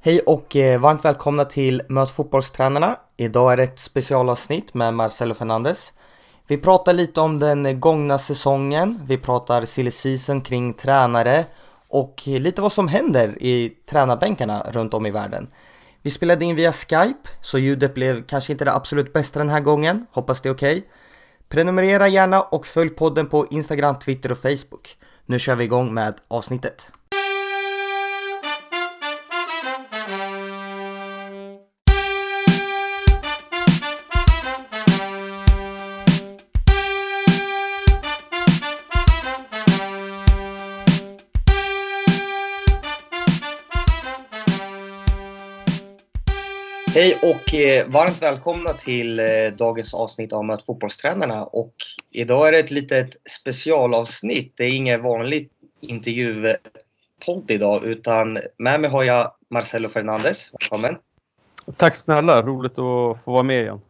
Hej 0.00 0.20
och 0.20 0.56
eh, 0.56 0.80
varmt 0.80 1.04
välkomna 1.04 1.44
till 1.44 1.82
Möt 1.88 2.10
fotbollstränarna. 2.10 2.96
Idag 3.16 3.52
är 3.52 3.56
det 3.56 3.62
ett 3.62 3.78
specialavsnitt 3.78 4.74
med 4.74 4.94
Marcelo 4.94 5.34
Fernandes. 5.34 5.92
Vi 6.46 6.56
pratar 6.56 6.92
lite 6.92 7.20
om 7.20 7.38
den 7.38 7.80
gångna 7.80 8.18
säsongen, 8.18 9.00
vi 9.06 9.18
pratar 9.18 9.64
silly 9.64 9.90
season 9.90 10.40
kring 10.40 10.74
tränare 10.74 11.44
och 11.88 12.22
lite 12.24 12.62
vad 12.62 12.72
som 12.72 12.88
händer 12.88 13.42
i 13.42 13.68
tränarbänkarna 13.90 14.66
runt 14.70 14.94
om 14.94 15.06
i 15.06 15.10
världen. 15.10 15.48
Vi 16.02 16.10
spelade 16.10 16.44
in 16.44 16.56
via 16.56 16.72
Skype, 16.72 17.28
så 17.40 17.58
ljudet 17.58 17.94
blev 17.94 18.26
kanske 18.26 18.52
inte 18.52 18.64
det 18.64 18.74
absolut 18.74 19.12
bästa 19.12 19.38
den 19.38 19.48
här 19.48 19.60
gången. 19.60 20.06
Hoppas 20.12 20.40
det 20.40 20.48
är 20.48 20.54
okej. 20.54 20.78
Okay. 20.78 20.88
Prenumerera 21.48 22.08
gärna 22.08 22.42
och 22.42 22.66
följ 22.66 22.90
podden 22.90 23.28
på 23.28 23.46
Instagram, 23.50 23.98
Twitter 23.98 24.32
och 24.32 24.38
Facebook. 24.38 24.96
Nu 25.26 25.38
kör 25.38 25.56
vi 25.56 25.64
igång 25.64 25.94
med 25.94 26.14
avsnittet. 26.28 26.88
Hej 46.98 47.18
och 47.22 47.54
eh, 47.54 47.88
varmt 47.88 48.22
välkomna 48.22 48.72
till 48.72 49.20
eh, 49.20 49.26
dagens 49.58 49.94
avsnitt 49.94 50.32
av 50.32 50.44
Möt 50.44 50.62
fotbollstränarna. 50.62 51.44
Och 51.44 51.74
idag 52.10 52.48
är 52.48 52.52
det 52.52 52.58
ett 52.58 52.70
litet 52.70 53.16
specialavsnitt. 53.30 54.52
Det 54.56 54.64
är 54.64 54.76
ingen 54.76 55.02
vanlig 55.02 55.50
intervjupodd 55.80 57.50
idag 57.50 57.84
utan 57.84 58.38
med 58.56 58.80
mig 58.80 58.90
har 58.90 59.04
jag 59.04 59.32
Marcelo 59.50 59.88
Fernandes. 59.88 60.50
Välkommen! 60.60 60.96
Tack 61.76 61.96
snälla! 61.96 62.42
Roligt 62.42 62.72
att 62.72 63.24
få 63.24 63.32
vara 63.32 63.42
med 63.42 63.62
igen. 63.62 63.80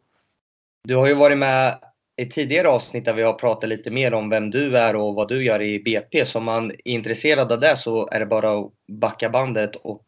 Du 0.84 0.96
har 0.96 1.06
ju 1.06 1.14
varit 1.14 1.38
med 1.38 1.78
i 2.16 2.26
tidigare 2.26 2.68
avsnitt 2.68 3.04
där 3.04 3.12
vi 3.14 3.22
har 3.22 3.32
pratat 3.32 3.68
lite 3.68 3.90
mer 3.90 4.14
om 4.14 4.30
vem 4.30 4.50
du 4.50 4.78
är 4.78 4.96
och 4.96 5.14
vad 5.14 5.28
du 5.28 5.44
gör 5.44 5.62
i 5.62 5.80
BP. 5.80 6.26
Så 6.26 6.38
om 6.38 6.44
man 6.44 6.70
är 6.70 6.88
intresserad 6.88 7.52
av 7.52 7.60
det 7.60 7.76
så 7.76 8.08
är 8.08 8.20
det 8.20 8.26
bara 8.26 8.58
att 8.58 8.72
backa 8.88 9.30
bandet 9.30 9.76
och 9.76 10.06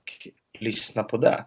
lyssna 0.58 1.02
på 1.02 1.16
det. 1.16 1.44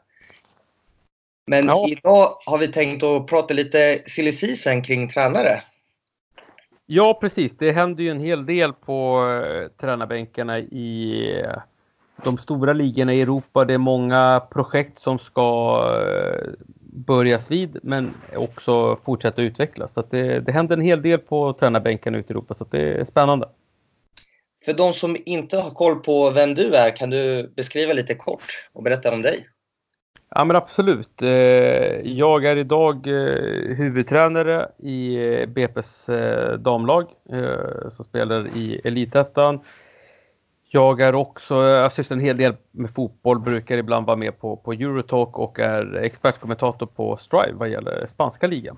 Men 1.47 1.65
ja. 1.67 1.87
idag 1.87 2.37
har 2.45 2.57
vi 2.57 2.67
tänkt 2.67 3.03
att 3.03 3.27
prata 3.27 3.53
lite 3.53 4.03
silly 4.05 4.31
season 4.31 4.81
kring 4.81 5.09
tränare. 5.09 5.61
Ja, 6.85 7.17
precis. 7.21 7.57
Det 7.57 7.71
händer 7.71 8.03
ju 8.03 8.09
en 8.09 8.19
hel 8.19 8.45
del 8.45 8.73
på 8.73 9.27
eh, 9.45 9.67
tränarbänkarna 9.81 10.59
i 10.59 11.27
eh, 11.41 11.61
de 12.23 12.37
stora 12.37 12.73
ligorna 12.73 13.13
i 13.13 13.21
Europa. 13.21 13.65
Det 13.65 13.73
är 13.73 13.77
många 13.77 14.41
projekt 14.51 14.99
som 14.99 15.19
ska 15.19 15.79
eh, 16.07 16.49
börjas 16.79 17.51
vid 17.51 17.79
men 17.83 18.13
också 18.35 18.95
fortsätta 18.95 19.41
utvecklas. 19.41 19.93
Så 19.93 20.03
det, 20.09 20.39
det 20.39 20.51
händer 20.51 20.77
en 20.77 20.83
hel 20.83 21.01
del 21.01 21.19
på 21.19 21.53
tränarbänkarna 21.53 22.17
ute 22.17 22.33
i 22.33 22.33
Europa 22.33 22.55
så 22.55 22.65
det 22.71 22.93
är 22.93 23.05
spännande. 23.05 23.49
För 24.65 24.73
de 24.73 24.93
som 24.93 25.17
inte 25.25 25.57
har 25.57 25.69
koll 25.69 25.95
på 25.95 26.31
vem 26.31 26.55
du 26.55 26.75
är, 26.75 26.95
kan 26.95 27.09
du 27.09 27.53
beskriva 27.55 27.93
lite 27.93 28.15
kort 28.15 28.69
och 28.73 28.83
berätta 28.83 29.13
om 29.13 29.21
dig? 29.21 29.47
Ja 30.35 30.45
men 30.45 30.55
absolut. 30.55 31.21
Eh, 31.21 31.29
jag 32.01 32.45
är 32.45 32.55
idag 32.55 33.07
eh, 33.07 33.75
huvudtränare 33.75 34.71
i 34.77 35.15
eh, 35.15 35.47
BP's 35.47 36.57
damlag 36.57 37.07
som 37.91 38.05
spelar 38.05 38.57
i 38.57 38.81
Elitettan. 38.83 39.59
Jag 40.69 41.01
är 41.01 41.15
också, 41.15 41.55
jag 41.55 41.91
sysslar 41.91 42.17
en 42.17 42.23
hel 42.23 42.37
del 42.37 42.55
med 42.71 42.93
fotboll, 42.93 43.39
brukar 43.39 43.77
ibland 43.77 44.05
vara 44.05 44.17
med 44.17 44.39
på, 44.39 44.57
på 44.57 44.71
Eurotalk 44.73 45.39
och 45.39 45.59
är 45.59 45.95
expertkommentator 45.95 46.85
på 46.85 47.17
Strive 47.17 47.53
vad 47.53 47.69
gäller 47.69 48.05
spanska 48.05 48.47
ligan. 48.47 48.77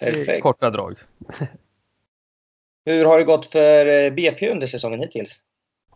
Perfekt. 0.00 0.42
Korta 0.42 0.70
drag. 0.70 0.98
Hur 2.84 3.04
har 3.04 3.18
det 3.18 3.24
gått 3.24 3.46
för 3.46 4.10
BP 4.10 4.50
under 4.50 4.66
säsongen 4.66 5.00
hittills? 5.00 5.42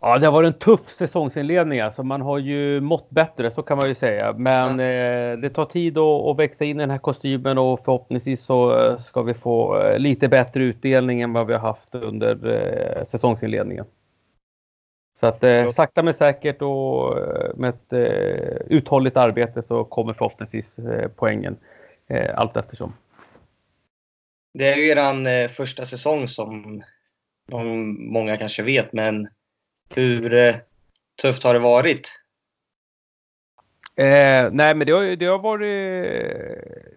Ja, 0.01 0.19
det 0.19 0.27
har 0.27 0.33
varit 0.33 0.55
en 0.55 0.59
tuff 0.59 0.89
säsongsinledning. 0.89 1.81
Alltså 1.81 2.03
man 2.03 2.21
har 2.21 2.39
ju 2.39 2.81
mått 2.81 3.11
bättre, 3.11 3.51
så 3.51 3.63
kan 3.63 3.79
man 3.79 3.89
ju 3.89 3.95
säga. 3.95 4.33
Men 4.33 4.81
eh, 4.81 5.39
det 5.39 5.51
tar 5.51 5.65
tid 5.65 5.99
att, 5.99 6.27
att, 6.27 6.39
växa 6.39 6.65
in 6.65 6.77
i 6.77 6.83
den 6.83 6.91
här 6.91 6.99
kostymen 6.99 7.59
och 7.59 7.85
förhoppningsvis 7.85 8.43
så 8.43 8.79
eh, 8.79 8.99
ska 8.99 9.23
vi 9.23 9.35
få 9.35 9.81
eh, 9.81 9.99
lite 9.99 10.29
bättre 10.29 10.63
utdelning 10.63 11.21
än 11.21 11.33
vad 11.33 11.47
vi 11.47 11.53
har 11.53 11.61
haft 11.61 11.95
under 11.95 12.47
eh, 12.47 13.05
säsongsinledningen. 13.05 13.85
Så 15.21 15.27
att 15.27 15.45
eh, 15.45 15.71
sakta 15.71 16.03
men 16.03 16.15
säkert 16.15 16.63
och 16.63 17.19
eh, 17.19 17.57
med 17.57 17.71
ett 17.71 17.93
eh, 17.93 18.77
uthålligt 18.77 19.17
arbete 19.17 19.63
så 19.63 19.85
kommer 19.85 20.13
förhoppningsvis 20.13 20.79
eh, 20.79 21.09
poängen 21.17 21.57
eh, 22.09 22.39
allt 22.39 22.57
eftersom. 22.57 22.93
Det 24.55 24.73
är 24.73 24.77
ju 24.77 24.89
eran 24.89 25.49
första 25.49 25.85
säsong 25.85 26.29
som 26.29 26.83
många 28.13 28.37
kanske 28.37 28.63
vet, 28.63 28.93
men 28.93 29.29
hur 29.89 30.35
eh, 30.35 30.55
tufft 31.23 31.45
har 31.45 31.55
det 31.55 31.61
varit? 31.61 32.21
Eh, 33.97 34.51
nej, 34.53 34.75
men 34.75 34.87
det 34.87 34.93
har, 34.93 35.17
det 35.17 35.27
har 35.27 35.39
varit... 35.39 35.67
Eh, 35.67 36.95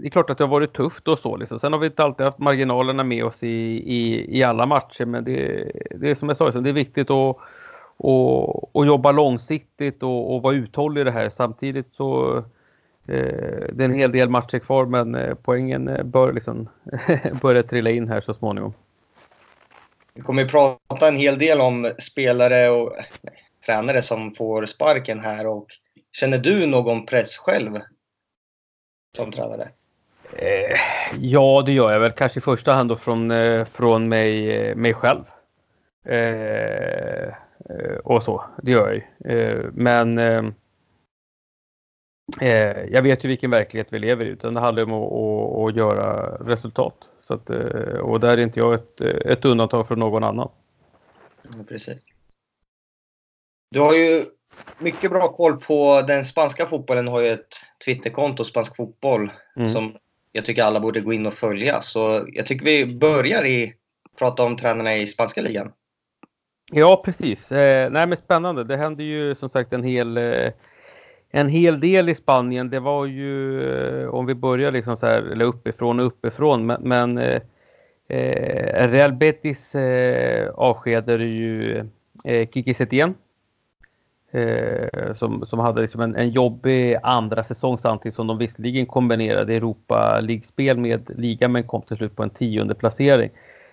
det 0.00 0.06
är 0.06 0.10
klart 0.10 0.30
att 0.30 0.38
det 0.38 0.44
har 0.44 0.50
varit 0.50 0.72
tufft 0.72 1.08
och 1.08 1.18
så. 1.18 1.36
Liksom. 1.36 1.58
Sen 1.58 1.72
har 1.72 1.80
vi 1.80 1.86
inte 1.86 2.04
alltid 2.04 2.26
haft 2.26 2.38
marginalerna 2.38 3.04
med 3.04 3.24
oss 3.24 3.42
i, 3.42 3.82
i, 3.86 4.26
i 4.38 4.42
alla 4.42 4.66
matcher. 4.66 5.04
Men 5.04 5.24
det, 5.24 5.72
det 5.90 6.10
är 6.10 6.14
som 6.14 6.28
jag 6.28 6.36
sa, 6.36 6.44
liksom, 6.44 6.64
det 6.64 6.70
är 6.70 6.74
viktigt 6.74 7.10
att 7.10 7.36
och, 7.98 8.76
och 8.76 8.86
jobba 8.86 9.12
långsiktigt 9.12 10.02
och, 10.02 10.34
och 10.34 10.42
vara 10.42 10.54
uthållig 10.54 11.00
i 11.00 11.04
det 11.04 11.10
här. 11.10 11.30
Samtidigt 11.30 11.94
så 11.94 12.36
eh, 13.06 13.66
det 13.72 13.84
är 13.84 13.88
en 13.88 13.94
hel 13.94 14.12
del 14.12 14.28
matcher 14.28 14.58
kvar 14.58 14.86
men 14.86 15.14
eh, 15.14 15.34
poängen 15.34 15.88
eh, 15.88 16.04
bör 16.04 16.32
liksom 16.32 16.68
börja 17.42 17.62
trilla 17.62 17.90
in 17.90 18.08
här 18.08 18.20
så 18.20 18.34
småningom. 18.34 18.72
Vi 20.18 20.22
kommer 20.24 20.42
ju 20.42 20.48
prata 20.48 21.08
en 21.08 21.16
hel 21.16 21.38
del 21.38 21.60
om 21.60 21.92
spelare 21.98 22.70
och 22.70 22.92
nej, 23.22 23.34
tränare 23.66 24.02
som 24.02 24.32
får 24.32 24.66
sparken 24.66 25.20
här. 25.20 25.46
Och 25.46 25.66
känner 26.12 26.38
du 26.38 26.66
någon 26.66 27.06
press 27.06 27.36
själv 27.36 27.78
som 29.16 29.32
tränare? 29.32 29.68
Eh, 30.32 30.78
ja, 31.20 31.62
det 31.66 31.72
gör 31.72 31.92
jag 31.92 32.00
väl. 32.00 32.12
Kanske 32.12 32.38
i 32.38 32.42
första 32.42 32.72
hand 32.72 32.88
då 32.88 32.96
från, 32.96 33.30
eh, 33.30 33.64
från 33.64 34.08
mig, 34.08 34.56
eh, 34.56 34.76
mig 34.76 34.94
själv. 34.94 35.24
Eh, 36.04 37.28
eh, 37.28 37.96
och 38.04 38.22
så, 38.22 38.44
det 38.62 38.70
gör 38.70 38.86
jag 38.86 38.94
ju. 38.94 39.38
Eh, 39.38 39.64
men 39.72 40.18
eh, 40.18 40.44
eh, 42.40 42.84
jag 42.90 43.02
vet 43.02 43.24
ju 43.24 43.28
vilken 43.28 43.50
verklighet 43.50 43.88
vi 43.90 43.98
lever 43.98 44.24
i. 44.24 44.28
Utan 44.28 44.54
det 44.54 44.60
handlar 44.60 44.82
om 44.82 44.92
att, 44.92 45.12
att, 45.12 45.68
att 45.68 45.76
göra 45.76 46.36
resultat. 46.40 46.94
Så 47.28 47.34
att, 47.34 47.50
eh, 47.50 47.98
och 48.00 48.20
där 48.20 48.28
är 48.28 48.42
inte 48.42 48.58
jag 48.58 48.74
ett, 48.74 49.00
eh, 49.00 49.32
ett 49.32 49.44
undantag 49.44 49.88
från 49.88 49.98
någon 49.98 50.24
annan. 50.24 50.50
Ja, 51.42 51.64
precis. 51.68 52.02
Du 53.70 53.80
har 53.80 53.94
ju 53.94 54.26
mycket 54.78 55.10
bra 55.10 55.32
koll 55.32 55.56
på 55.56 56.02
den 56.06 56.24
spanska 56.24 56.66
fotbollen. 56.66 57.08
har 57.08 57.20
ju 57.20 57.28
ett 57.28 57.56
Twitterkonto, 57.84 58.44
Spansk 58.44 58.76
fotboll, 58.76 59.30
mm. 59.56 59.68
som 59.68 59.96
jag 60.32 60.44
tycker 60.44 60.62
alla 60.62 60.80
borde 60.80 61.00
gå 61.00 61.12
in 61.12 61.26
och 61.26 61.34
följa. 61.34 61.80
Så 61.80 62.26
jag 62.32 62.46
tycker 62.46 62.64
vi 62.64 62.86
börjar 62.86 63.44
i 63.44 63.74
prata 64.18 64.42
om 64.42 64.56
tränarna 64.56 64.96
i 64.96 65.06
spanska 65.06 65.42
ligan. 65.42 65.72
Ja, 66.70 67.02
precis. 67.04 67.52
Eh, 67.52 67.90
nej, 67.90 68.06
men 68.06 68.16
spännande. 68.16 68.64
Det 68.64 68.76
händer 68.76 69.04
ju 69.04 69.34
som 69.34 69.48
sagt 69.48 69.72
en 69.72 69.84
hel 69.84 70.16
eh, 70.16 70.52
en 71.30 71.48
hel 71.48 71.80
del 71.80 72.08
i 72.08 72.14
Spanien. 72.14 72.70
Det 72.70 72.80
var 72.80 73.06
ju, 73.06 73.62
eh, 73.62 74.08
om 74.08 74.26
vi 74.26 74.34
börjar 74.34 74.72
liksom 74.72 74.96
så 74.96 75.06
här, 75.06 75.22
eller 75.22 75.44
uppifrån 75.44 76.00
och 76.00 76.06
uppifrån, 76.06 76.66
men, 76.66 76.80
men 76.82 77.18
eh, 77.18 77.40
eh, 78.08 78.90
Real 78.90 79.12
Betis 79.12 79.74
eh, 79.74 80.50
avskedade 80.54 81.24
ju 81.24 81.84
eh, 82.24 82.48
Kiki 82.48 82.74
Setien. 82.74 83.14
Eh, 84.30 85.14
som, 85.14 85.46
som 85.46 85.58
hade 85.58 85.80
liksom 85.80 86.00
en, 86.00 86.16
en 86.16 86.30
jobbig 86.30 86.96
andra 87.02 87.44
säsong 87.44 87.78
samtidigt 87.78 88.14
som 88.14 88.26
de 88.26 88.38
visserligen 88.38 88.86
kombinerade 88.86 89.54
Europa 89.54 90.20
League-spel 90.20 90.76
med 90.78 91.10
liga 91.18 91.48
men 91.48 91.62
kom 91.62 91.82
till 91.82 91.96
slut 91.96 92.16
på 92.16 92.22
en 92.22 92.30
tionde 92.30 92.74
placering. 92.74 93.30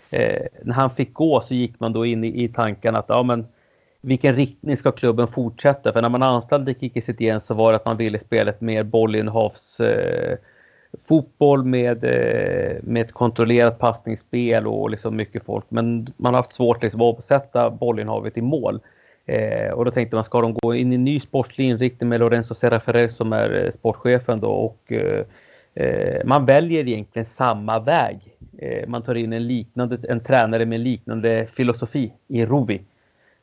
Eh, 0.09 0.45
när 0.63 0.73
han 0.73 0.89
fick 0.89 1.13
gå 1.13 1.41
så 1.41 1.53
gick 1.53 1.79
man 1.79 1.93
då 1.93 2.05
in 2.05 2.23
i, 2.23 2.43
i 2.43 2.47
tanken 2.47 2.95
att 2.95 3.05
ja, 3.07 3.23
men 3.23 3.47
vilken 4.05 4.35
riktning 4.35 4.77
ska 4.77 4.91
klubben 4.91 5.27
fortsätta? 5.27 5.93
För 5.93 6.01
när 6.01 6.09
man 6.09 6.23
anställde 6.23 6.73
Kiki 6.73 7.01
Setien 7.01 7.41
så 7.41 7.53
var 7.53 7.71
det 7.71 7.75
att 7.75 7.85
man 7.85 7.97
ville 7.97 8.19
spela 8.19 8.51
ett 8.51 8.61
mer 8.61 8.83
bollinnehavs 8.83 9.79
eh, 9.79 10.37
fotboll 11.07 11.63
med, 11.63 12.03
eh, 12.03 12.77
med 12.83 13.01
ett 13.01 13.11
kontrollerat 13.11 13.79
passningsspel 13.79 14.67
och 14.67 14.89
liksom 14.89 15.15
mycket 15.15 15.45
folk. 15.45 15.65
Men 15.69 16.07
man 16.17 16.33
har 16.33 16.39
haft 16.39 16.53
svårt 16.53 16.83
liksom, 16.83 17.01
att 17.01 17.25
sätta 17.25 17.69
bollinnehavet 17.69 18.37
i 18.37 18.41
mål. 18.41 18.79
Eh, 19.25 19.71
och 19.73 19.85
då 19.85 19.91
tänkte 19.91 20.15
man, 20.15 20.23
ska 20.23 20.41
de 20.41 20.53
gå 20.53 20.75
in 20.75 20.91
i 20.91 20.95
en 20.95 21.03
ny 21.03 21.19
sportslig 21.19 21.65
inriktning 21.65 22.09
med 22.09 22.19
Lorenzo 22.19 22.55
Serra 22.55 23.09
som 23.09 23.33
är 23.33 23.63
eh, 23.63 23.71
sportchefen 23.71 24.39
då 24.39 24.51
och 24.51 24.91
eh, 24.91 25.25
eh, 25.73 26.25
man 26.25 26.45
väljer 26.45 26.87
egentligen 26.87 27.25
samma 27.25 27.79
väg. 27.79 28.19
Eh, 28.57 28.87
man 28.87 29.03
tar 29.03 29.15
in 29.15 29.33
en 29.33 29.47
liknande, 29.47 29.97
en 30.09 30.19
tränare 30.19 30.65
med 30.65 30.79
liknande 30.79 31.47
filosofi 31.47 32.13
i 32.27 32.45
Rubi. 32.45 32.81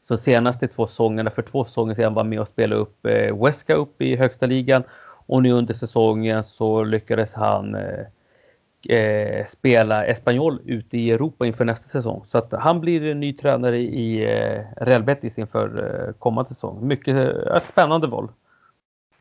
Så 0.02 0.16
senaste 0.16 0.69
två 0.69 0.87
säsongerna, 0.87 1.31
för 1.31 1.43
två 1.43 1.64
säsonger 1.64 1.94
sedan 1.94 2.14
var 2.14 2.25
med 2.25 2.40
och 2.40 2.49
spelade 2.49 2.81
upp 2.81 3.06
eh, 3.06 3.44
Weska 3.44 3.75
upp 3.75 4.02
i 4.02 4.16
högsta 4.16 4.46
ligan 4.46 4.82
och 5.26 5.43
nu 5.43 5.52
under 5.52 5.75
säsongen 5.75 6.44
så 6.44 6.84
lyckades 6.84 7.34
han 7.34 7.75
eh, 7.75 8.96
eh, 8.99 9.46
spela 9.46 10.06
Espanyol 10.06 10.60
ute 10.66 10.99
i 10.99 11.10
Europa 11.10 11.46
inför 11.46 11.64
nästa 11.64 11.88
säsong. 11.88 12.25
Så 12.31 12.38
att 12.38 12.52
han 12.52 12.81
blir 12.81 13.14
ny 13.14 13.32
tränare 13.32 13.78
i 13.78 14.25
eh, 14.25 14.60
Real 14.76 15.02
Betis 15.02 15.38
inför 15.38 15.69
eh, 16.08 16.14
kommande 16.19 16.54
säsong. 16.54 16.88
Mycket 16.88 17.14
eh, 17.16 17.56
ett 17.56 17.69
spännande 17.69 18.06
val. 18.06 18.28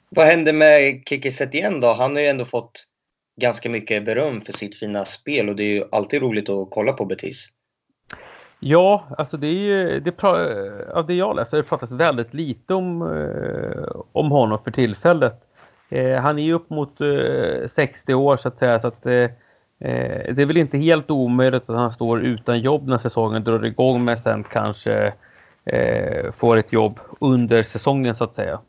Vad 0.09 0.25
hände 0.25 0.53
med 0.53 1.03
Kiki 1.05 1.31
Setien 1.31 1.79
då? 1.79 1.93
Han 1.93 2.15
har 2.15 2.21
ju 2.21 2.27
ändå 2.27 2.45
fått 2.45 2.87
ganska 3.41 3.69
mycket 3.69 4.05
beröm 4.05 4.41
för 4.41 4.53
sitt 4.53 4.75
fina 4.75 5.05
spel 5.05 5.49
och 5.49 5.55
det 5.55 5.63
är 5.63 5.73
ju 5.73 5.83
alltid 5.91 6.21
roligt 6.21 6.49
att 6.49 6.69
kolla 6.71 6.93
på 6.93 7.05
Betis. 7.05 7.49
Ja, 8.63 9.05
alltså 9.17 9.37
det 9.37 9.47
är 9.47 9.53
ju, 9.53 9.99
det, 9.99 10.23
av 10.93 11.07
det 11.07 11.13
jag 11.13 11.35
läser 11.35 11.57
det 11.57 11.63
pratas 11.63 11.91
väldigt 11.91 12.33
lite 12.33 12.73
om, 12.73 13.01
eh, 13.01 14.01
om 14.11 14.31
honom 14.31 14.59
för 14.63 14.71
tillfället. 14.71 15.41
Eh, 15.89 16.15
han 16.15 16.39
är 16.39 16.43
ju 16.43 16.53
upp 16.53 16.69
mot 16.69 17.01
eh, 17.01 17.67
60 17.67 18.13
år 18.13 18.37
så 18.37 18.47
att 18.47 18.59
säga 18.59 18.79
så 18.79 18.87
att 18.87 19.03
det 19.03 20.41
är 20.41 20.45
väl 20.45 20.57
inte 20.57 20.77
helt 20.77 21.11
omöjligt 21.11 21.69
att 21.69 21.75
han 21.75 21.91
står 21.91 22.21
utan 22.21 22.59
jobb 22.59 22.87
när 22.87 22.97
säsongen 22.97 23.43
drar 23.43 23.65
igång 23.65 24.05
men 24.05 24.17
sen 24.17 24.43
kanske 24.43 25.13
eh, 25.65 26.31
får 26.31 26.57
ett 26.57 26.73
jobb 26.73 26.99
under 27.19 27.63
säsongen 27.63 28.15
så 28.15 28.23
att 28.23 28.35
säga. 28.35 28.61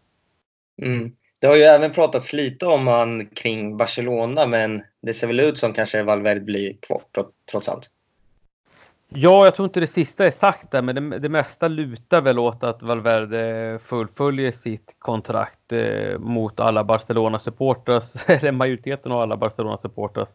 Mm. 0.83 1.13
Det 1.41 1.47
har 1.47 1.57
ju 1.57 1.63
även 1.63 1.93
pratats 1.93 2.33
lite 2.33 2.67
om 2.67 2.87
han 2.87 3.27
kring 3.27 3.77
Barcelona 3.77 4.47
men 4.47 4.83
det 5.03 5.15
ser 5.15 5.27
väl 5.27 5.41
ut 5.41 5.59
som 5.59 5.73
kanske 5.73 6.03
Valverde 6.03 6.41
blir 6.41 6.77
kvar 6.81 7.03
trots 7.51 7.69
allt. 7.69 7.91
Ja, 9.15 9.45
jag 9.45 9.55
tror 9.55 9.67
inte 9.67 9.81
det 9.81 9.87
sista 9.87 10.27
är 10.27 10.31
sagt 10.31 10.71
där, 10.71 10.83
men 10.83 10.95
det, 10.95 11.19
det 11.19 11.29
mesta 11.29 11.69
lutar 11.69 12.21
väl 12.21 12.39
åt 12.39 12.65
att 12.65 12.83
Valverde 12.83 13.79
fullföljer 13.85 14.53
sitt 14.53 14.97
kontrakt 14.99 15.73
eh, 15.73 16.19
mot 16.19 16.61
alla 16.61 16.85
Barcelona-supporters, 16.85 18.15
eller 18.27 18.53
majoriteten 18.53 19.13
av 19.13 19.21
alla 19.21 19.37
Barcelona-supporters 19.37 20.29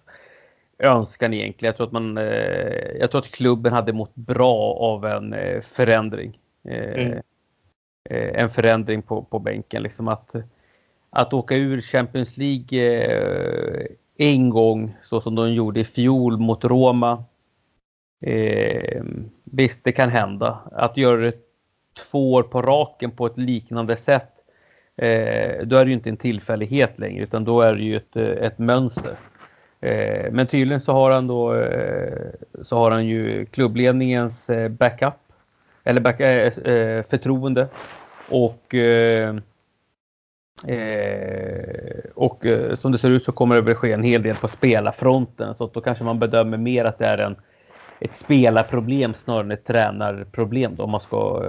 önskan 0.79 1.33
egentligen. 1.33 1.69
Jag 1.69 1.77
tror, 1.77 1.87
att 1.87 1.93
man, 1.93 2.17
eh, 2.17 2.97
jag 2.99 3.11
tror 3.11 3.21
att 3.21 3.31
klubben 3.31 3.73
hade 3.73 3.93
mått 3.93 4.15
bra 4.15 4.73
av 4.73 5.05
en 5.05 5.33
eh, 5.33 5.61
förändring. 5.61 6.39
Eh, 6.63 7.05
mm. 7.05 7.21
Eh, 8.09 8.41
en 8.41 8.49
förändring 8.49 9.01
på, 9.01 9.23
på 9.23 9.39
bänken. 9.39 9.83
Liksom 9.83 10.07
att, 10.07 10.35
att 11.09 11.33
åka 11.33 11.55
ur 11.55 11.81
Champions 11.81 12.37
League 12.37 12.79
eh, 12.79 13.85
en 14.17 14.49
gång 14.49 14.97
så 15.03 15.21
som 15.21 15.35
de 15.35 15.53
gjorde 15.53 15.79
i 15.79 15.83
fjol 15.83 16.37
mot 16.37 16.63
Roma 16.63 17.23
Eh, 18.21 19.03
visst, 19.43 19.83
det 19.83 19.91
kan 19.91 20.09
hända. 20.09 20.59
Att 20.71 20.97
göra 20.97 21.17
det 21.17 21.35
två 22.11 22.33
år 22.33 22.43
på 22.43 22.61
raken 22.61 23.11
på 23.11 23.25
ett 23.25 23.37
liknande 23.37 23.95
sätt, 23.95 24.31
eh, 24.95 25.65
då 25.65 25.75
är 25.75 25.85
det 25.85 25.89
ju 25.89 25.93
inte 25.93 26.09
en 26.09 26.17
tillfällighet 26.17 26.99
längre, 26.99 27.23
utan 27.23 27.45
då 27.45 27.61
är 27.61 27.73
det 27.73 27.81
ju 27.81 27.95
ett, 27.95 28.15
eh, 28.15 28.25
ett 28.25 28.57
mönster. 28.57 29.17
Eh, 29.79 30.31
men 30.31 30.47
tydligen 30.47 30.81
så 30.81 30.93
har 30.93 31.11
han 31.11 31.27
då 31.27 31.55
eh, 31.55 32.29
så 32.61 32.77
har 32.77 32.91
han 32.91 33.05
ju 33.05 33.45
klubbledningens 33.45 34.49
eh, 34.49 34.69
backup 34.69 35.13
eller 35.83 36.01
back, 36.01 36.19
eh, 36.19 36.57
eh 36.57 37.03
förtroende 37.09 37.67
och 38.29 38.75
eh, 38.75 39.35
och 42.15 42.45
som 42.79 42.91
det 42.91 42.97
ser 42.97 43.09
ut 43.09 43.25
så 43.25 43.31
kommer 43.31 43.55
det 43.55 43.61
väl 43.61 43.75
ske 43.75 43.91
en 43.91 44.03
hel 44.03 44.21
del 44.21 44.35
på 44.35 44.47
spelarfronten 44.47 45.55
så 45.55 45.67
då 45.73 45.81
kanske 45.81 46.03
man 46.03 46.19
bedömer 46.19 46.57
mer 46.57 46.85
att 46.85 46.97
det 46.97 47.05
är 47.05 47.17
en 47.17 47.35
ett 47.99 48.15
spelarproblem 48.15 49.13
snarare 49.13 49.43
än 49.43 49.51
ett 49.51 49.65
tränarproblem 49.65 50.75
då, 50.75 50.83
om 50.83 50.91
man 50.91 51.01
ska 51.01 51.43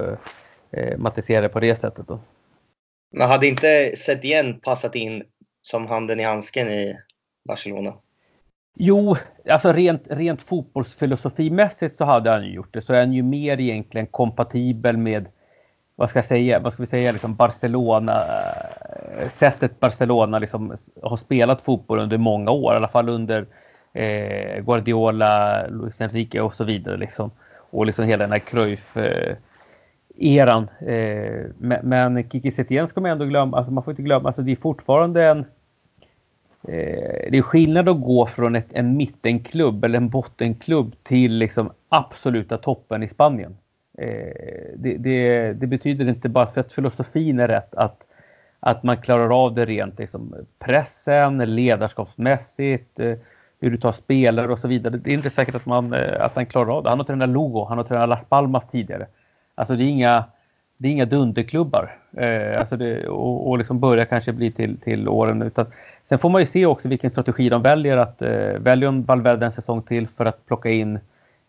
eh, 0.71 0.99
matisera 0.99 1.41
det 1.41 1.49
på 1.49 1.61
det 1.61 1.77
sättet. 1.77 2.09
Då. 2.09 2.21
Men 3.13 3.29
hade 3.29 3.47
inte 3.47 3.93
Setien 3.97 4.61
passat 4.61 4.95
in 4.95 5.23
som 5.63 5.87
handen 5.87 6.21
i 6.21 6.25
handsken 6.25 6.69
i 6.69 6.97
Barcelona? 7.49 7.95
Jo, 8.81 9.17
alltså 9.49 9.73
rent, 9.73 10.03
rent 10.07 10.43
fotbollsfilosofimässigt 10.43 11.97
så 11.97 12.05
hade 12.05 12.31
han 12.31 12.45
ju 12.45 12.53
gjort 12.53 12.75
det. 12.75 12.83
Så 12.83 12.93
är 12.93 12.99
han 12.99 13.13
ju 13.13 13.23
mer 13.23 13.61
egentligen 13.61 14.07
kompatibel 14.07 14.97
med, 14.97 15.29
vad 15.97 16.11
ska 16.11 16.19
jag 16.19 16.27
säga, 16.27 16.61
vad 16.61 16.73
ska 16.73 16.83
vi 16.83 16.87
säga, 16.87 17.13
liksom 17.13 17.35
Barcelona, 17.35 18.25
eh, 19.19 19.29
sättet 19.29 19.81
Barcelona 19.81 20.39
liksom 20.39 20.77
har 21.03 21.17
spelat 21.17 21.63
fotboll 21.63 21.99
under 21.99 22.19
många 22.19 22.51
år, 22.51 22.73
i 22.73 22.77
alla 22.77 22.89
fall 22.89 23.09
under 23.09 23.47
eh, 23.99 24.65
Guardiola, 24.65 25.67
Luis 25.69 26.01
Enrique 26.01 26.41
och 26.41 26.55
så 26.55 26.65
vidare. 26.65 26.97
Liksom. 26.97 27.31
Och 27.71 27.87
liksom 27.87 28.05
hela 28.05 28.25
den 28.25 28.33
här 28.33 28.39
Cruyff-eran. 28.39 29.39
Eh, 30.87 31.45
men, 31.59 31.89
men 31.89 32.31
Kiki 32.31 32.53
Setien 32.53 32.89
ska 32.89 33.01
man 33.01 33.11
ändå 33.11 33.25
glömma, 33.25 33.57
alltså 33.57 33.73
man 33.73 33.85
får 33.85 33.91
inte 33.93 34.03
glömma, 34.03 34.29
alltså 34.29 34.43
det 34.43 34.53
är 34.53 34.57
fortfarande 34.57 35.25
en 35.25 35.39
eh, 36.69 37.31
det 37.31 37.39
är 37.39 37.43
skillnad 37.43 37.89
att 37.89 38.01
gå 38.01 38.27
från 38.27 38.57
ett, 38.57 38.73
en 38.73 38.97
mittenklubb 38.97 39.85
eller 39.85 39.97
en 39.97 40.09
bottenklubb 40.09 40.95
till 41.03 41.33
liksom 41.33 41.73
absoluta 41.89 42.59
toppen 42.59 43.03
i 43.03 43.09
Spanien. 43.09 43.57
Eh, 43.99 44.33
det, 44.77 44.97
det, 44.97 45.53
det, 45.53 45.67
betyder 45.67 46.09
inte 46.09 46.29
bara 46.29 46.47
för 46.47 46.61
att 46.61 46.73
filosofin 46.73 47.41
är 47.41 47.49
rätt 47.49 47.75
att, 47.75 48.05
att 48.61 48.83
man 48.83 48.97
klarar 48.97 49.45
av 49.45 49.55
det 49.55 49.65
rent 49.65 49.99
liksom 49.99 50.35
pressen, 50.59 51.39
ledarskapsmässigt, 51.39 53.01
eh, 53.01 53.17
hur 53.61 53.71
du 53.71 53.77
tar 53.77 53.93
spelare 53.93 54.53
och 54.53 54.59
så 54.59 54.69
vidare. 54.69 54.97
Det 54.97 55.11
är 55.11 55.15
inte 55.15 55.31
säkert 55.31 55.55
att, 55.55 55.67
man, 55.67 55.93
eh, 55.93 56.25
att 56.25 56.37
han 56.37 56.47
klarar 56.47 56.77
av 56.77 56.83
det. 56.83 56.89
Han 56.89 56.99
har 56.99 57.07
tränat 57.07 57.29
Lugo, 57.29 57.65
han 57.65 57.79
har 57.79 57.85
tränat 57.85 58.09
Las 58.09 58.25
Palmas 58.25 58.71
tidigare. 58.71 59.07
Alltså 59.55 59.77
det 59.77 59.85
är 59.85 59.89
inga, 59.89 60.25
det 60.77 60.89
är 60.89 60.93
inga 60.93 61.05
dunderklubbar. 61.05 61.99
Eh, 62.17 62.61
alltså 62.61 62.77
det, 62.77 63.09
och, 63.09 63.49
och 63.49 63.59
liksom 63.59 63.81
börjar 63.81 64.05
kanske 64.05 64.33
bli 64.33 64.53
till, 64.53 64.81
till 64.81 65.09
åren. 65.09 65.43
Utan, 65.43 65.67
sen 66.09 66.19
får 66.19 66.31
man 66.31 66.43
ju 66.43 66.47
se 66.47 66.67
också 66.67 66.89
vilken 66.89 67.11
strategi 67.11 67.49
de 67.49 67.63
väljer. 67.63 67.97
Att, 67.97 68.23
eh, 68.23 68.59
väljer 68.59 68.87
de 68.87 69.03
Valverde 69.03 69.47
en 69.47 69.53
säsong 69.53 69.83
till 69.83 70.09
för 70.09 70.25
att 70.25 70.47
plocka 70.47 70.69
in 70.69 71.01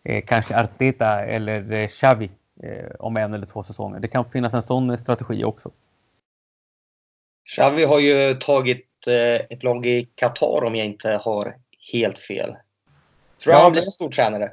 eh, 0.04 0.24
kanske 0.26 0.56
Arteta 0.56 1.24
eller 1.24 1.72
eh, 1.72 1.88
Xavi 1.88 2.30
eh, 2.62 2.90
om 2.98 3.16
en 3.16 3.34
eller 3.34 3.46
två 3.46 3.64
säsonger. 3.64 4.00
Det 4.00 4.08
kan 4.08 4.24
finnas 4.24 4.54
en 4.54 4.62
sån 4.62 4.98
strategi 4.98 5.44
också. 5.44 5.70
Xavi 7.56 7.84
har 7.84 7.98
ju 7.98 8.34
tagit 8.34 9.06
eh, 9.06 9.46
ett 9.50 9.62
lag 9.62 9.86
i 9.86 10.08
Qatar 10.14 10.64
om 10.64 10.76
jag 10.76 10.86
inte 10.86 11.20
har 11.22 11.54
helt 11.92 12.18
fel. 12.18 12.56
Tror 13.42 13.52
du 13.52 13.58
ja, 13.58 13.62
han 13.62 13.72
blir 13.72 13.82
en 13.82 13.90
stor 13.90 14.10
tränare? 14.10 14.52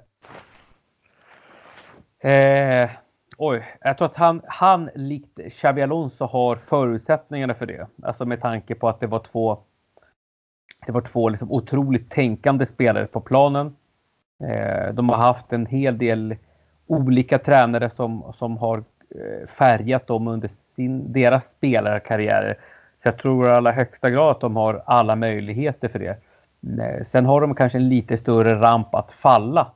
Eh, 2.20 2.90
oj, 3.38 3.78
jag 3.82 3.98
tror 3.98 4.06
att 4.06 4.16
han, 4.16 4.42
han 4.48 4.90
likt 4.96 5.40
Xabi 5.54 5.82
Alonso 5.82 6.26
har 6.26 6.56
förutsättningarna 6.56 7.54
för 7.54 7.66
det. 7.66 7.88
Alltså 8.04 8.26
med 8.26 8.42
tanke 8.42 8.76
på 8.76 8.90
att 8.90 9.00
det 9.00 9.08
var 9.08 9.20
två 9.32 9.64
det 10.86 10.92
var 10.92 11.02
två 11.02 11.30
liksom 11.30 11.52
otroligt 11.52 12.12
tänkande 12.12 12.66
spelare 12.66 13.06
på 13.06 13.22
planen. 13.22 13.76
Eh, 14.44 14.94
de 14.94 15.10
har 15.10 15.18
haft 15.18 15.54
en 15.54 15.66
hel 15.66 15.98
del 15.98 16.36
olika 16.88 17.40
tränare 17.40 17.90
som, 17.90 18.34
som 18.38 18.58
har 18.58 18.78
eh, 18.78 19.48
färgat 19.58 20.08
dem 20.08 20.28
under 20.28 20.48
sin, 20.48 21.14
deras 21.14 21.46
spelarkarriärer. 21.46 22.54
Så 23.04 23.08
jag 23.08 23.18
tror 23.18 23.48
i 23.48 23.52
allra 23.52 23.72
högsta 23.72 24.10
grad 24.10 24.32
att 24.32 24.40
de 24.40 24.56
har 24.56 24.84
alla 24.86 25.16
möjligheter 25.16 25.88
för 25.88 26.00
det. 26.00 26.18
Eh, 26.80 27.04
sen 27.06 27.26
har 27.26 27.42
de 27.42 27.56
kanske 27.56 27.78
en 27.78 27.90
lite 27.90 28.18
större 28.18 28.62
ramp 28.62 28.96
att 28.96 29.12
falla 29.12 29.72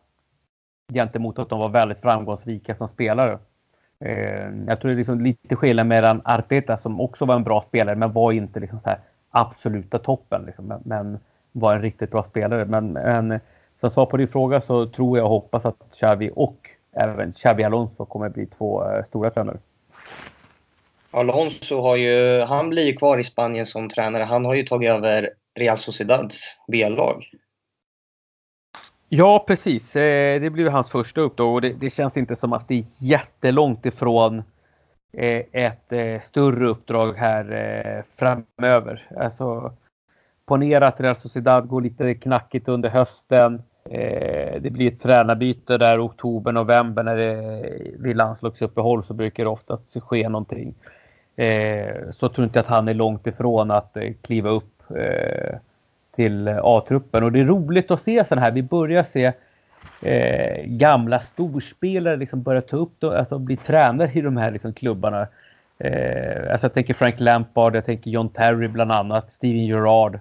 gentemot 0.94 1.40
att 1.40 1.50
de 1.50 1.60
var 1.60 1.70
väldigt 1.70 2.02
framgångsrika 2.02 2.76
som 2.76 2.88
spelare. 2.88 3.40
Eh, 4.00 4.50
jag 4.68 4.80
tror 4.80 4.90
det 4.90 4.96
är 4.96 4.98
liksom 4.98 5.22
lite 5.22 5.56
skillnad 5.56 5.88
mellan 5.88 6.22
Arteta 6.26 6.78
som 6.78 7.02
också 7.02 7.26
var 7.26 7.36
en 7.36 7.44
bra 7.44 7.66
spelare 7.68 7.96
men 7.96 8.12
var 8.12 8.32
inte 8.32 8.60
liksom 8.60 8.80
så 8.84 8.96
absoluta 9.30 10.00
toppen. 10.00 10.44
Liksom, 10.46 10.74
men 10.86 11.20
var 11.52 11.76
en 11.76 11.82
riktigt 11.82 12.12
bra 12.12 12.24
spelare. 12.24 12.66
Men, 12.66 12.94
men 12.94 13.40
som 13.80 13.92
svar 13.92 14.06
på 14.06 14.18
din 14.18 14.28
fråga 14.28 14.62
så 14.62 14.86
tror 14.86 15.18
jag 15.18 15.26
och 15.26 15.32
hoppas 15.32 15.66
att 15.66 15.78
Xavi 15.92 16.32
och 16.36 16.70
även 16.92 17.34
Xavi 17.34 17.64
Alonso 17.64 18.06
kommer 18.06 18.30
bli 18.30 18.46
två 18.46 18.92
eh, 18.92 19.04
stora 19.04 19.30
tränare. 19.30 19.58
Alonso 21.12 21.82
har 21.82 21.96
ju, 21.96 22.42
han 22.42 22.70
blir 22.70 22.84
ju 22.84 22.94
kvar 22.94 23.18
i 23.18 23.24
Spanien 23.24 23.66
som 23.66 23.90
tränare. 23.90 24.24
Han 24.24 24.46
har 24.46 24.54
ju 24.54 24.64
tagit 24.64 24.90
över 24.90 25.30
Real 25.60 25.78
Sociedads 25.78 26.58
B-lag. 26.68 27.24
Ja, 29.14 29.44
precis. 29.48 29.96
Eh, 29.96 30.42
det 30.42 30.50
blir 30.50 30.70
hans 30.70 30.90
första 30.90 31.22
uppdrag 31.22 31.54
och 31.54 31.62
det, 31.62 31.74
det, 31.74 31.90
känns 31.90 32.18
inte 32.18 32.36
som 32.36 32.54
att 32.54 32.68
det 32.68 32.78
är 32.78 32.86
jättelångt 33.00 33.86
ifrån 33.86 34.44
eh, 35.14 35.44
ett 35.52 35.92
eh, 35.92 36.22
större 36.22 36.68
uppdrag 36.68 37.14
här 37.14 38.04
framöver. 38.16 39.08
Alltså, 39.20 39.74
ponera 40.46 40.88
att 40.88 41.00
Real 41.02 41.16
Sociedad 41.16 41.68
går 41.68 41.82
lite 41.82 42.14
knackigt 42.14 42.68
under 42.68 42.90
hösten. 42.90 43.64
Det 44.60 44.74
blir 44.74 44.92
ett 44.92 45.02
tränarbyte 45.02 45.78
där 45.78 45.96
i 45.96 46.00
oktober, 46.00 46.52
november 46.52 47.04
när 47.04 47.18
det 47.18 48.00
blir 48.00 48.14
landslagsuppehåll 48.14 49.06
så 49.06 49.14
brukar 49.14 49.44
det 49.44 49.50
oftast 49.50 50.02
ske 50.02 50.30
någonting. 50.30 50.76
Så 52.12 52.30
tror 52.30 52.44
inte 52.44 52.60
att 52.60 52.68
han 52.68 52.88
är 52.88 52.94
långt 52.94 53.28
ifrån 53.28 53.72
att 53.72 53.98
kliva 54.22 54.50
upp 54.50 54.71
Eh, 54.98 55.58
till 56.16 56.48
A-truppen. 56.48 57.24
Och 57.24 57.32
det 57.32 57.40
är 57.40 57.46
roligt 57.46 57.92
att 57.92 58.02
se 58.02 58.26
sådana 58.26 58.42
här. 58.42 58.52
Vi 58.52 58.64
börjar 58.64 59.04
se 59.04 59.34
eh, 60.02 60.66
gamla 60.66 61.20
storspelare 61.20 62.16
liksom 62.16 62.42
börja 62.42 62.62
ta 62.62 62.78
upp, 62.78 62.92
då, 63.00 63.12
alltså 63.12 63.40
bli 63.40 63.58
tränare 63.58 64.12
i 64.14 64.22
de 64.22 64.38
här 64.38 64.52
liksom, 64.52 64.74
klubbarna. 64.74 65.28
Eh, 65.78 66.52
alltså 66.52 66.66
jag 66.66 66.74
tänker 66.74 66.94
Frank 66.94 67.20
Lampard, 67.20 67.76
jag 67.76 67.86
tänker 67.86 68.12
John 68.12 68.30
Terry 68.30 68.68
bland 68.68 68.92
annat, 68.92 69.32
Steven 69.32 69.66
Gerrard 69.66 70.20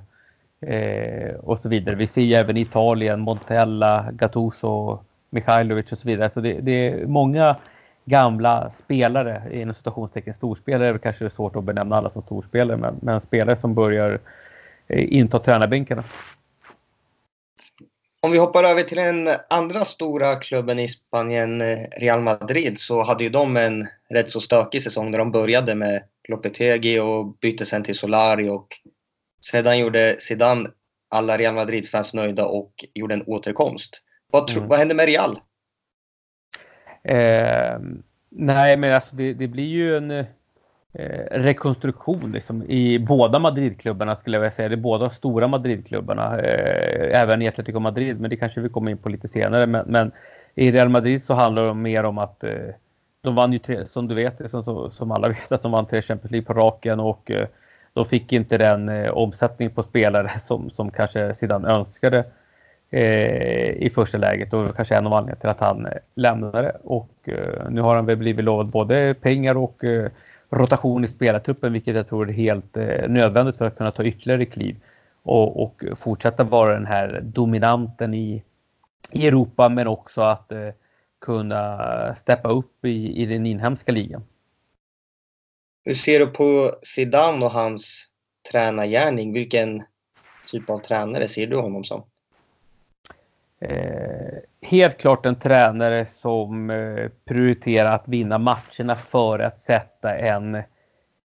eh, 0.61 1.35
och 1.35 1.59
så 1.59 1.69
vidare. 1.69 1.95
Vi 1.95 2.07
ser 2.07 2.23
ju 2.23 2.35
även 2.35 2.57
i 2.57 2.61
Italien 2.61 3.21
Montella, 3.21 4.07
Gattuso, 4.13 4.99
Mikhailovic 5.31 5.93
och 5.93 5.99
så 5.99 6.09
vidare. 6.09 6.31
Så 6.31 6.41
det, 6.41 6.61
det 6.61 6.89
är 6.89 7.07
många 7.07 7.57
gamla 8.05 8.71
spelare, 8.71 9.43
inom 9.53 9.75
citationstecken 9.75 10.35
storspelare, 10.35 10.89
är 10.89 10.99
kanske 10.99 11.31
svårt 11.31 11.57
att 11.57 11.65
benämna 11.65 11.97
alla 11.97 12.11
som 12.11 12.23
storspelare, 12.23 12.77
men, 12.77 12.95
men 13.03 13.21
spelare 13.21 13.57
som 13.57 13.75
börjar 13.75 14.11
eh, 14.13 14.19
inta 14.91 15.39
tränarbänkarna. 15.39 16.05
Om 18.23 18.31
vi 18.31 18.39
hoppar 18.39 18.65
över 18.65 18.83
till 18.83 18.97
den 18.97 19.29
andra 19.51 19.85
stora 19.85 20.37
klubben 20.37 20.79
i 20.79 20.89
Spanien, 20.89 21.61
eh, 21.61 21.79
Real 21.97 22.21
Madrid, 22.21 22.81
så 22.81 23.03
hade 23.03 23.25
ju 23.25 23.31
de 23.31 23.57
en 23.57 23.89
rätt 24.09 24.31
så 24.31 24.41
stökig 24.41 24.83
säsong 24.83 25.11
där 25.11 25.19
de 25.19 25.33
började 25.33 25.75
med 25.75 26.03
Lopetegi 26.29 26.99
och 26.99 27.39
bytte 27.39 27.67
sen 27.67 27.83
till 27.83 27.95
Solari 27.95 28.49
och 28.49 28.67
sedan 29.41 29.79
gjorde 29.79 30.17
Zidane 30.19 30.71
alla 31.09 31.39
Real 31.39 31.55
Madrid-fans 31.55 32.15
nöjda 32.15 32.47
och 32.47 32.85
gjorde 32.95 33.15
en 33.15 33.25
återkomst. 33.27 34.03
Vad, 34.31 34.47
tro, 34.47 34.57
mm. 34.57 34.69
vad 34.69 34.79
hände 34.79 34.95
med 34.95 35.07
Real? 35.07 35.41
Eh, 37.05 37.79
nej, 38.29 38.77
men 38.77 38.95
alltså 38.95 39.17
det, 39.17 39.35
det 39.35 39.49
blir 39.49 39.69
ju 39.69 39.97
en 39.97 40.25
eh, 40.93 41.39
rekonstruktion 41.39 42.33
liksom, 42.33 42.63
i 42.63 42.99
båda 42.99 43.39
Madridklubbarna 43.39 44.17
skulle 44.17 44.37
jag 44.37 44.41
vilja 44.41 44.53
säga. 44.53 44.69
Det 44.69 44.75
är 44.75 44.77
båda 44.77 45.11
stora 45.11 45.49
Madridklubbarna, 45.49 46.39
eh, 46.39 47.21
även 47.21 47.43
i 47.43 47.49
Atletico 47.49 47.81
Madrid, 47.81 48.21
men 48.21 48.31
det 48.31 48.37
kanske 48.37 48.61
vi 48.61 48.69
kommer 48.69 48.91
in 48.91 48.99
på 48.99 49.09
lite 49.09 49.29
senare. 49.29 49.67
Men, 49.67 49.87
men 49.87 50.13
i 50.55 50.73
Real 50.73 50.89
Madrid 50.89 51.23
så 51.23 51.35
handlar 51.35 51.67
det 51.67 51.75
mer 51.75 52.05
om 52.05 52.19
att 52.19 52.45
eh, 52.45 52.75
de 53.23 53.35
vann 53.35 53.53
ju 53.53 53.59
tre, 53.59 53.87
som 53.87 54.09
du 54.09 54.15
vet, 54.15 54.51
som, 54.51 54.91
som 54.91 55.11
alla 55.11 55.29
vet, 55.29 55.53
att 55.53 55.63
de 55.63 55.73
vann 55.73 55.87
tre 55.87 56.03
Champions 56.03 56.31
League 56.31 56.47
på 56.47 56.55
raken 56.55 57.01
och 57.01 57.31
eh, 57.31 57.47
de 57.93 58.07
fick 58.07 58.33
inte 58.33 58.59
den 58.59 58.89
eh, 58.89 59.11
omsättning 59.11 59.71
på 59.71 59.83
spelare 59.83 60.39
som, 60.39 60.71
som 60.71 60.91
kanske 60.91 61.35
sedan 61.35 61.65
önskade 61.65 62.25
eh, 62.91 63.71
i 63.71 63.93
första 63.95 64.19
läget 64.19 64.53
och 64.53 64.77
kanske 64.77 64.97
en 64.97 65.07
av 65.07 65.13
anledningarna 65.13 65.41
till 65.41 65.49
att 65.49 65.61
han 65.61 65.87
eh, 65.87 65.93
lämnade. 66.15 66.77
Och 66.85 67.11
eh, 67.25 67.71
nu 67.71 67.81
har 67.81 67.97
han 67.97 68.07
väl 68.07 68.17
blivit 68.17 68.45
lovad 68.45 68.67
både 68.67 69.15
pengar 69.15 69.57
och 69.57 69.85
eh, 69.85 70.11
rotation 70.51 71.05
i 71.05 71.09
spelartruppen, 71.09 71.73
vilket 71.73 71.97
jag 71.97 72.09
tror 72.09 72.29
är 72.29 72.33
helt 72.33 72.77
eh, 72.77 73.09
nödvändigt 73.09 73.57
för 73.57 73.65
att 73.65 73.77
kunna 73.77 73.91
ta 73.91 74.05
ytterligare 74.05 74.45
kliv 74.45 74.77
och, 75.23 75.63
och 75.63 75.85
fortsätta 75.97 76.45
vara 76.45 76.75
den 76.75 76.87
här 76.87 77.21
dominanten 77.23 78.15
i, 78.15 78.43
i 79.11 79.27
Europa, 79.27 79.69
men 79.69 79.87
också 79.87 80.21
att 80.21 80.53
eh, 80.53 80.69
kunna 81.21 82.15
steppa 82.15 82.49
upp 82.49 82.85
i, 82.85 83.23
i 83.23 83.27
den 83.27 83.47
inhemska 83.47 83.93
ligan. 83.93 84.23
Hur 85.85 85.95
ser 85.95 86.21
du 86.21 86.27
på 86.27 86.77
Zidane 86.83 87.45
och 87.45 87.53
hans 87.53 88.09
tränargärning? 88.51 89.33
Vilken 89.33 89.83
typ 90.47 90.71
av 90.71 90.79
tränare 90.79 91.29
ser 91.29 91.47
du 91.47 91.57
honom 91.57 91.85
som? 91.85 92.03
Eh, 93.61 94.39
helt 94.61 94.99
klart 94.99 95.27
en 95.27 95.37
tränare 95.37 96.07
som 96.07 96.71
eh, 96.71 97.09
prioriterar 97.25 97.95
att 97.95 98.09
vinna 98.09 98.39
matcherna 98.39 98.97
för 98.97 99.39
att 99.39 99.61
sätta 99.61 100.17
en 100.17 100.55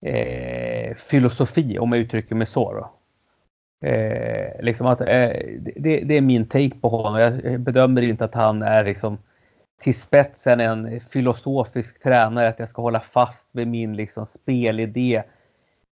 eh, 0.03 0.95
filosofi, 0.97 1.79
om 1.79 1.93
jag 1.93 2.01
uttrycker 2.01 2.35
mig 2.35 2.47
så. 2.47 2.73
Då. 2.73 2.93
Eh, 3.89 4.63
liksom 4.63 4.87
att, 4.87 5.01
eh, 5.01 5.07
det, 5.77 6.01
det, 6.05 6.15
är 6.15 6.21
min 6.21 6.47
take 6.47 6.81
på 6.81 6.89
honom. 6.89 7.21
Jag 7.21 7.61
bedömer 7.61 8.03
inte 8.03 8.25
att 8.25 8.35
han 8.35 8.63
är 8.63 8.85
liksom 8.85 9.19
till 9.81 9.95
spetsen 9.95 10.61
en 10.61 11.01
filosofisk 11.01 12.03
tränare, 12.03 12.49
att 12.49 12.59
jag 12.59 12.69
ska 12.69 12.83
hålla 12.83 13.01
fast 13.01 13.47
vid 13.53 13.69
min 13.69 13.97
liksom 13.97 14.27
spelidé 14.27 15.23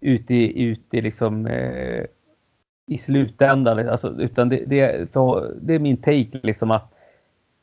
ute 0.01 0.33
i, 0.33 0.63
ut 0.63 0.93
i 0.93 1.01
liksom, 1.01 1.47
eh, 1.47 2.05
i 2.85 2.97
slutändan. 2.97 3.77
Liksom. 3.77 3.91
Alltså, 3.91 4.21
utan 4.21 4.49
det, 4.49 4.63
det, 4.65 5.13
det 5.61 5.73
är 5.73 5.79
min 5.79 5.97
take 5.97 6.39
liksom 6.43 6.71
att 6.71 6.91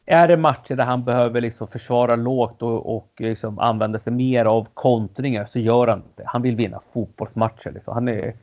är 0.07 0.29
det 0.29 0.37
matcher 0.37 0.75
där 0.75 0.85
han 0.85 1.05
behöver 1.05 1.41
liksom 1.41 1.69
försvara 1.69 2.17
lågt 2.17 2.63
och, 2.63 2.97
och 2.97 3.13
liksom 3.17 3.59
använda 3.59 3.99
sig 3.99 4.13
mer 4.13 4.45
av 4.45 4.69
kontringar 4.75 5.45
så 5.45 5.59
gör 5.59 5.87
han 5.87 6.03
det. 6.17 6.23
Han 6.27 6.43
vill 6.43 6.57
vinna 6.57 6.81
fotbollsmatcher. 6.93 7.73
Liksom. 7.73 7.95
Han 7.95 8.09
är, 8.09 8.35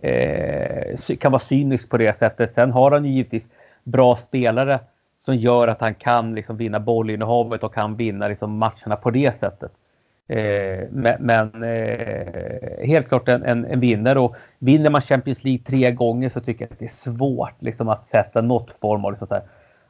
eh, 0.00 1.16
kan 1.16 1.32
vara 1.32 1.40
cynisk 1.40 1.88
på 1.88 1.96
det 1.96 2.18
sättet. 2.18 2.52
Sen 2.52 2.70
har 2.70 2.90
han 2.90 3.04
ju 3.04 3.10
givetvis 3.10 3.50
bra 3.84 4.16
spelare 4.16 4.80
som 5.18 5.36
gör 5.36 5.68
att 5.68 5.80
han 5.80 5.94
kan 5.94 6.34
liksom 6.34 6.56
vinna 6.56 6.80
bollinnehavet 6.80 7.64
och 7.64 7.74
kan 7.74 7.96
vinna 7.96 8.28
liksom 8.28 8.58
matcherna 8.58 8.96
på 8.96 9.10
det 9.10 9.38
sättet. 9.38 9.72
Eh, 10.30 10.88
men 11.18 11.64
eh, 11.64 12.86
helt 12.86 13.08
klart 13.08 13.28
en, 13.28 13.42
en, 13.42 13.64
en, 13.64 13.80
vinnare 13.80 14.20
och 14.20 14.36
vinner 14.58 14.90
man 14.90 15.02
Champions 15.02 15.44
League 15.44 15.64
tre 15.64 15.92
gånger 15.92 16.28
så 16.28 16.40
tycker 16.40 16.64
jag 16.64 16.72
att 16.72 16.78
det 16.78 16.84
är 16.84 16.88
svårt 16.88 17.62
liksom, 17.62 17.88
att 17.88 18.06
sätta 18.06 18.40
något 18.40 18.70
form 18.80 19.04
av 19.04 19.12
liksom, 19.12 19.26
så 19.26 19.34
här, 19.34 19.42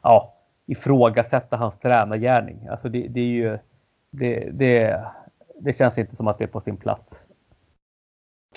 ja, 0.03 0.35
ifrågasätta 0.67 1.57
hans 1.57 1.79
tränargärning. 1.79 2.67
Alltså 2.71 2.89
det, 2.89 3.09
det 3.09 3.21
är 3.21 3.25
ju 3.25 3.59
det, 4.11 4.51
det, 4.53 5.05
det 5.61 5.79
känns 5.79 5.99
inte 5.99 6.17
som 6.17 6.29
att 6.29 6.39
det 6.39 6.45
är 6.45 6.49
på 6.49 6.61
sin 6.61 6.77
plats. 6.77 7.13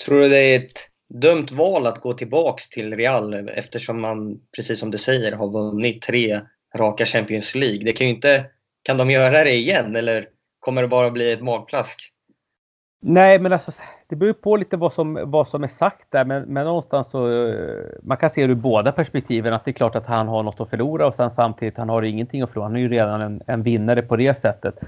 Tror 0.06 0.20
du 0.20 0.30
det 0.30 0.38
är 0.38 0.60
ett 0.60 0.90
dumt 1.14 1.48
val 1.52 1.88
att 1.88 2.02
gå 2.02 2.14
tillbaks 2.14 2.70
till 2.70 2.98
Real 2.98 3.50
eftersom 3.50 4.02
man, 4.02 4.42
precis 4.56 4.80
som 4.80 4.92
du 4.92 4.98
säger, 4.98 5.32
har 5.32 5.50
vunnit 5.50 6.02
tre 6.02 6.42
raka 6.76 7.06
Champions 7.06 7.56
League? 7.56 7.84
Det 7.84 7.94
kan 7.94 8.08
ju 8.08 8.14
inte, 8.14 8.46
kan 8.84 8.98
de 8.98 9.12
göra 9.12 9.44
det 9.44 9.54
igen 9.54 9.96
eller 9.96 10.28
kommer 10.64 10.82
det 10.82 10.88
bara 10.88 11.12
bli 11.12 11.32
ett 11.32 11.42
magplask? 11.42 12.14
Nej, 13.06 13.40
men 13.40 13.54
alltså 13.54 13.72
det 14.08 14.16
beror 14.16 14.34
på 14.34 14.56
lite 14.56 14.78
vad 14.78 14.94
som, 14.94 15.20
vad 15.26 15.48
som 15.48 15.64
är 15.64 15.68
sagt 15.68 16.06
där, 16.10 16.26
men, 16.26 16.44
men 16.44 16.66
någonstans 16.66 17.08
så 17.08 17.48
eh, 17.48 17.86
man 18.04 18.18
kan 18.18 18.30
se 18.30 18.48
det 18.48 18.52
ur 18.52 18.56
båda 18.56 18.92
perspektiven 18.92 19.54
att 19.54 19.66
det 19.66 19.72
är 19.72 19.74
klart 19.74 19.96
att 19.96 20.06
han 20.06 20.28
har 20.28 20.44
något 20.44 20.60
att 20.60 20.70
förlora 20.70 21.08
och 21.08 21.16
sen 21.16 21.30
samtidigt 21.30 21.78
han 21.78 21.90
har 21.90 22.02
ingenting 22.02 22.42
att 22.42 22.50
förlora. 22.50 22.68
Han 22.68 22.76
är 22.76 22.80
ju 22.80 22.90
redan 22.90 23.22
en, 23.22 23.42
en 23.48 23.64
vinnare 23.64 24.02
på 24.02 24.16
det 24.16 24.42
sättet. 24.42 24.80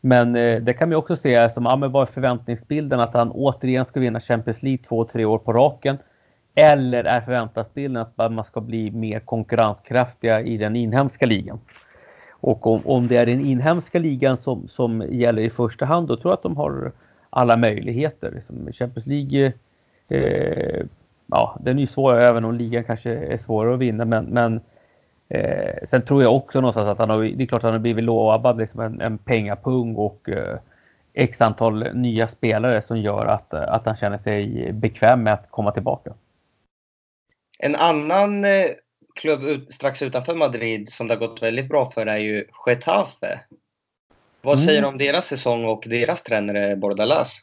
Men 0.00 0.36
eh, 0.36 0.60
det 0.60 0.72
kan 0.72 0.88
man 0.88 0.98
också 0.98 1.16
se 1.16 1.50
som, 1.50 1.64
ja 1.64 1.76
men 1.76 1.92
vad 1.92 2.08
är 2.08 2.12
förväntningsbilden 2.12 3.00
att 3.00 3.14
han 3.14 3.30
återigen 3.30 3.86
ska 3.86 4.00
vinna 4.00 4.20
Champions 4.20 4.62
League 4.62 4.84
två, 4.88 5.04
tre 5.04 5.24
år 5.24 5.38
på 5.38 5.52
raken? 5.52 5.98
Eller 6.54 7.04
är 7.04 7.20
förväntansbilden 7.20 7.96
att 8.02 8.32
man 8.32 8.44
ska 8.44 8.60
bli 8.60 8.90
mer 8.90 9.20
konkurrenskraftiga 9.20 10.40
i 10.40 10.56
den 10.56 10.76
inhemska 10.76 11.26
ligan? 11.26 11.60
Och 12.40 12.66
om, 12.66 12.80
om 12.84 13.08
det 13.08 13.16
är 13.16 13.26
den 13.26 13.46
inhemska 13.46 13.98
ligan 13.98 14.36
som, 14.36 14.68
som 14.68 15.04
gäller 15.10 15.42
i 15.42 15.50
första 15.50 15.84
hand, 15.84 16.08
då 16.08 16.16
tror 16.16 16.30
jag 16.30 16.36
att 16.36 16.42
de 16.42 16.56
har 16.56 16.92
alla 17.30 17.56
möjligheter. 17.56 18.42
Som 18.46 18.72
Champions 18.72 19.06
League, 19.06 19.52
eh, 20.08 20.86
ja, 21.26 21.58
den 21.60 21.76
är 21.76 21.80
ju 21.80 21.86
svårare 21.86 22.28
även 22.28 22.44
om 22.44 22.54
ligan 22.54 22.84
kanske 22.84 23.10
är 23.10 23.38
svårare 23.38 23.74
att 23.74 23.80
vinna. 23.80 24.04
Men, 24.04 24.24
men 24.24 24.60
eh, 25.28 25.74
sen 25.90 26.02
tror 26.02 26.22
jag 26.22 26.36
också 26.36 26.60
någonstans 26.60 26.88
att 26.88 26.98
han 26.98 27.10
har, 27.10 27.22
det 27.22 27.42
är 27.42 27.46
klart 27.46 27.60
att 27.60 27.64
han 27.64 27.72
har 27.72 27.78
blivit 27.78 28.04
lovad 28.04 28.58
liksom 28.58 28.80
en, 28.80 29.00
en 29.00 29.18
pengapung 29.18 29.94
och 29.94 30.28
eh, 30.28 30.58
x 31.12 31.40
antal 31.40 31.94
nya 31.94 32.28
spelare 32.28 32.82
som 32.82 33.00
gör 33.00 33.26
att, 33.26 33.54
att 33.54 33.86
han 33.86 33.96
känner 33.96 34.18
sig 34.18 34.72
bekväm 34.72 35.22
med 35.22 35.32
att 35.32 35.50
komma 35.50 35.72
tillbaka. 35.72 36.12
En 37.58 37.76
annan 37.76 38.44
eh, 38.44 38.66
klubb 39.18 39.44
ut, 39.44 39.74
strax 39.74 40.02
utanför 40.02 40.34
Madrid 40.34 40.88
som 40.88 41.08
det 41.08 41.14
har 41.14 41.28
gått 41.28 41.42
väldigt 41.42 41.68
bra 41.68 41.90
för 41.90 42.06
är 42.06 42.18
ju 42.18 42.44
Getafe. 42.66 43.40
Vad 44.42 44.54
mm. 44.54 44.66
säger 44.66 44.82
du 44.82 44.88
om 44.88 44.98
deras 44.98 45.26
säsong 45.26 45.64
och 45.64 45.84
deras 45.86 46.22
tränare 46.22 46.76
Bordalas? 46.76 47.40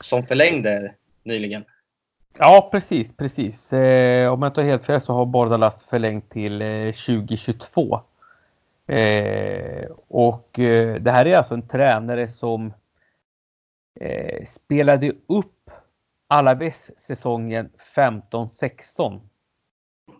Som 0.00 0.22
förlängde 0.22 0.94
nyligen. 1.22 1.64
Ja, 2.38 2.68
precis, 2.72 3.16
precis. 3.16 3.72
Eh, 3.72 4.32
om 4.32 4.42
jag 4.42 4.50
inte 4.50 4.60
har 4.60 4.68
helt 4.68 4.84
fel 4.84 5.00
så 5.00 5.12
har 5.12 5.26
Bordalas 5.26 5.84
förlängt 5.90 6.30
till 6.30 6.62
eh, 6.62 6.92
2022. 6.92 8.00
Eh, 8.86 9.90
och 10.08 10.58
eh, 10.58 10.94
det 10.94 11.10
här 11.10 11.26
är 11.26 11.36
alltså 11.36 11.54
en 11.54 11.68
tränare 11.68 12.28
som 12.28 12.72
eh, 14.00 14.46
spelade 14.46 15.12
upp 15.26 15.70
Alaves 16.28 16.90
säsongen 17.00 17.70
15-16 17.94 19.20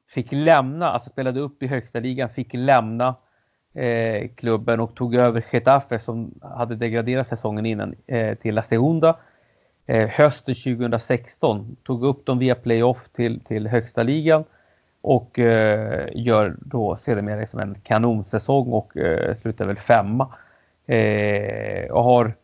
fick 0.08 0.28
lämna, 0.30 0.90
alltså 0.90 1.10
spelade 1.10 1.40
upp 1.40 1.62
i 1.62 1.66
högsta 1.66 2.00
ligan, 2.00 2.28
fick 2.28 2.48
lämna 2.52 3.14
eh, 3.74 4.28
klubben 4.28 4.80
och 4.80 4.94
tog 4.94 5.14
över 5.14 5.44
Getafe 5.52 5.98
som 5.98 6.34
hade 6.42 6.76
degraderat 6.76 7.28
säsongen 7.28 7.66
innan 7.66 7.94
eh, 8.06 8.34
till 8.34 8.54
La 8.54 8.62
Segunda. 8.62 9.16
Eh, 9.86 10.08
hösten 10.08 10.54
2016 10.54 11.76
tog 11.82 12.04
upp 12.04 12.26
dem 12.26 12.38
via 12.38 12.54
playoff 12.54 13.08
till, 13.12 13.40
till 13.40 13.66
högsta 13.66 14.02
ligan 14.02 14.44
och 15.00 15.38
eh, 15.38 16.08
gör 16.14 16.56
då 16.60 16.96
sedermera 16.96 17.40
liksom 17.40 17.60
en 17.60 17.74
kanonsäsong 17.82 18.72
och 18.72 18.96
eh, 18.96 19.34
slutar 19.36 19.66
väl 19.66 19.78
femma. 19.78 20.34
Eh, 20.86 21.90
och 21.90 22.04
har 22.04 22.34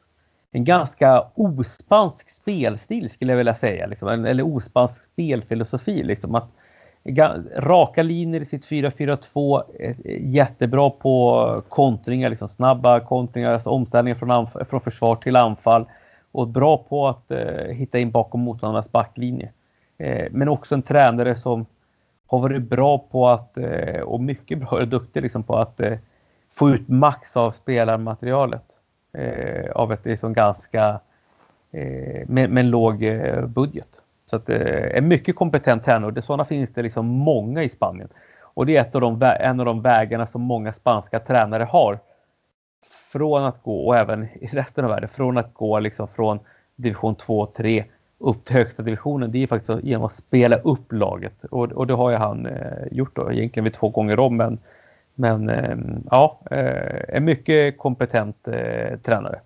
en 0.52 0.64
ganska 0.64 1.24
ospansk 1.34 2.30
spelstil 2.30 3.10
skulle 3.10 3.32
jag 3.32 3.36
vilja 3.36 3.54
säga, 3.54 3.86
liksom, 3.86 4.08
eller 4.08 4.56
ospansk 4.56 5.04
spelfilosofi. 5.04 6.02
Liksom, 6.02 6.34
att 6.34 6.50
raka 7.56 8.02
linjer 8.02 8.40
i 8.40 8.44
sitt 8.44 8.66
4-4-2. 8.66 9.62
Eh, 9.80 9.96
jättebra 10.34 10.90
på 10.90 11.62
kontringar, 11.68 12.30
liksom 12.30 12.48
snabba 12.48 13.00
kontringar, 13.00 13.52
alltså 13.52 13.70
omställningar 13.70 14.18
från, 14.18 14.66
från 14.66 14.80
försvar 14.80 15.16
till 15.16 15.36
anfall. 15.36 15.86
Och 16.32 16.48
bra 16.48 16.76
på 16.88 17.08
att 17.08 17.30
eh, 17.30 17.66
hitta 17.70 17.98
in 17.98 18.10
bakom 18.10 18.40
motståndarnas 18.40 18.92
backlinje. 18.92 19.50
Eh, 19.98 20.26
men 20.30 20.48
också 20.48 20.74
en 20.74 20.82
tränare 20.82 21.36
som 21.36 21.66
har 22.26 22.38
varit 22.38 22.62
bra 22.62 22.98
på 22.98 23.28
att, 23.28 23.56
eh, 23.56 24.00
och 24.00 24.20
mycket 24.20 24.58
bra 24.58 24.68
och 24.68 24.88
duktig 24.88 25.22
liksom 25.22 25.42
på 25.42 25.56
att 25.56 25.80
eh, 25.80 25.98
få 26.50 26.70
ut 26.70 26.88
max 26.88 27.36
av 27.36 27.50
spelarmaterialet. 27.50 28.64
Eh, 29.18 29.70
av 29.70 29.92
ett 29.92 30.04
liksom 30.04 30.32
ganska, 30.32 31.00
eh, 31.72 32.28
med, 32.28 32.50
med 32.50 32.58
en 32.58 32.70
låg 32.70 33.02
eh, 33.04 33.46
budget. 33.46 34.03
Så 34.30 34.36
att 34.36 34.48
eh, 34.48 34.96
en 34.98 35.08
mycket 35.08 35.36
kompetent 35.36 35.84
tränare 35.84 36.12
och 36.12 36.24
sådana 36.24 36.44
finns 36.44 36.70
det 36.70 36.82
liksom 36.82 37.06
många 37.06 37.62
i 37.62 37.68
Spanien. 37.68 38.08
Och 38.40 38.66
det 38.66 38.76
är 38.76 38.80
ett 38.80 38.94
av 38.94 39.00
de, 39.00 39.22
en 39.40 39.60
av 39.60 39.66
de 39.66 39.82
vägarna 39.82 40.26
som 40.26 40.42
många 40.42 40.72
spanska 40.72 41.20
tränare 41.20 41.64
har. 41.64 41.98
Från 43.12 43.44
att 43.44 43.62
gå, 43.62 43.86
och 43.86 43.96
även 43.96 44.24
i 44.24 44.46
resten 44.46 44.84
av 44.84 44.90
världen, 44.90 45.08
från 45.08 45.38
att 45.38 45.54
gå 45.54 45.78
liksom 45.78 46.08
från 46.08 46.38
division 46.76 47.14
2, 47.14 47.46
3 47.46 47.84
upp 48.18 48.44
till 48.44 48.56
högsta 48.56 48.82
divisionen, 48.82 49.30
det 49.32 49.42
är 49.42 49.46
faktiskt 49.46 49.84
genom 49.84 50.04
att 50.04 50.12
spela 50.12 50.56
upp 50.56 50.92
laget. 50.92 51.44
Och, 51.44 51.72
och 51.72 51.86
det 51.86 51.94
har 51.94 52.10
ju 52.10 52.16
han 52.16 52.46
eh, 52.46 52.86
gjort 52.90 53.16
då, 53.16 53.32
egentligen 53.32 53.64
vid 53.64 53.72
två 53.72 53.88
gånger 53.88 54.18
om. 54.20 54.36
Men, 54.36 54.58
men 55.14 55.48
eh, 55.48 55.76
ja, 56.10 56.40
eh, 56.50 57.16
en 57.16 57.24
mycket 57.24 57.78
kompetent 57.78 58.48
eh, 58.48 58.98
tränare. 58.98 59.40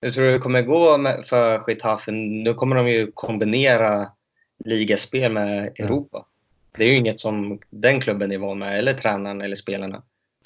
Hur 0.00 0.10
tror 0.10 0.24
du 0.24 0.32
det 0.32 0.38
kommer 0.38 0.62
gå 0.62 0.98
för 1.24 1.70
Getafe? 1.70 2.12
Nu 2.12 2.54
kommer 2.54 2.76
de 2.76 2.88
ju 2.88 3.12
kombinera 3.14 4.06
ligaspel 4.64 5.32
med 5.32 5.66
Europa. 5.78 6.26
Det 6.76 6.84
är 6.84 6.88
ju 6.88 6.96
inget 6.96 7.20
som 7.20 7.58
den 7.70 8.00
klubben 8.00 8.32
är 8.32 8.38
van 8.38 8.58
med, 8.58 8.78
eller 8.78 8.92
tränaren 8.92 9.40
eller 9.40 9.56
spelarna. 9.56 10.02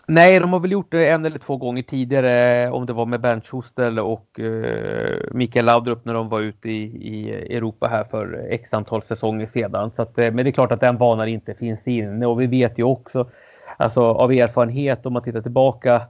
Nej, 0.06 0.40
de 0.40 0.52
har 0.52 0.60
väl 0.60 0.72
gjort 0.72 0.92
det 0.92 1.08
en 1.08 1.24
eller 1.24 1.38
två 1.38 1.56
gånger 1.56 1.82
tidigare, 1.82 2.70
om 2.70 2.86
det 2.86 2.92
var 2.92 3.06
med 3.06 3.20
Bernt 3.20 3.46
Schustel 3.46 3.98
och 3.98 4.38
uh, 4.38 5.16
Mikael 5.32 5.64
Laudrup 5.64 6.04
när 6.04 6.14
de 6.14 6.28
var 6.28 6.40
ute 6.40 6.70
i, 6.70 6.82
i, 6.82 7.30
Europa 7.56 7.88
här 7.88 8.04
för 8.04 8.46
x 8.50 8.74
antal 8.74 9.02
säsonger 9.02 9.46
sedan. 9.46 9.90
Så 9.96 10.02
att, 10.02 10.18
eh, 10.18 10.32
men 10.32 10.36
det 10.36 10.50
är 10.50 10.52
klart 10.52 10.72
att 10.72 10.80
den 10.80 10.96
vanan 10.96 11.28
inte 11.28 11.54
finns 11.54 11.88
inne 11.88 12.26
och 12.26 12.40
vi 12.40 12.46
vet 12.46 12.78
ju 12.78 12.82
också, 12.82 13.30
alltså 13.76 14.02
av 14.02 14.32
erfarenhet 14.32 15.06
om 15.06 15.12
man 15.12 15.22
tittar 15.22 15.42
tillbaka 15.42 16.02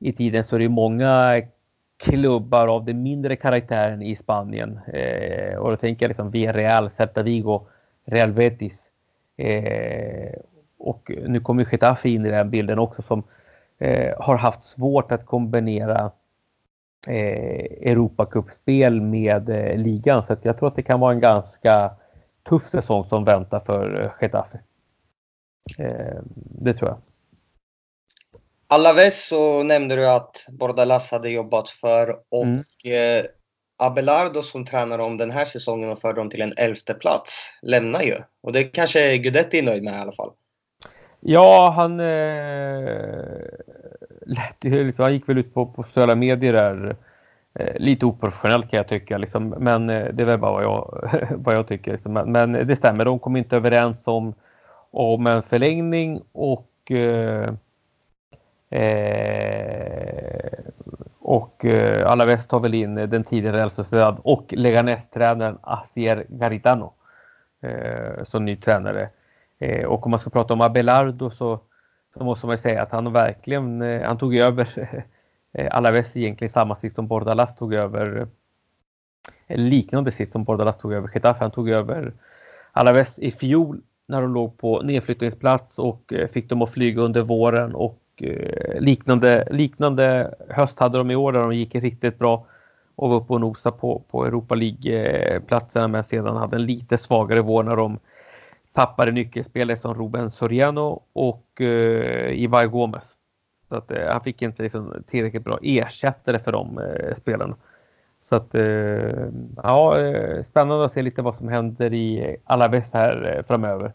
i 0.00 0.12
tiden 0.12 0.44
så 0.44 0.56
är 0.56 0.60
det 0.60 0.68
många 0.68 1.42
klubbar 2.00 2.68
av 2.68 2.84
den 2.84 3.02
mindre 3.02 3.36
karaktären 3.36 4.02
i 4.02 4.16
Spanien. 4.16 4.80
Eh, 4.86 5.56
och 5.58 5.70
då 5.70 5.76
tänker 5.76 6.04
jag 6.04 6.08
liksom 6.08 6.30
Villarreal, 6.30 6.90
Celta 6.90 7.22
Vigo, 7.22 7.66
Real 8.04 8.32
Betis. 8.32 8.90
Eh, 9.36 10.32
och 10.78 11.10
nu 11.26 11.40
kommer 11.40 11.68
Getafe 11.72 12.08
in 12.08 12.26
i 12.26 12.30
den 12.30 12.50
bilden 12.50 12.78
också 12.78 13.02
som 13.02 13.22
eh, 13.78 14.14
har 14.18 14.36
haft 14.36 14.64
svårt 14.64 15.12
att 15.12 15.26
kombinera 15.26 16.10
eh, 17.06 17.90
Europacupspel 17.90 19.00
med 19.00 19.48
eh, 19.48 19.76
ligan. 19.76 20.26
Så 20.26 20.36
jag 20.42 20.58
tror 20.58 20.68
att 20.68 20.76
det 20.76 20.82
kan 20.82 21.00
vara 21.00 21.12
en 21.12 21.20
ganska 21.20 21.90
tuff 22.48 22.62
säsong 22.62 23.04
som 23.04 23.24
väntar 23.24 23.60
för 23.60 24.02
eh, 24.02 24.10
Getafe. 24.20 24.60
Eh, 25.78 26.18
det 26.34 26.74
tror 26.74 26.90
jag. 26.90 27.09
Alaves 28.72 29.28
så 29.28 29.62
nämnde 29.62 29.96
du 29.96 30.08
att 30.08 30.46
Bordalas 30.48 31.10
hade 31.10 31.30
jobbat 31.30 31.68
för 31.68 32.16
och 32.28 32.44
mm. 32.44 32.58
eh, 32.84 33.24
Abelardo 33.78 34.42
som 34.42 34.64
tränar 34.64 34.98
om 34.98 35.16
den 35.16 35.30
här 35.30 35.44
säsongen 35.44 35.90
och 35.90 35.98
för 35.98 36.12
dem 36.12 36.30
till 36.30 36.42
en 36.42 36.54
elfte 36.56 36.94
plats 36.94 37.58
lämnar 37.62 38.02
ju. 38.02 38.16
Och 38.42 38.52
det 38.52 38.64
kanske 38.64 39.16
Gudetti 39.16 39.58
är 39.58 39.62
nöjd 39.62 39.82
med 39.82 39.94
i 39.94 39.96
alla 39.96 40.12
fall. 40.12 40.30
Ja, 41.20 41.72
han, 41.76 42.00
eh, 42.00 43.26
liksom, 44.60 45.02
han 45.02 45.12
gick 45.12 45.28
väl 45.28 45.38
ut 45.38 45.54
på, 45.54 45.66
på 45.66 45.82
sociala 45.82 46.14
medier 46.14 46.52
där. 46.52 46.96
Eh, 47.54 47.76
lite 47.76 48.06
oprofessionellt 48.06 48.70
kan 48.70 48.76
jag 48.76 48.88
tycka, 48.88 49.18
liksom, 49.18 49.48
men 49.48 49.90
eh, 49.90 50.04
det 50.12 50.22
är 50.22 50.26
väl 50.26 50.38
bara 50.38 50.52
vad 50.52 50.62
jag, 50.64 51.10
vad 51.36 51.54
jag 51.54 51.68
tycker. 51.68 51.92
Liksom. 51.92 52.12
Men, 52.12 52.32
men, 52.32 52.52
det 52.52 52.76
stämmer, 52.76 53.04
de 53.04 53.18
kom 53.18 53.36
inte 53.36 53.56
överens 53.56 54.06
om, 54.06 54.34
om 54.90 55.26
en 55.26 55.42
förlängning 55.42 56.22
och 56.32 56.90
eh 56.90 57.54
Eh, 58.70 60.50
och 61.18 61.64
eh, 61.64 62.10
Alaves 62.10 62.46
tar 62.46 62.60
väl 62.60 62.74
in 62.74 62.98
eh, 62.98 63.08
den 63.08 63.24
tidigare 63.24 63.56
Real 63.56 63.70
Sociedad 63.70 64.16
och 64.22 64.52
Leganes-tränaren 64.52 65.58
Asier 65.62 66.26
Garitano 66.28 66.92
eh, 67.60 68.24
som 68.24 68.44
ny 68.44 68.56
tränare. 68.56 69.08
Eh, 69.58 69.84
och 69.84 70.06
om 70.06 70.10
man 70.10 70.20
ska 70.20 70.30
prata 70.30 70.54
om 70.54 70.60
Abelardo 70.60 71.30
så, 71.30 71.60
så 72.14 72.24
måste 72.24 72.46
man 72.46 72.58
säga 72.58 72.82
att 72.82 72.90
han 72.90 73.12
verkligen, 73.12 73.82
eh, 73.82 74.06
han 74.06 74.18
tog 74.18 74.36
över 74.36 74.94
eh, 75.52 75.76
Alaves 75.76 76.16
egentligen 76.16 76.52
samma 76.52 76.76
sits 76.76 76.94
som 76.94 77.06
Bordalas 77.06 77.56
tog 77.56 77.74
över, 77.74 78.28
en 79.46 79.68
liknande 79.68 80.12
sits 80.12 80.32
som 80.32 80.44
Bordalas 80.44 80.78
tog 80.78 80.92
över 80.92 81.10
Getafe. 81.14 81.44
Han 81.44 81.50
tog 81.50 81.70
över 81.70 82.12
Alaves 82.72 83.18
i 83.18 83.30
fjol 83.30 83.80
när 84.06 84.22
de 84.22 84.34
låg 84.34 84.58
på 84.58 84.82
nedflyttningsplats 84.82 85.78
och 85.78 86.12
fick 86.32 86.48
dem 86.48 86.62
att 86.62 86.70
flyga 86.70 87.02
under 87.02 87.22
våren 87.22 87.74
och 87.74 87.98
Eh, 88.22 88.80
liknande, 88.80 89.48
liknande 89.50 90.34
höst 90.48 90.80
hade 90.80 90.98
de 90.98 91.10
i 91.10 91.16
år 91.16 91.32
där 91.32 91.40
de 91.40 91.52
gick 91.52 91.74
riktigt 91.74 92.18
bra 92.18 92.46
och 92.96 93.10
var 93.10 93.16
uppe 93.16 93.32
och 93.32 93.40
nosade 93.40 93.76
på, 93.76 94.02
på 94.10 94.26
Europa 94.26 94.54
League-platserna 94.54 95.88
men 95.88 96.04
sedan 96.04 96.36
hade 96.36 96.56
en 96.56 96.66
lite 96.66 96.98
svagare 96.98 97.40
vår 97.40 97.62
när 97.62 97.76
de 97.76 97.98
tappade 98.72 99.12
nyckelspelare 99.12 99.76
som 99.76 99.94
Ruben 99.94 100.30
Soriano 100.30 101.02
och 101.12 101.60
eh, 101.60 102.42
Ivar 102.42 102.66
Gomes. 102.66 103.16
Så 103.68 103.76
att, 103.76 103.90
eh, 103.90 104.08
han 104.08 104.20
fick 104.20 104.42
inte 104.42 104.62
liksom, 104.62 105.04
tillräckligt 105.06 105.44
bra 105.44 105.58
ersättare 105.62 106.38
för 106.38 106.52
de 106.52 106.78
eh, 106.78 107.16
spelarna. 107.16 107.56
Så 108.22 108.36
att 108.36 108.54
eh, 108.54 109.28
ja, 109.56 109.98
eh, 109.98 110.42
spännande 110.42 110.84
att 110.84 110.92
se 110.92 111.02
lite 111.02 111.22
vad 111.22 111.36
som 111.36 111.48
händer 111.48 111.92
i 111.92 112.36
Alaves 112.44 112.92
här 112.92 113.36
eh, 113.36 113.46
framöver. 113.46 113.92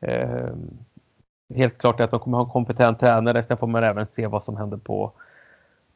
Eh, 0.00 0.50
helt 1.56 1.78
klart 1.78 2.00
är 2.00 2.04
att 2.04 2.10
de 2.10 2.20
kommer 2.20 2.38
ha 2.38 2.44
en 2.44 2.50
kompetent 2.50 3.00
tränare. 3.00 3.42
Sen 3.42 3.56
får 3.56 3.66
man 3.66 3.84
även 3.84 4.06
se 4.06 4.26
vad 4.26 4.44
som 4.44 4.56
händer 4.56 4.76
på, 4.76 5.12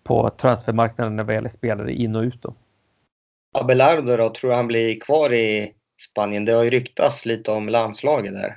på 0.04 0.30
transfermarknaden 0.30 1.16
när 1.16 1.24
det 1.24 1.34
gäller 1.34 1.48
spelare 1.48 1.92
in 1.92 2.16
och 2.16 2.22
ut. 2.22 2.42
Då. 2.42 2.54
Abelardo 3.58 4.16
då, 4.16 4.28
tror 4.28 4.52
han 4.52 4.66
blir 4.66 5.00
kvar 5.00 5.32
i 5.32 5.72
Spanien. 6.10 6.44
Det 6.44 6.52
har 6.52 6.64
ju 6.64 6.70
ryktats 6.70 7.26
lite 7.26 7.50
om 7.50 7.68
landslaget 7.68 8.32
där. 8.32 8.56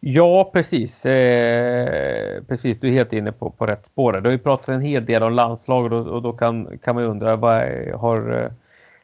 Ja, 0.00 0.50
precis. 0.52 1.06
Eh, 1.06 2.42
precis, 2.42 2.80
du 2.80 2.88
är 2.88 2.92
helt 2.92 3.12
inne 3.12 3.32
på, 3.32 3.50
på 3.50 3.66
rätt 3.66 3.86
spår. 3.86 4.12
Det 4.12 4.28
har 4.28 4.32
ju 4.32 4.38
pratat 4.38 4.68
en 4.68 4.80
hel 4.80 5.04
del 5.04 5.22
om 5.22 5.32
landslaget 5.32 5.92
och, 5.92 6.06
och 6.06 6.22
då 6.22 6.32
kan, 6.32 6.78
kan 6.78 6.94
man 6.94 7.04
undra 7.04 7.36
vad 7.36 7.62
har 7.94 8.42
eh, 8.42 8.50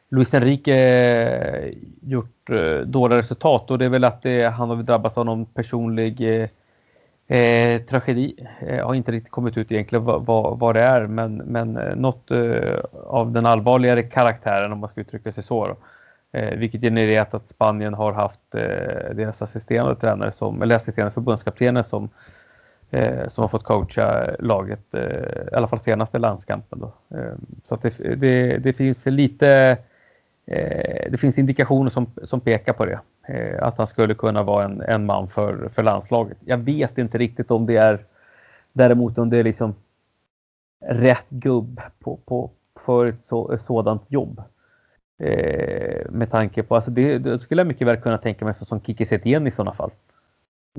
Luis 0.09 0.33
Enrique 0.33 0.73
eh, 0.73 1.73
gjort 2.01 2.49
eh, 2.49 2.79
dåliga 2.79 3.19
resultat? 3.19 3.71
Och 3.71 3.79
det 3.79 3.85
är 3.85 3.89
väl 3.89 4.03
att 4.03 4.21
det, 4.21 4.43
han 4.43 4.69
har 4.69 4.75
drabbats 4.75 5.17
av 5.17 5.25
någon 5.25 5.45
personlig 5.45 6.49
eh, 7.27 7.81
tragedi. 7.81 8.47
Eh, 8.59 8.85
har 8.85 8.95
inte 8.95 9.11
riktigt 9.11 9.31
kommit 9.31 9.57
ut 9.57 9.71
egentligen 9.71 10.05
vad, 10.05 10.25
vad, 10.25 10.59
vad 10.59 10.75
det 10.75 10.81
är, 10.81 11.07
men, 11.07 11.35
men 11.37 11.77
eh, 11.77 11.95
något 11.95 12.31
eh, 12.31 12.79
av 12.93 13.31
den 13.31 13.45
allvarligare 13.45 14.03
karaktären 14.03 14.71
om 14.71 14.79
man 14.79 14.89
ska 14.89 15.01
uttrycka 15.01 15.31
sig 15.31 15.43
så. 15.43 15.67
Då. 15.67 15.75
Eh, 16.31 16.57
vilket 16.57 16.81
genererat 16.81 17.33
att 17.33 17.47
Spanien 17.47 17.93
har 17.93 18.13
haft 18.13 18.55
eh, 18.55 19.15
deras 19.15 19.41
assisterande 19.41 19.95
tränare 19.95 20.31
som, 20.31 20.61
eller 20.61 20.75
assisterande 20.75 21.13
förbundskaptener 21.13 21.83
som, 21.83 22.09
eh, 22.91 23.27
som 23.27 23.41
har 23.41 23.47
fått 23.47 23.63
coacha 23.63 24.35
laget, 24.39 24.93
eh, 24.93 25.51
i 25.51 25.55
alla 25.55 25.67
fall 25.67 25.79
senaste 25.79 26.19
landskampen. 26.19 26.79
Då. 26.79 27.17
Eh, 27.17 27.33
så 27.63 27.75
att 27.75 27.81
det, 27.81 28.15
det, 28.15 28.57
det, 28.57 28.73
finns 28.73 29.05
lite 29.05 29.77
eh, 30.45 31.11
det 31.11 31.17
finns 31.19 31.37
indikationer 31.37 31.89
som, 31.89 32.07
som 32.23 32.39
pekar 32.39 32.73
på 32.73 32.85
det 32.85 32.99
att 33.59 33.77
han 33.77 33.87
skulle 33.87 34.13
kunna 34.13 34.43
vara 34.43 34.65
en, 34.65 34.81
en 34.81 35.05
man 35.05 35.27
för, 35.27 35.69
för 35.69 35.83
landslaget. 35.83 36.37
Jag 36.45 36.57
vet 36.57 36.97
inte 36.97 37.17
riktigt 37.17 37.51
om 37.51 37.65
det 37.65 37.77
är 37.77 38.05
däremot 38.73 39.17
om 39.17 39.29
det 39.29 39.37
är 39.37 39.43
liksom 39.43 39.75
rätt 40.85 41.29
gubb 41.29 41.81
på, 41.99 42.19
på, 42.25 42.51
för 42.79 43.05
ett, 43.05 43.25
så, 43.25 43.51
ett 43.51 43.61
sådant 43.61 44.03
jobb. 44.07 44.41
Eh, 45.19 46.09
med 46.09 46.31
tanke 46.31 46.63
på, 46.63 46.75
alltså 46.75 46.91
det, 46.91 47.17
det, 47.17 47.39
skulle 47.39 47.59
jag 47.59 47.67
mycket 47.67 47.87
väl 47.87 48.01
kunna 48.01 48.17
tänka 48.17 48.45
mig 48.45 48.53
som 48.53 48.81
Kiki 48.81 49.05
Setien 49.05 49.47
i 49.47 49.51
sådana 49.51 49.73
fall. 49.73 49.91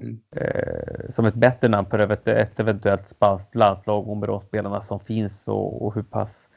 Mm. 0.00 0.20
Eh, 0.30 1.10
som 1.10 1.24
ett 1.24 1.34
bättre 1.34 1.68
namn 1.68 1.86
på 1.86 1.96
ett, 1.96 2.28
ett 2.28 2.60
eventuellt 2.60 3.08
spanskt 3.08 3.54
landslag 3.54 4.08
och 4.08 4.16
med 4.16 4.28
de 4.28 4.40
spelarna 4.40 4.82
som 4.82 5.00
finns 5.00 5.48
och, 5.48 5.86
och 5.86 5.94
hur 5.94 6.02
pass 6.02 6.48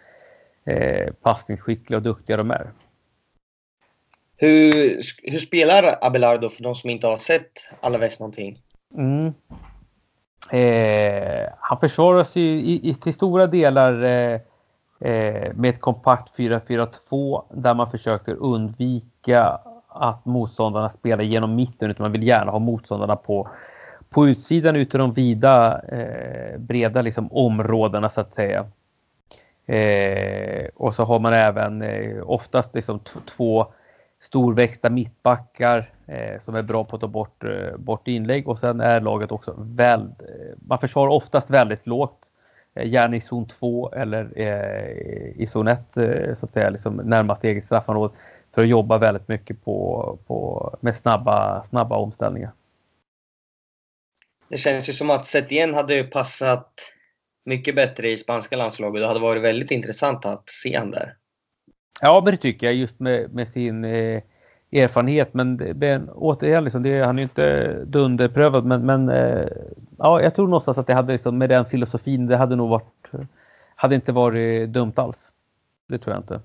eh, 0.66 1.14
passningsskickliga 1.14 1.98
och 1.98 2.04
duktiga 2.04 2.38
de 2.38 2.52
är. 2.52 2.72
Hur, 4.42 5.02
hur 5.24 5.40
spelar 5.40 5.96
Abelardo 6.02 6.50
för 6.50 6.64
de 6.64 6.76
som 6.76 6.90
inte 6.90 7.08
har 7.08 7.18
sett 7.18 7.52
Alaves 7.82 8.20
någonting? 8.20 8.58
Mm. 8.98 9.34
Eh, 10.50 11.50
han 11.60 11.80
försvarar 11.80 12.24
sig 12.24 12.44
i, 12.44 12.90
i, 12.90 12.94
till 12.94 13.14
stora 13.14 13.48
delar 13.48 14.04
eh, 14.04 14.40
Eh, 15.04 15.54
med 15.54 15.70
ett 15.70 15.82
kompakt 15.82 16.38
4-4-2 16.38 17.44
där 17.54 17.74
man 17.74 17.92
försöker 17.92 18.36
undvika 18.36 19.60
att 19.88 20.26
motståndarna 20.26 20.90
spelar 20.90 21.24
genom 21.24 21.56
mitten 21.56 21.92
utan 21.92 22.04
man 22.04 22.12
vill 22.12 22.28
gärna 22.28 22.52
ha 22.52 22.60
motståndarna 22.60 23.16
på, 23.16 23.50
på 24.10 24.28
utsidan 24.28 24.76
ute 24.76 24.98
i 24.98 25.00
de 25.00 25.14
vida, 25.14 25.82
eh, 25.92 26.60
breda 26.60 27.02
liksom, 27.02 27.32
områdena 27.32 28.10
så 28.10 28.22
att 28.22 28.34
säga. 28.34 28.66
Eh, 29.66 30.68
och 30.76 30.96
så 30.96 31.04
har 31.04 31.20
man 31.20 31.34
även 31.34 31.82
eh, 31.82 32.30
oftast 32.30 32.76
liksom 32.76 33.00
två 33.38 33.68
storväxta 34.22 34.90
mittbackar 34.90 35.90
eh, 36.08 36.40
som 36.40 36.56
är 36.56 36.62
bra 36.62 36.84
på 36.84 36.96
att 36.96 37.02
ta 37.02 37.08
bort, 37.08 37.44
eh, 37.44 37.78
bort 37.78 38.08
inlägg 38.08 38.48
och 38.48 38.60
sen 38.60 38.80
är 38.80 39.02
laget 39.02 39.32
också 39.32 39.56
väl, 39.58 40.02
eh, 40.02 40.58
man 40.68 40.80
försvarar 40.80 41.12
oftast 41.12 41.50
väldigt 41.50 41.88
lågt. 41.88 42.32
Eh, 42.74 42.88
gärna 42.88 43.16
i 43.16 43.22
zon 43.22 43.48
2 43.48 43.92
eller 43.92 44.32
eh, 44.36 45.42
i 45.42 45.48
zon 45.48 45.68
1 45.68 45.98
eh, 45.98 46.36
så 46.36 46.46
att 46.46 46.54
säga, 46.54 46.70
liksom 46.70 46.96
närmast 46.96 47.44
eget 47.44 47.66
straffområde 47.66 48.14
för 48.54 48.62
att 48.62 48.68
jobba 48.68 48.98
väldigt 48.98 49.28
mycket 49.28 49.64
på, 49.64 50.18
på, 50.28 50.70
med 50.82 50.96
snabba, 50.96 51.64
snabba 51.64 51.98
omställningar. 51.98 52.52
Det 54.50 54.58
känns 54.58 54.90
ju 54.90 54.94
som 54.94 55.10
att 55.10 55.26
Setien 55.26 55.74
hade 55.74 56.04
passat 56.04 56.72
mycket 57.46 57.76
bättre 57.76 58.12
i 58.12 58.18
spanska 58.18 58.56
landslaget. 58.58 59.02
Det 59.02 59.08
hade 59.08 59.20
varit 59.20 59.44
väldigt 59.44 59.72
intressant 59.72 60.26
att 60.26 60.50
se 60.50 60.78
honom 60.78 60.92
där. 60.92 61.16
Ja, 62.02 62.22
men 62.26 62.32
det 62.32 62.38
tycker 62.38 62.68
jag 62.68 62.76
just 62.76 63.00
med, 63.00 63.34
med 63.34 63.50
sin 63.50 63.86
eh, 63.86 64.22
erfarenhet. 64.72 65.34
Men, 65.34 65.56
men 65.56 66.10
återigen, 66.10 66.64
liksom, 66.64 66.84
det, 66.84 67.06
han 67.06 67.18
är 67.18 67.22
ju 67.22 67.24
inte 67.24 67.78
dunderprövad. 67.86 68.66
Men, 68.66 68.86
men 68.86 69.10
eh, 69.10 69.48
ja, 69.98 70.22
jag 70.22 70.36
tror 70.36 70.48
någonstans 70.48 70.78
att 70.78 70.88
det 70.88 70.94
hade 70.94 71.14
liksom, 71.14 71.38
med 71.38 71.50
den 71.50 71.66
filosofin, 71.66 72.28
det 72.28 72.38
hade 72.38 72.56
nog 72.56 72.70
varit, 72.70 73.08
hade 73.76 73.96
inte 73.96 74.12
varit 74.12 74.70
dumt 74.70 74.94
alls. 74.96 75.32
Det 75.88 75.98
tror 75.98 76.16
jag 76.16 76.20
inte. 76.22 76.42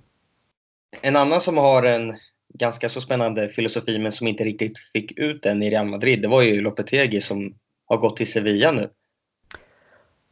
En 1.02 1.16
annan 1.16 1.40
som 1.40 1.56
har 1.56 1.82
en 1.82 2.16
ganska 2.48 2.88
så 2.88 3.00
spännande 3.00 3.48
filosofi 3.48 3.98
men 3.98 4.12
som 4.12 4.26
inte 4.26 4.44
riktigt 4.44 4.78
fick 4.78 5.18
ut 5.18 5.42
den 5.42 5.62
i 5.62 5.70
Real 5.70 5.86
Madrid, 5.86 6.22
det 6.22 6.28
var 6.28 6.42
ju 6.42 6.60
Lopetegi 6.60 7.20
som 7.20 7.54
har 7.86 7.96
gått 7.96 8.16
till 8.16 8.32
Sevilla 8.32 8.72
nu. 8.72 8.88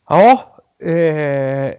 Ja, 0.08 0.56
eh, 0.78 1.74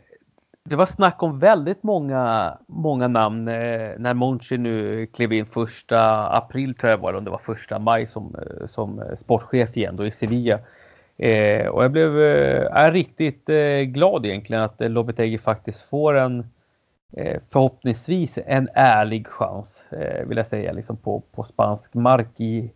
det 0.70 0.76
var 0.76 0.86
snack 0.86 1.24
om 1.24 1.40
väldigt 1.40 1.84
många, 1.84 2.58
många 2.68 3.08
namn 3.08 3.48
eh, 3.48 3.92
när 3.98 4.14
Monchi 4.14 4.58
nu 4.58 5.06
klev 5.06 5.34
in 5.34 5.46
första 5.46 6.28
april 6.28 6.76
tror 6.76 6.92
jag 6.92 6.98
var, 6.98 7.14
om 7.14 7.24
det 7.24 7.32
var 7.32 7.38
första 7.38 7.80
maj 7.80 8.08
som, 8.08 8.36
eh, 8.36 8.68
som 8.68 9.04
sportchef 9.20 9.78
igen 9.78 9.96
då 9.96 10.06
i 10.06 10.12
Sevilla. 10.12 10.60
Eh, 11.18 11.68
och 11.68 11.84
jag 11.84 11.92
blev 11.92 12.22
eh, 12.22 12.78
är 12.78 12.92
riktigt 12.92 13.50
eh, 13.50 13.82
glad 13.82 14.26
egentligen 14.26 14.64
att 14.64 14.82
eh, 14.82 14.90
Lopetegi 14.90 15.38
faktiskt 15.38 15.82
får 15.82 16.14
en 16.18 16.50
eh, 17.14 17.42
förhoppningsvis 17.50 18.40
en 18.46 18.70
ärlig 18.74 19.28
chans 19.28 19.84
eh, 19.92 20.26
vill 20.28 20.38
jag 20.38 20.48
säga 20.48 20.72
liksom 20.72 20.98
på, 20.98 21.24
på 21.32 21.44
spansk 21.44 21.94
mark 21.94 22.40
i, 22.40 22.72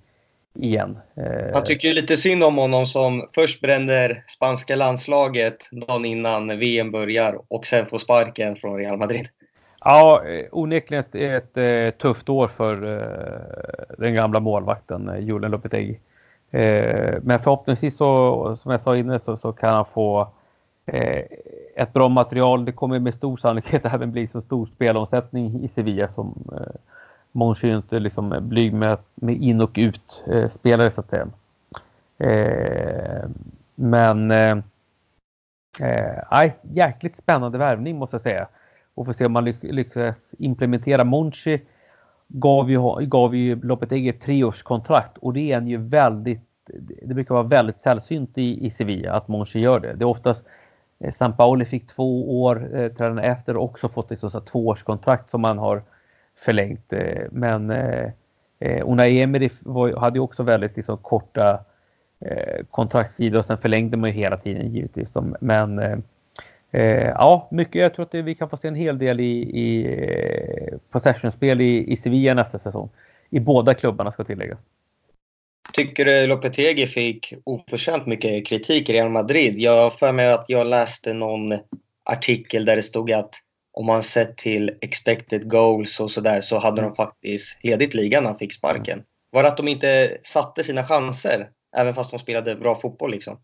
igen. 0.56 0.98
Eh, 1.16 1.54
Han 1.54 1.64
tycker 1.64 1.88
ju 1.88 1.94
lite 1.94 2.18
synd 2.18 2.44
om 2.44 2.58
honom 2.58 2.86
som 2.86 3.28
först 3.36 3.62
bränner 3.62 4.24
spanska 4.28 4.76
landslaget 4.76 5.70
dagen 5.72 6.06
innan 6.06 6.60
VM 6.60 6.92
börjar 6.92 7.40
och 7.48 7.66
sen 7.66 7.86
får 7.86 7.98
sparken 7.98 8.56
från 8.56 8.78
Real 8.78 8.98
Madrid. 8.98 9.28
Ja, 9.84 10.24
onekligen 10.52 11.04
ett, 11.04 11.16
ett, 11.16 11.58
ett 11.58 11.98
tufft 11.98 12.30
år 12.30 12.48
för 12.48 12.76
den 13.98 14.14
gamla 14.14 14.40
målvakten 14.40 15.12
Julian 15.20 15.52
Lopetegui. 15.52 16.00
Men 17.22 17.40
förhoppningsvis 17.40 17.98
så, 17.98 18.58
som 18.62 18.72
jag 18.72 18.82
sa 18.82 18.98
innan, 18.98 19.20
så, 19.20 19.38
så 19.38 19.54
kan 19.54 19.74
han 19.74 19.86
få 19.94 20.28
ett 21.76 21.94
bra 21.94 22.10
material. 22.10 22.66
Det 22.66 22.72
kommer 22.72 23.00
med 23.00 23.14
stor 23.14 23.38
sannolikhet 23.38 23.86
även 23.86 24.12
bli 24.12 24.28
så 24.28 24.42
stor 24.42 24.66
spelomsättning 24.66 25.64
i 25.64 25.68
Sevilla 25.68 26.14
som 26.14 26.52
Monchi 27.32 27.70
är 27.70 27.78
inte 27.78 28.00
liksom 28.00 28.36
blyg 28.42 28.74
med, 28.74 28.98
med 29.16 29.36
in 29.36 29.62
och 29.62 29.72
ut 29.76 30.24
eh, 30.28 30.50
spelare 30.50 30.92
så 30.92 31.02
att 31.02 31.10
säga. 31.10 31.28
Eh, 32.18 33.30
men 33.76 34.32
eh, 34.32 34.58
eh, 35.80 36.52
jäkligt 36.62 37.18
spännande 37.18 37.58
värvning 37.58 37.98
måste 37.98 38.14
jag 38.14 38.22
säga. 38.22 38.48
Och 38.96 39.06
få 39.06 39.14
se 39.14 39.26
om 39.26 39.32
man 39.32 39.46
lyckas 39.62 40.36
implementera 40.38 41.04
Monchi. 41.04 41.62
Gav 42.28 42.72
ju, 42.72 43.06
gav 43.06 43.36
ju 43.36 43.62
Lopetegui 43.62 44.10
ett 44.10 44.22
treårskontrakt 44.22 45.18
och 45.18 45.34
det 45.34 45.52
är 45.52 45.58
en 45.58 45.68
ju 45.68 45.78
väldigt 45.78 46.50
det 47.02 47.14
brukar 47.14 47.36
vara 47.36 47.44
väldigt 47.44 47.80
sällsynt 47.80 48.38
i, 48.38 48.66
i 48.66 48.72
Sevilla 48.72 49.14
att 49.14 49.28
Monchi 49.28 49.60
gör 49.60 49.80
det. 49.80 49.94
Det 49.94 50.04
är 50.04 50.08
oftast 50.08 50.46
eh, 51.00 51.12
San 51.12 51.34
Paoli 51.34 51.66
fick 51.66 51.88
två 51.88 52.42
år, 52.44 52.78
eh, 52.78 52.92
tränarna 52.92 53.24
efter 53.24 53.58
också 53.58 53.90
fått 53.90 54.12
ett 54.12 54.20
så 54.20 54.30
tvåårskontrakt 54.30 55.30
som 55.30 55.42
man 55.42 55.58
har 55.58 55.84
förlängt. 56.42 56.94
Eh, 56.94 57.24
men 57.32 57.70
eh, 57.70 58.10
eh, 58.60 58.90
Unai 58.90 59.22
Emery 59.22 59.50
hade 59.98 60.18
ju 60.18 60.24
också 60.24 60.44
väldigt 60.44 60.76
liksom, 60.78 60.98
korta 60.98 61.60
eh, 62.20 62.66
kontraktstider 62.72 63.40
och 63.40 63.46
sen 63.46 63.58
förlängde 63.58 63.98
man 63.98 64.10
ju 64.10 64.16
hela 64.16 64.38
tiden 64.38 64.74
givetvis. 64.74 65.14
Men 65.42 65.80
eh, 65.80 65.98
eh, 66.72 67.08
ja, 67.08 67.48
mycket. 67.52 67.82
Jag 67.82 67.94
tror 67.94 68.06
att 68.06 68.14
vi 68.14 68.36
kan 68.36 68.50
få 68.50 68.58
se 68.58 68.68
en 68.68 68.76
hel 68.76 68.98
del 68.98 69.20
i, 69.20 69.40
i 69.40 70.00
possessionspel 70.90 71.62
i, 71.62 71.92
i 71.92 71.98
Sevilla 71.98 72.34
nästa 72.34 72.60
säsong. 72.60 72.90
I 73.30 73.40
båda 73.40 73.74
klubbarna 73.74 74.12
ska 74.12 74.24
tilläggas. 74.24 74.60
Tycker 75.74 76.06
du 76.06 76.28
Lopetegi 76.28 76.88
fick 76.88 77.34
oförtjänt 77.44 78.06
mycket 78.06 78.48
kritik 78.48 78.90
i 78.90 78.94
Real 78.94 79.10
Madrid? 79.10 79.60
Jag 79.60 79.82
har 79.82 79.90
för 79.90 80.12
mig 80.12 80.32
att 80.32 80.46
jag 80.48 80.68
läste 80.68 81.14
någon 81.14 81.54
artikel 82.04 82.66
där 82.66 82.76
det 82.76 82.84
stod 82.84 83.12
att 83.12 83.36
om 83.80 83.86
man 83.86 84.04
sett 84.04 84.38
till 84.38 84.72
expected 84.82 85.50
goals 85.50 86.00
och 86.00 86.12
sådär 86.12 86.42
så 86.42 86.60
hade 86.60 86.82
mm. 86.82 86.90
de 86.90 86.96
faktiskt 86.96 87.64
ledigt 87.64 87.94
ligan 87.94 88.24
när 88.24 88.30
han 88.30 88.40
fick 88.40 88.54
sparken. 88.54 89.04
Var 89.32 89.44
det 89.44 89.50
att 89.50 89.58
de 89.58 89.68
inte 89.68 90.18
satte 90.24 90.64
sina 90.64 90.84
chanser 90.84 91.50
även 91.76 91.94
fast 91.94 92.12
de 92.12 92.20
spelade 92.20 92.56
bra 92.56 92.76
fotboll 92.76 93.12
liksom? 93.12 93.38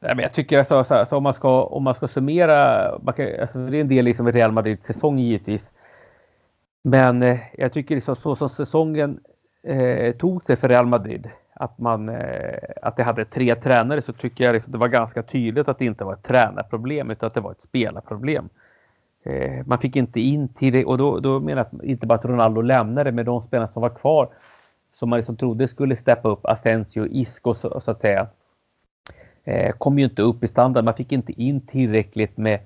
Nej, 0.00 0.14
men 0.14 0.22
jag 0.22 0.32
tycker 0.32 0.58
alltså, 0.58 0.84
så, 0.84 1.06
så 1.08 1.16
om, 1.16 1.22
man 1.22 1.34
ska, 1.34 1.64
om 1.64 1.82
man 1.82 1.94
ska 1.94 2.08
summera, 2.08 2.98
man 3.02 3.14
kan, 3.14 3.40
alltså, 3.40 3.58
det 3.58 3.76
är 3.76 3.80
en 3.80 3.88
del 3.88 4.04
liksom 4.04 4.32
Real 4.32 4.52
Madrids 4.52 4.86
säsong 4.86 5.18
givetvis. 5.18 5.70
Men 6.84 7.22
eh, 7.22 7.38
jag 7.52 7.72
tycker 7.72 7.94
liksom, 7.94 8.16
så 8.16 8.36
som 8.36 8.48
säsongen 8.48 9.20
eh, 9.62 10.16
tog 10.16 10.42
sig 10.42 10.56
för 10.56 10.68
Real 10.68 10.86
Madrid, 10.86 11.30
att, 11.54 11.78
man, 11.78 12.08
eh, 12.08 12.58
att 12.82 12.96
det 12.96 13.02
hade 13.02 13.24
tre 13.24 13.54
tränare, 13.54 14.02
så 14.02 14.12
tycker 14.12 14.44
jag 14.44 14.52
liksom, 14.52 14.72
det 14.72 14.78
var 14.78 14.88
ganska 14.88 15.22
tydligt 15.22 15.68
att 15.68 15.78
det 15.78 15.84
inte 15.84 16.04
var 16.04 16.12
ett 16.12 16.22
tränarproblem 16.22 17.10
utan 17.10 17.26
att 17.26 17.34
det 17.34 17.40
var 17.40 17.52
ett 17.52 17.60
spelarproblem. 17.60 18.48
Eh, 19.22 19.66
man 19.66 19.78
fick 19.78 19.96
inte 19.96 20.20
in 20.20 20.48
till 20.48 20.72
det 20.72 20.84
och 20.84 20.98
då, 20.98 21.20
då 21.20 21.40
menar 21.40 21.66
jag 21.70 21.84
inte 21.84 22.06
bara 22.06 22.18
att 22.18 22.24
Ronaldo 22.24 22.60
lämnade 22.60 23.12
men 23.12 23.24
de 23.24 23.42
spelarna 23.42 23.72
som 23.72 23.82
var 23.82 23.90
kvar 23.90 24.28
som 24.94 25.08
man 25.10 25.16
liksom 25.16 25.36
trodde 25.36 25.68
skulle 25.68 25.96
steppa 25.96 26.28
upp, 26.28 26.46
Asensio, 26.46 27.06
Isco 27.06 27.54
så, 27.54 27.80
så 27.80 27.90
att 27.90 28.00
säga. 28.00 28.26
Eh, 29.44 29.72
kom 29.72 29.98
ju 29.98 30.04
inte 30.04 30.22
upp 30.22 30.44
i 30.44 30.48
standard. 30.48 30.84
Man 30.84 30.94
fick 30.94 31.12
inte 31.12 31.42
in 31.42 31.60
tillräckligt 31.60 32.36
med 32.36 32.60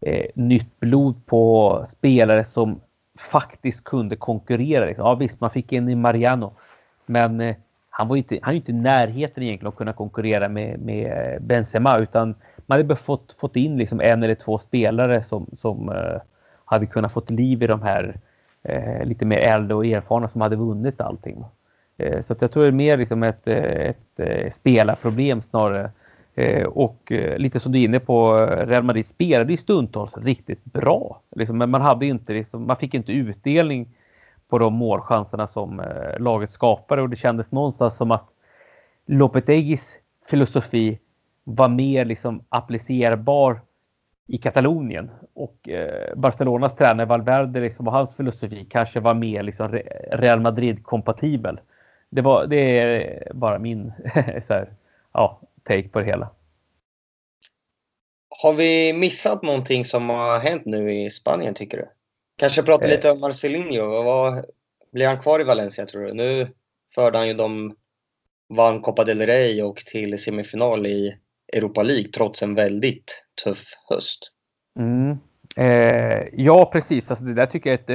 eh, 0.00 0.26
nytt 0.34 0.80
blod 0.80 1.26
på 1.26 1.84
spelare 1.88 2.44
som 2.44 2.80
faktiskt 3.18 3.84
kunde 3.84 4.16
konkurrera. 4.16 4.86
Liksom. 4.86 5.04
Ja 5.04 5.14
visst, 5.14 5.40
man 5.40 5.50
fick 5.50 5.72
in 5.72 5.88
i 5.88 5.94
Mariano. 5.94 6.52
Men 7.06 7.40
eh, 7.40 7.56
han 7.98 8.08
var 8.08 8.16
inte, 8.16 8.38
han 8.42 8.54
är 8.54 8.56
inte 8.56 8.70
i 8.70 8.74
närheten 8.74 9.42
egentligen 9.42 9.68
att 9.68 9.76
kunna 9.76 9.92
konkurrera 9.92 10.48
med, 10.48 10.80
med 10.80 11.42
Benzema 11.42 11.98
utan 11.98 12.34
man 12.66 12.78
hade 12.78 12.96
fått, 12.96 13.36
fått 13.40 13.56
in 13.56 13.78
liksom 13.78 14.00
en 14.00 14.22
eller 14.22 14.34
två 14.34 14.58
spelare 14.58 15.24
som, 15.24 15.46
som 15.60 15.88
eh, 15.88 16.20
hade 16.64 16.86
kunnat 16.86 17.12
fått 17.12 17.30
liv 17.30 17.62
i 17.62 17.66
de 17.66 17.82
här 17.82 18.20
eh, 18.62 19.04
lite 19.04 19.24
mer 19.24 19.38
äldre 19.38 19.74
och 19.74 19.86
erfarna 19.86 20.28
som 20.28 20.40
hade 20.40 20.56
vunnit 20.56 21.00
allting. 21.00 21.44
Eh, 21.96 22.24
så 22.24 22.34
jag 22.38 22.52
tror 22.52 22.62
det 22.62 22.68
är 22.68 22.72
mer 22.72 22.96
liksom 22.96 23.22
ett, 23.22 23.48
ett, 23.48 24.20
ett 24.20 24.54
spelarproblem 24.54 25.42
snarare. 25.42 25.90
Eh, 26.34 26.66
och 26.66 27.12
eh, 27.12 27.38
lite 27.38 27.60
som 27.60 27.72
du 27.72 27.78
är 27.80 27.84
inne 27.84 28.00
på, 28.00 28.36
Real 28.66 28.82
Madrid 28.82 29.06
spelade 29.06 29.52
ju 29.52 29.58
stundtals 29.58 30.16
riktigt 30.16 30.64
bra. 30.64 31.20
Liksom, 31.36 31.58
men 31.58 31.70
man, 31.70 31.80
hade 31.80 32.06
inte, 32.06 32.32
liksom, 32.32 32.66
man 32.66 32.76
fick 32.76 32.94
inte 32.94 33.12
utdelning 33.12 33.88
på 34.48 34.58
de 34.58 34.74
målchanserna 34.74 35.48
som 35.48 35.80
eh, 35.80 36.18
laget 36.18 36.50
skapade 36.50 37.02
och 37.02 37.10
det 37.10 37.16
kändes 37.16 37.52
någonstans 37.52 37.96
som 37.96 38.10
att 38.10 38.28
Lopetegis 39.06 40.00
filosofi 40.26 40.98
var 41.44 41.68
mer 41.68 42.04
liksom 42.04 42.44
applicerbar 42.48 43.60
i 44.26 44.38
Katalonien. 44.38 45.10
Och 45.34 45.68
eh, 45.68 46.14
Barcelonas 46.16 46.76
tränare 46.76 47.06
Valverde 47.06 47.60
liksom, 47.60 47.86
och 47.86 47.92
hans 47.92 48.16
filosofi 48.16 48.66
kanske 48.70 49.00
var 49.00 49.14
mer 49.14 49.42
liksom 49.42 49.68
Real 50.12 50.40
Madrid-kompatibel. 50.40 51.60
Det, 52.10 52.22
var, 52.22 52.46
det 52.46 52.78
är 52.78 53.32
bara 53.34 53.58
min 53.58 53.92
så 54.46 54.52
här, 54.52 54.72
ja, 55.12 55.40
take 55.62 55.88
på 55.88 55.98
det 55.98 56.06
hela. 56.06 56.30
Har 58.42 58.52
vi 58.52 58.92
missat 58.92 59.42
någonting 59.42 59.84
som 59.84 60.08
har 60.10 60.38
hänt 60.38 60.64
nu 60.64 60.92
i 60.92 61.10
Spanien 61.10 61.54
tycker 61.54 61.78
du? 61.78 61.88
Kanske 62.36 62.62
prata 62.62 62.84
eh. 62.84 62.90
lite 62.90 63.10
om 63.10 63.20
Marcelinho. 63.20 64.02
Vad, 64.02 64.44
blir 64.92 65.06
han 65.06 65.18
kvar 65.18 65.40
i 65.40 65.44
Valencia 65.44 65.86
tror 65.86 66.02
du? 66.02 66.12
Nu 66.14 66.48
förde 66.94 67.18
han 67.18 67.28
ju 67.28 67.34
dem, 67.34 67.76
vann 68.48 68.80
Copa 68.80 69.04
del 69.04 69.20
Rey 69.20 69.62
och 69.62 69.76
till 69.76 70.18
semifinal 70.18 70.86
i 70.86 71.18
Europa 71.52 71.82
League 71.82 72.10
trots 72.12 72.42
en 72.42 72.54
väldigt 72.54 73.24
tuff 73.44 73.64
höst. 73.88 74.32
Mm. 74.78 75.18
Eh, 75.56 76.28
ja, 76.32 76.70
precis. 76.72 77.10
Alltså 77.10 77.24
det 77.24 77.34
där 77.34 77.46
tycker 77.46 77.70
jag 77.70 77.78
är 77.78 77.82
ett, 77.82 77.90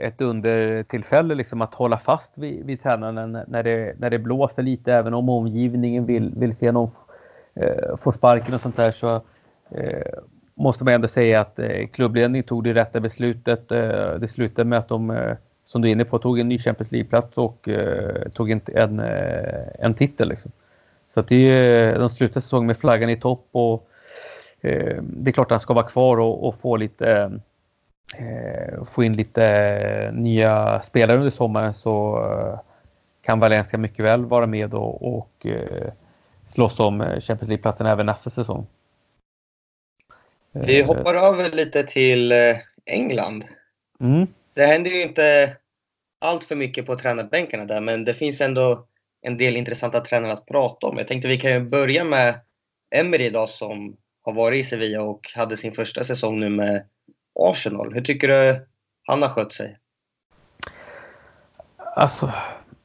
eh, 0.00 0.08
ett 0.08 0.20
undertillfälle 0.20 1.34
liksom 1.34 1.62
att 1.62 1.74
hålla 1.74 1.98
fast 1.98 2.38
vid, 2.38 2.66
vid 2.66 2.82
tränaren 2.82 3.38
när 3.48 3.62
det, 3.62 3.94
när 3.98 4.10
det 4.10 4.18
blåser 4.18 4.62
lite, 4.62 4.92
även 4.92 5.14
om 5.14 5.28
omgivningen 5.28 6.06
vill, 6.06 6.32
vill 6.36 6.56
se 6.56 6.72
någon 6.72 6.90
eh, 7.54 7.96
få 7.96 8.12
sparken 8.12 8.54
och 8.54 8.60
sånt 8.60 8.76
där 8.76 8.92
så 8.92 9.14
eh, 9.70 10.18
måste 10.54 10.84
man 10.84 10.94
ändå 10.94 11.08
säga 11.08 11.40
att 11.40 11.58
eh, 11.58 11.86
klubbledningen 11.86 12.44
tog 12.44 12.64
det 12.64 12.74
rätta 12.74 13.00
beslutet. 13.00 13.72
Eh, 13.72 14.14
det 14.14 14.28
slutade 14.28 14.68
med 14.68 14.78
att 14.78 14.88
de, 14.88 15.10
eh, 15.10 15.36
som 15.64 15.82
du 15.82 15.88
är 15.88 15.92
inne 15.92 16.04
på, 16.04 16.18
tog 16.18 16.38
en 16.38 16.48
ny 16.48 16.58
Champions 16.58 16.92
League-plats 16.92 17.36
och 17.38 17.68
eh, 17.68 18.28
tog 18.28 18.50
en, 18.50 18.60
en, 18.66 19.00
en 19.78 19.94
titel. 19.94 20.28
Liksom. 20.28 20.52
Så 21.14 21.20
att 21.20 21.28
det, 21.28 21.76
eh, 21.78 21.98
de 21.98 22.08
slutade 22.08 22.42
säsongen 22.42 22.66
med 22.66 22.78
flaggan 22.78 23.10
i 23.10 23.16
topp 23.16 23.48
och 23.52 23.90
Eh, 24.64 25.02
det 25.02 25.30
är 25.30 25.32
klart 25.32 25.46
att 25.46 25.50
han 25.50 25.60
ska 25.60 25.74
vara 25.74 25.86
kvar 25.86 26.16
och, 26.20 26.48
och 26.48 26.54
få 26.60 26.76
lite 26.76 27.40
eh, 28.16 28.84
få 28.84 29.04
in 29.04 29.16
lite 29.16 29.46
eh, 29.46 30.12
nya 30.12 30.82
spelare 30.82 31.18
under 31.18 31.30
sommaren 31.30 31.74
så 31.74 32.20
kan 33.22 33.40
Valencia 33.40 33.78
mycket 33.78 34.04
väl 34.04 34.24
vara 34.24 34.46
med 34.46 34.74
och, 34.74 35.16
och 35.18 35.46
slåss 36.46 36.80
om 36.80 37.00
Champions 37.00 37.48
League-platsen 37.48 37.86
även 37.86 38.06
nästa 38.06 38.30
säsong. 38.30 38.66
Vi 40.54 40.82
hoppar 40.82 41.14
över 41.14 41.50
lite 41.50 41.82
till 41.82 42.32
England. 42.86 43.44
Mm. 44.00 44.26
Det 44.54 44.66
händer 44.66 44.90
ju 44.90 45.02
inte 45.02 45.56
allt 46.20 46.44
för 46.44 46.56
mycket 46.56 46.86
på 46.86 46.96
tränarbänkarna 46.96 47.64
där, 47.64 47.80
men 47.80 48.04
det 48.04 48.14
finns 48.14 48.40
ändå 48.40 48.86
en 49.22 49.36
del 49.36 49.56
intressanta 49.56 50.00
tränare 50.00 50.32
att 50.32 50.46
prata 50.46 50.86
om. 50.86 50.98
Jag 50.98 51.08
tänkte 51.08 51.28
vi 51.28 51.36
kan 51.36 51.70
börja 51.70 52.04
med 52.04 52.40
Emery 52.94 53.24
idag 53.24 53.48
som 53.48 53.96
har 54.22 54.32
varit 54.32 54.60
i 54.60 54.68
Sevilla 54.68 55.02
och 55.02 55.30
hade 55.34 55.56
sin 55.56 55.72
första 55.72 56.04
säsong 56.04 56.40
nu 56.40 56.48
med 56.48 56.86
Arsenal. 57.34 57.94
Hur 57.94 58.00
tycker 58.00 58.28
du 58.28 58.66
han 59.06 59.22
har 59.22 59.28
skött 59.28 59.52
sig? 59.52 59.78
Alltså, 61.76 62.32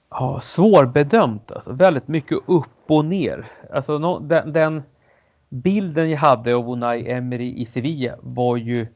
ja, 0.10 0.39
svårbedömt. 0.39 1.51
Alltså, 1.51 1.73
väldigt 1.73 2.08
mycket 2.08 2.38
upp 2.45 2.65
och 2.88 3.05
ner. 3.05 3.51
Alltså, 3.73 3.97
no, 3.97 4.19
den, 4.19 4.53
den, 4.53 4.84
bilden 5.49 6.09
jag 6.09 6.17
hade 6.17 6.55
av 6.55 6.69
Unai 6.69 7.12
Emery 7.12 7.62
i 7.62 7.65
Sevilla 7.65 8.15
var 8.21 8.57
ju 8.57 8.88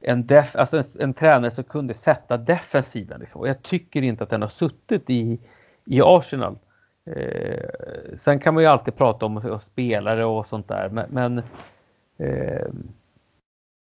en, 0.00 0.26
def, 0.26 0.56
alltså 0.56 0.78
en, 0.78 0.84
en 0.98 1.14
tränare 1.14 1.50
som 1.50 1.64
kunde 1.64 1.94
sätta 1.94 2.36
defensiven. 2.36 3.20
Liksom. 3.20 3.40
Och 3.40 3.48
jag 3.48 3.62
tycker 3.62 4.02
inte 4.02 4.24
att 4.24 4.30
den 4.30 4.42
har 4.42 4.48
suttit 4.48 5.10
i, 5.10 5.38
i 5.84 6.00
Arsenal. 6.04 6.58
Eh, 7.04 7.68
sen 8.16 8.38
kan 8.38 8.54
man 8.54 8.62
ju 8.62 8.68
alltid 8.68 8.96
prata 8.96 9.26
om 9.26 9.60
spelare 9.62 10.24
och 10.24 10.46
sånt 10.46 10.68
där, 10.68 10.88
men, 10.88 11.06
men 11.10 11.42
eh, 12.18 12.68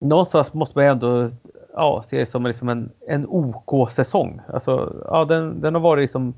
någonstans 0.01 0.53
måste 0.53 0.77
man 0.77 0.85
ändå 0.85 1.29
ja, 1.73 2.03
se 2.07 2.19
det 2.19 2.25
som 2.25 2.45
liksom 2.45 2.69
en, 2.69 2.91
en 3.07 3.25
OK-säsong. 3.27 4.41
Alltså, 4.47 5.03
ja, 5.07 5.25
den, 5.25 5.61
den 5.61 5.73
har 5.73 5.81
varit 5.81 6.01
liksom 6.01 6.33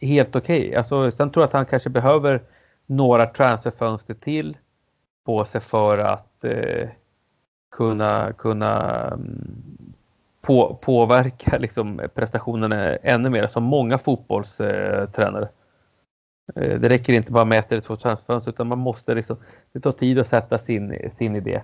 helt 0.00 0.36
okej. 0.36 0.66
Okay. 0.66 0.74
Alltså, 0.74 1.10
sen 1.10 1.30
tror 1.30 1.42
jag 1.42 1.46
att 1.46 1.52
han 1.52 1.66
kanske 1.66 1.90
behöver 1.90 2.40
några 2.86 3.26
transferfönster 3.26 4.14
till 4.14 4.56
på 5.24 5.44
sig 5.44 5.60
för 5.60 5.98
att 5.98 6.44
eh, 6.44 6.88
kunna, 7.70 8.32
kunna 8.32 9.04
mm, 9.08 9.94
på, 10.40 10.78
påverka 10.82 11.58
liksom, 11.60 12.02
prestationerna 12.14 12.96
ännu 12.96 13.30
mer 13.30 13.46
som 13.46 13.62
många 13.62 13.98
fotbollstränare. 13.98 15.48
Eh, 16.54 16.80
det 16.80 16.88
räcker 16.88 17.12
inte 17.12 17.32
bara 17.32 17.44
med 17.44 17.58
ett 17.58 17.72
eller 17.72 17.82
två 17.82 17.96
transferfönster 17.96 18.50
utan 18.50 18.66
man 18.66 18.78
måste 18.78 19.14
liksom, 19.14 19.36
det 19.72 19.80
tar 19.80 19.92
tid 19.92 20.18
att 20.18 20.28
sätta 20.28 20.58
sin, 20.58 21.10
sin 21.18 21.36
idé. 21.36 21.62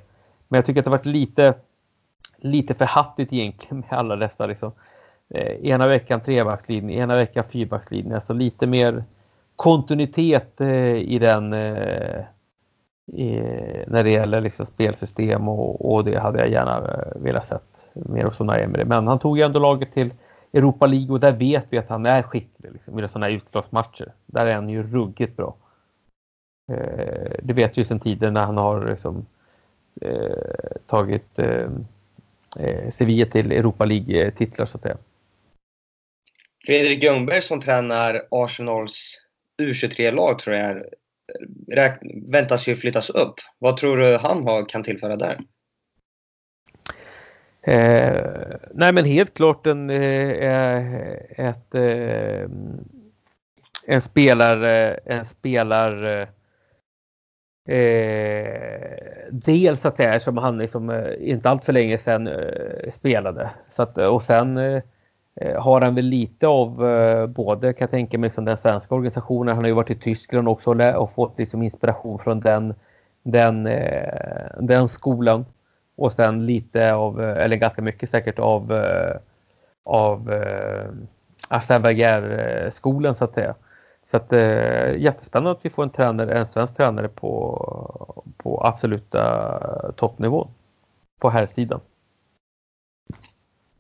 Men 0.48 0.58
jag 0.58 0.64
tycker 0.66 0.80
att 0.80 0.84
det 0.84 0.90
varit 0.90 1.06
lite, 1.06 1.54
lite 2.36 2.74
för 2.74 2.84
hattigt 2.84 3.32
egentligen 3.32 3.78
med 3.78 3.98
alla 3.98 4.16
dessa 4.16 4.46
liksom. 4.46 4.72
Eh, 5.30 5.66
ena 5.66 5.88
veckan 5.88 6.20
trebackslinje, 6.20 7.02
ena 7.02 7.16
veckan 7.16 7.44
fyrbackslinje. 7.50 8.14
Alltså 8.14 8.32
lite 8.32 8.66
mer 8.66 9.04
kontinuitet 9.58 10.60
eh, 10.60 10.96
i 10.96 11.18
den 11.18 11.52
eh, 11.52 12.24
i, 13.12 13.42
när 13.86 14.04
det 14.04 14.10
gäller 14.10 14.40
liksom 14.40 14.66
spelsystem 14.66 15.48
och, 15.48 15.92
och, 15.92 16.04
det 16.04 16.18
hade 16.18 16.38
jag 16.38 16.50
gärna 16.50 16.76
eh, 16.78 17.22
velat 17.22 17.46
sett 17.46 17.88
mer 17.92 18.24
hos 18.24 18.40
Emery. 18.40 18.84
Men 18.84 19.06
han 19.06 19.18
tog 19.18 19.38
ju 19.38 19.44
ändå 19.44 19.60
laget 19.60 19.92
till 19.92 20.14
Europa 20.52 20.86
League 20.86 21.12
och 21.12 21.20
där 21.20 21.32
vet 21.32 21.66
vi 21.70 21.78
att 21.78 21.88
han 21.88 22.06
är 22.06 22.22
skicklig 22.22 22.72
liksom, 22.72 22.98
i 22.98 23.08
sådana 23.08 23.26
här 23.26 23.32
utslagsmatcher. 23.32 24.12
Där 24.26 24.46
är 24.46 24.54
han 24.54 24.68
ju 24.68 24.82
ruggigt 24.82 25.36
bra. 25.36 25.56
Eh, 26.72 27.32
det 27.42 27.52
vet 27.52 27.78
vi 27.78 27.84
sedan 27.84 28.00
tiden 28.00 28.34
när 28.34 28.46
han 28.46 28.56
har 28.56 28.86
liksom, 28.86 29.26
eh, 30.00 30.80
tagit 30.86 31.38
eh 31.38 31.68
Sevilla 32.90 33.26
till 33.26 33.52
Europa 33.52 33.84
League-titlar 33.84 34.66
så 34.66 34.76
att 34.76 34.82
säga. 34.82 34.96
Fredrik 36.66 37.02
Ljungberg 37.02 37.42
som 37.42 37.60
tränar 37.60 38.22
Arsenals 38.30 39.27
U23-lag 39.58 40.38
tror 40.38 40.56
jag 40.56 40.66
är, 40.66 40.86
väntas 42.30 42.66
ju 42.68 42.76
flyttas 42.76 43.10
upp. 43.10 43.34
Vad 43.58 43.76
tror 43.76 43.96
du 43.96 44.16
han 44.16 44.44
har, 44.44 44.68
kan 44.68 44.82
tillföra 44.82 45.16
där? 45.16 45.38
Eh, 47.62 48.56
nej 48.74 48.92
men 48.92 49.04
helt 49.04 49.34
klart 49.34 49.66
en, 49.66 49.90
eh, 49.90 50.30
eh 50.30 51.12
ett, 51.48 51.74
eh, 51.74 52.50
en 53.86 54.00
spelare, 54.00 54.94
eh, 54.94 55.16
en 55.16 55.24
spelare 55.24 56.28
eh, 57.68 59.28
del 59.30 59.76
så 59.76 59.88
att 59.88 59.96
säga 59.96 60.20
som 60.20 60.36
han 60.36 60.58
liksom, 60.58 60.90
eh, 60.90 61.12
inte 61.20 61.50
allt 61.50 61.64
för 61.64 61.72
länge 61.72 61.98
sedan 61.98 62.26
eh, 62.26 62.90
spelade. 62.92 63.50
Så 63.70 63.82
att, 63.82 63.98
eh, 63.98 64.06
och 64.06 64.24
sen 64.24 64.56
eh, 64.56 64.82
Eh, 65.40 65.62
har 65.62 65.80
han 65.80 65.94
väl 65.94 66.04
lite 66.04 66.46
av 66.46 66.88
eh, 66.88 67.26
både 67.26 67.72
kan 67.72 67.84
jag 67.84 67.90
tänka 67.90 68.18
mig 68.18 68.30
som 68.30 68.44
den 68.44 68.58
svenska 68.58 68.94
organisationen. 68.94 69.54
Han 69.54 69.64
har 69.64 69.68
ju 69.68 69.74
varit 69.74 69.90
i 69.90 69.94
Tyskland 69.94 70.48
också 70.48 70.70
och, 70.96 71.14
fått 71.14 71.38
liksom 71.38 71.62
inspiration 71.62 72.18
från 72.18 72.40
den, 72.40 72.74
den, 73.22 73.66
eh, 73.66 74.48
den 74.60 74.88
skolan. 74.88 75.44
Och 75.96 76.12
sen 76.12 76.46
lite 76.46 76.94
av, 76.94 77.22
eh, 77.22 77.44
eller 77.44 77.56
ganska 77.56 77.82
mycket 77.82 78.10
säkert 78.10 78.38
av, 78.38 78.72
eh, 78.72 79.16
av 79.84 80.32
eh, 80.32 80.88
Arsène 81.48 81.82
Wenger-skolan 81.82 83.14
så 83.14 83.24
att 83.24 83.34
säga. 83.34 83.54
Så 84.10 84.16
att 84.16 84.32
jättespännande 84.96 85.50
att 85.50 85.64
vi 85.64 85.70
får 85.70 85.82
en 85.82 85.90
tränare, 85.90 86.38
en 86.38 86.46
svensk 86.46 86.76
tränare 86.76 87.08
på, 87.08 87.32
på 88.36 88.66
absoluta 88.66 89.92
toppnivå 89.96 90.48
på 91.18 91.30
här 91.30 91.46
sidan. 91.46 91.80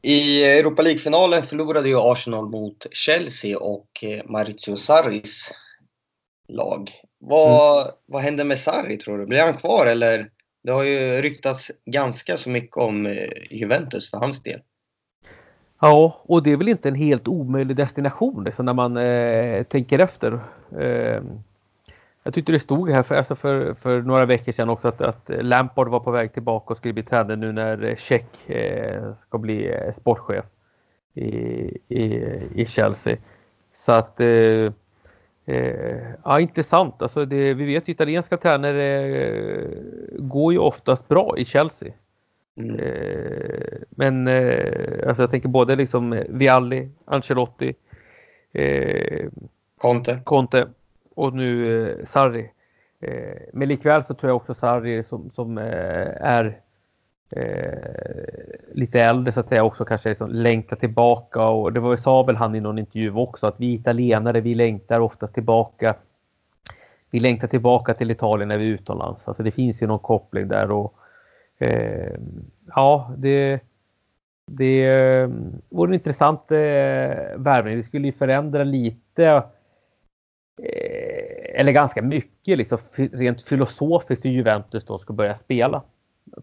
I 0.02 0.44
Europa 0.44 0.82
League-finalen 0.82 1.42
förlorade 1.42 1.88
ju 1.88 1.96
Arsenal 1.98 2.48
mot 2.48 2.86
Chelsea 2.92 3.58
och 3.58 4.04
Maurizio 4.24 4.76
Sarris 4.76 5.52
lag. 6.48 6.90
Vad, 7.18 7.82
mm. 7.82 7.94
vad 8.06 8.22
hände 8.22 8.44
med 8.44 8.58
Sarri 8.58 8.96
tror 8.96 9.18
du? 9.18 9.26
Blir 9.26 9.40
han 9.40 9.56
kvar 9.56 9.86
eller 9.86 10.30
det 10.62 10.72
har 10.72 10.82
ju 10.82 11.22
ryktats 11.22 11.70
ganska 11.84 12.36
så 12.36 12.50
mycket 12.50 12.76
om 12.76 13.06
eh, 13.06 13.28
Juventus 13.50 14.10
för 14.10 14.18
hans 14.18 14.42
del. 14.42 14.60
Ja, 15.80 16.22
och 16.24 16.42
det 16.42 16.52
är 16.52 16.56
väl 16.56 16.68
inte 16.68 16.88
en 16.88 16.94
helt 16.94 17.28
omöjlig 17.28 17.76
destination 17.76 18.44
liksom, 18.44 18.66
när 18.66 18.74
man 18.74 18.96
eh, 18.96 19.62
tänker 19.62 19.98
efter. 19.98 20.32
Eh, 20.80 21.22
jag 22.28 22.34
tyckte 22.34 22.52
det 22.52 22.60
stod 22.60 22.90
här 22.90 23.02
för, 23.02 23.14
alltså 23.14 23.36
för, 23.36 23.74
för 23.74 24.02
några 24.02 24.26
veckor 24.26 24.52
sedan 24.52 24.68
också 24.68 24.88
att, 24.88 25.00
att 25.00 25.24
Lampard 25.28 25.88
var 25.88 26.00
på 26.00 26.10
väg 26.10 26.32
tillbaka 26.32 26.72
och 26.72 26.78
skulle 26.78 26.94
bli 26.94 27.02
tränare 27.02 27.36
nu 27.36 27.52
när 27.52 27.96
Check 27.96 28.50
eh, 28.50 29.14
ska 29.14 29.38
bli 29.38 29.68
eh, 29.68 29.92
sportchef 29.92 30.44
i, 31.14 31.28
i, 31.88 32.24
i 32.54 32.66
Chelsea. 32.66 33.16
Så 33.72 33.92
att 33.92 34.20
eh, 34.20 34.72
Eh, 35.46 36.10
ja, 36.24 36.40
intressant. 36.40 37.02
Alltså 37.02 37.24
det, 37.24 37.54
vi 37.54 37.64
vet 37.64 37.88
ju 37.88 37.92
italienska 37.92 38.36
tränare 38.36 38.84
eh, 39.16 39.68
går 40.18 40.52
ju 40.52 40.58
oftast 40.58 41.08
bra 41.08 41.34
i 41.38 41.44
Chelsea. 41.44 41.92
Mm. 42.56 42.80
Men 43.90 44.28
alltså 45.08 45.22
jag 45.22 45.30
tänker 45.30 45.48
både 45.48 45.76
liksom 45.76 46.24
Vialli, 46.28 46.88
Ancelotti, 47.04 47.74
Conte. 49.78 50.20
Conte 50.24 50.68
och 51.18 51.34
nu 51.34 51.82
eh, 51.88 52.04
Sarri. 52.04 52.50
Eh, 53.00 53.38
men 53.52 53.68
likväl 53.68 54.04
så 54.04 54.14
tror 54.14 54.30
jag 54.30 54.36
också 54.36 54.54
Sarri 54.54 55.04
som, 55.04 55.30
som 55.30 55.58
eh, 55.58 56.08
är 56.20 56.60
eh, 57.30 58.72
lite 58.72 59.00
äldre 59.00 59.32
så 59.32 59.40
att 59.40 59.48
säga 59.48 59.64
också 59.64 59.84
kanske 59.84 60.08
liksom 60.08 60.30
längtar 60.30 60.76
tillbaka 60.76 61.48
och 61.48 61.72
det 61.72 61.80
var 61.80 61.96
sa 61.96 62.22
väl 62.22 62.36
han 62.36 62.54
i 62.54 62.60
någon 62.60 62.78
intervju 62.78 63.14
också 63.14 63.46
att 63.46 63.60
vi 63.60 63.74
italienare 63.74 64.40
vi 64.40 64.54
längtar 64.54 65.00
oftast 65.00 65.34
tillbaka. 65.34 65.94
Vi 67.10 67.20
längtar 67.20 67.48
tillbaka 67.48 67.94
till 67.94 68.10
Italien 68.10 68.48
när 68.48 68.58
vi 68.58 68.68
är 68.68 68.74
utomlands. 68.74 69.28
Alltså 69.28 69.42
det 69.42 69.50
finns 69.50 69.82
ju 69.82 69.86
någon 69.86 69.98
koppling 69.98 70.48
där 70.48 70.70
och 70.70 70.94
eh, 71.58 72.18
ja, 72.74 73.14
det 73.16 73.60
det 74.50 74.86
eh, 74.86 75.28
vore 75.68 75.90
en 75.90 75.94
intressant 75.94 76.50
eh, 76.50 76.58
värvning. 77.36 77.76
Det 77.76 77.84
skulle 77.84 78.06
ju 78.06 78.12
förändra 78.12 78.64
lite 78.64 79.42
eh, 80.62 80.97
eller 81.58 81.72
ganska 81.72 82.02
mycket 82.02 82.58
liksom, 82.58 82.78
rent 82.94 83.42
filosofiskt 83.42 84.24
hur 84.24 84.30
Juventus 84.30 84.84
då 84.84 84.98
ska 84.98 85.12
börja 85.12 85.34
spela. 85.34 85.82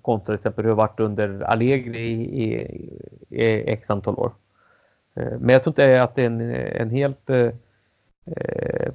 kontra 0.02 0.26
till 0.26 0.36
exempel 0.36 0.64
hur 0.64 0.70
det 0.70 0.76
varit 0.76 1.00
under 1.00 1.42
Allegri 1.42 2.00
i, 2.00 2.44
i, 2.44 2.54
i 3.30 3.72
x 3.72 3.90
antal 3.90 4.16
år. 4.16 4.34
Eh, 5.16 5.40
men 5.40 5.50
jag 5.50 5.64
tror 5.64 5.72
inte 5.72 6.04
att 6.04 6.16
det 6.16 6.22
är 6.22 6.26
en, 6.26 6.42
en 6.56 6.90
helt 6.90 7.30
eh, 7.30 7.38
eh, 8.26 8.94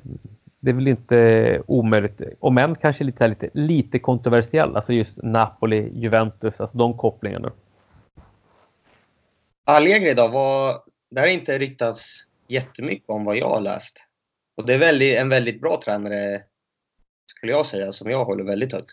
det 0.60 0.70
är 0.70 0.74
väl 0.74 0.88
inte 0.88 1.62
omöjligt, 1.66 2.20
om 2.40 2.58
än 2.58 2.74
kanske 2.74 3.04
lite, 3.04 3.28
lite, 3.28 3.50
lite 3.52 3.98
kontroversiell, 3.98 4.76
alltså 4.76 4.92
just 4.92 5.16
Napoli, 5.16 5.90
Juventus, 5.94 6.60
alltså 6.60 6.78
de 6.78 6.96
kopplingarna. 6.96 7.52
Allegri 9.64 10.14
då, 10.14 10.28
vad, 10.28 10.80
det 11.10 11.20
har 11.20 11.26
inte 11.26 11.58
ryktats 11.58 12.26
jättemycket 12.48 13.10
om 13.10 13.24
vad 13.24 13.36
jag 13.36 13.48
har 13.48 13.60
läst. 13.60 14.06
Och 14.60 14.66
det 14.66 14.74
är 14.74 14.78
väldigt, 14.78 15.18
en 15.18 15.28
väldigt 15.28 15.60
bra 15.60 15.80
tränare, 15.84 16.42
skulle 17.26 17.52
jag 17.52 17.66
säga, 17.66 17.92
som 17.92 18.10
jag 18.10 18.24
håller 18.24 18.44
väldigt 18.44 18.72
högt. 18.72 18.90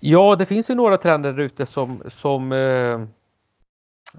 Ja, 0.00 0.36
det 0.36 0.46
finns 0.46 0.70
ju 0.70 0.74
några 0.74 0.96
tränare 0.96 1.42
ute 1.42 1.66
som, 1.66 2.02
som 2.08 2.52
eh, 2.52 3.00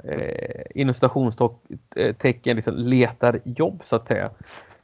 eh, 0.03 0.61
inom 0.75 0.93
citationstecken 0.93 2.51
eh, 2.51 2.55
liksom 2.55 2.75
letar 2.75 3.39
jobb 3.43 3.81
så 3.85 3.95
att 3.95 4.07
säga. 4.07 4.31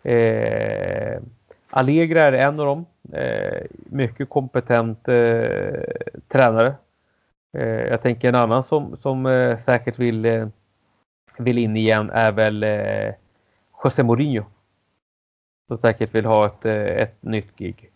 Eh, 0.03 1.21
Allegra 1.69 2.23
är 2.23 2.33
en 2.33 2.59
av 2.59 2.65
dem. 2.65 2.85
Eh, 3.13 3.61
mycket 3.85 4.29
kompetent 4.29 5.07
eh, 5.07 5.81
tränare. 6.27 6.75
Eh, 7.57 7.67
jag 7.67 8.01
tänker 8.01 8.29
en 8.29 8.35
annan 8.35 8.63
som, 8.63 8.97
som 9.01 9.25
eh, 9.25 9.57
säkert 9.57 9.99
vill, 9.99 10.25
eh, 10.25 10.47
vill 11.37 11.57
in 11.57 11.77
igen 11.77 12.09
är 12.09 12.31
väl 12.31 12.63
eh, 12.63 13.13
José 13.83 14.03
Mourinho. 14.03 14.45
Som 15.69 15.77
säkert 15.77 16.15
vill 16.15 16.25
ha 16.25 16.45
ett, 16.45 16.65
eh, 16.65 16.73
ett 16.73 17.23
nytt 17.23 17.55
gig. 17.55 17.89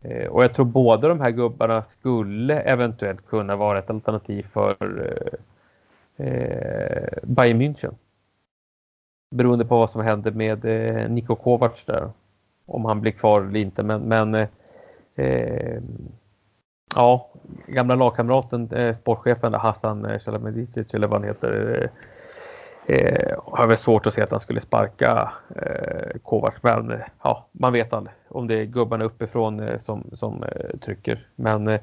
Eh, 0.00 0.26
och 0.26 0.44
jag 0.44 0.54
tror 0.54 0.64
båda 0.64 1.08
de 1.08 1.20
här 1.20 1.30
gubbarna 1.30 1.82
skulle 1.82 2.60
eventuellt 2.60 3.26
kunna 3.26 3.56
vara 3.56 3.78
ett 3.78 3.90
alternativ 3.90 4.46
för 4.52 4.76
eh, 6.16 6.26
eh 6.26 7.18
Bayern 7.22 7.62
München. 7.62 7.94
Beroende 9.30 9.64
på 9.64 9.78
vad 9.78 9.90
som 9.90 10.00
händer 10.00 10.30
med 10.30 10.64
eh, 10.64 11.10
Niko 11.10 11.34
Kovacs 11.34 11.84
där 11.84 12.10
om 12.66 12.84
han 12.84 13.00
blir 13.00 13.12
kvar 13.12 13.40
eller 13.40 13.60
inte. 13.60 13.82
Men, 13.82 14.00
men 14.00 14.34
eh, 15.14 15.82
ja, 16.94 17.30
gamla 17.66 17.94
lagkamraten, 17.94 18.72
eh, 18.72 18.94
sportchefen 18.94 19.54
Hassan 19.54 20.20
Shalamedicic 20.20 20.94
eller 20.94 21.06
vad 21.06 21.20
han 21.20 21.28
heter, 21.28 21.90
eh, 22.88 23.38
har 23.44 23.66
väl 23.66 23.78
svårt 23.78 24.06
att 24.06 24.14
se 24.14 24.22
att 24.22 24.30
han 24.30 24.40
skulle 24.40 24.60
sparka 24.60 25.32
eh, 25.56 26.18
Kovacs. 26.22 26.62
Men 26.62 27.00
ja, 27.22 27.48
man 27.52 27.72
vet 27.72 27.92
aldrig 27.92 28.14
om 28.28 28.46
det 28.46 28.60
är 28.60 28.64
gubbarna 28.64 29.04
uppifrån 29.04 29.60
eh, 29.60 29.80
som, 29.80 30.10
som 30.12 30.42
eh, 30.42 30.78
trycker. 30.78 31.26
Men 31.36 31.68
eh, 31.68 31.80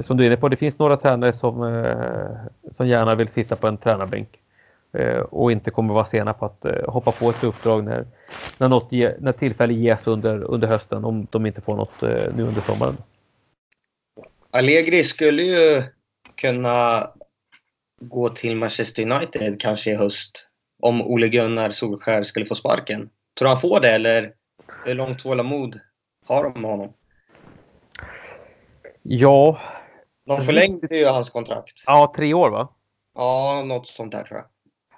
som 0.00 0.16
du 0.16 0.24
är 0.24 0.26
inne 0.26 0.36
på, 0.36 0.48
det 0.48 0.56
finns 0.56 0.78
några 0.78 0.96
tränare 0.96 1.32
som, 1.32 1.62
eh, 1.62 2.72
som 2.76 2.88
gärna 2.88 3.14
vill 3.14 3.28
sitta 3.28 3.56
på 3.56 3.66
en 3.66 3.76
tränarbänk 3.76 4.28
eh, 4.92 5.18
och 5.18 5.52
inte 5.52 5.70
kommer 5.70 5.94
vara 5.94 6.04
sena 6.04 6.32
på 6.32 6.46
att 6.46 6.64
eh, 6.64 6.90
hoppa 6.90 7.12
på 7.12 7.30
ett 7.30 7.44
uppdrag 7.44 7.84
när, 7.84 8.06
när, 8.58 8.68
något 8.68 8.92
ge, 8.92 9.14
när 9.18 9.32
tillfälle 9.32 9.74
ges 9.74 10.06
under, 10.06 10.42
under 10.42 10.68
hösten 10.68 11.04
om 11.04 11.26
de 11.30 11.46
inte 11.46 11.60
får 11.60 11.76
något 11.76 12.02
eh, 12.02 12.34
nu 12.36 12.42
under 12.42 12.60
sommaren. 12.60 12.96
Allegri 14.50 15.04
skulle 15.04 15.42
ju 15.42 15.82
kunna 16.34 17.08
gå 18.00 18.28
till 18.28 18.56
Manchester 18.56 19.02
United 19.12 19.60
kanske 19.60 19.90
i 19.90 19.94
höst 19.94 20.48
om 20.82 21.02
Ole 21.02 21.28
Gunnar 21.28 21.70
Solskär 21.70 22.22
skulle 22.22 22.46
få 22.46 22.54
sparken. 22.54 23.10
Tror 23.38 23.46
du 23.46 23.48
han 23.48 23.60
får 23.60 23.80
det 23.80 23.90
eller 23.90 24.32
hur 24.84 24.94
långt 24.94 25.18
tålamod 25.18 25.80
har 26.26 26.44
de 26.44 26.60
med 26.60 26.70
honom? 26.70 26.92
Ja. 29.02 29.58
De 30.26 30.40
förlängde 30.40 30.96
ju 30.96 31.06
hans 31.06 31.30
kontrakt. 31.30 31.82
Ja, 31.86 32.12
tre 32.16 32.34
år 32.34 32.50
va? 32.50 32.68
Ja, 33.14 33.64
något 33.66 33.86
sånt 33.86 34.12
där 34.12 34.22
tror 34.22 34.38
jag. 34.38 34.46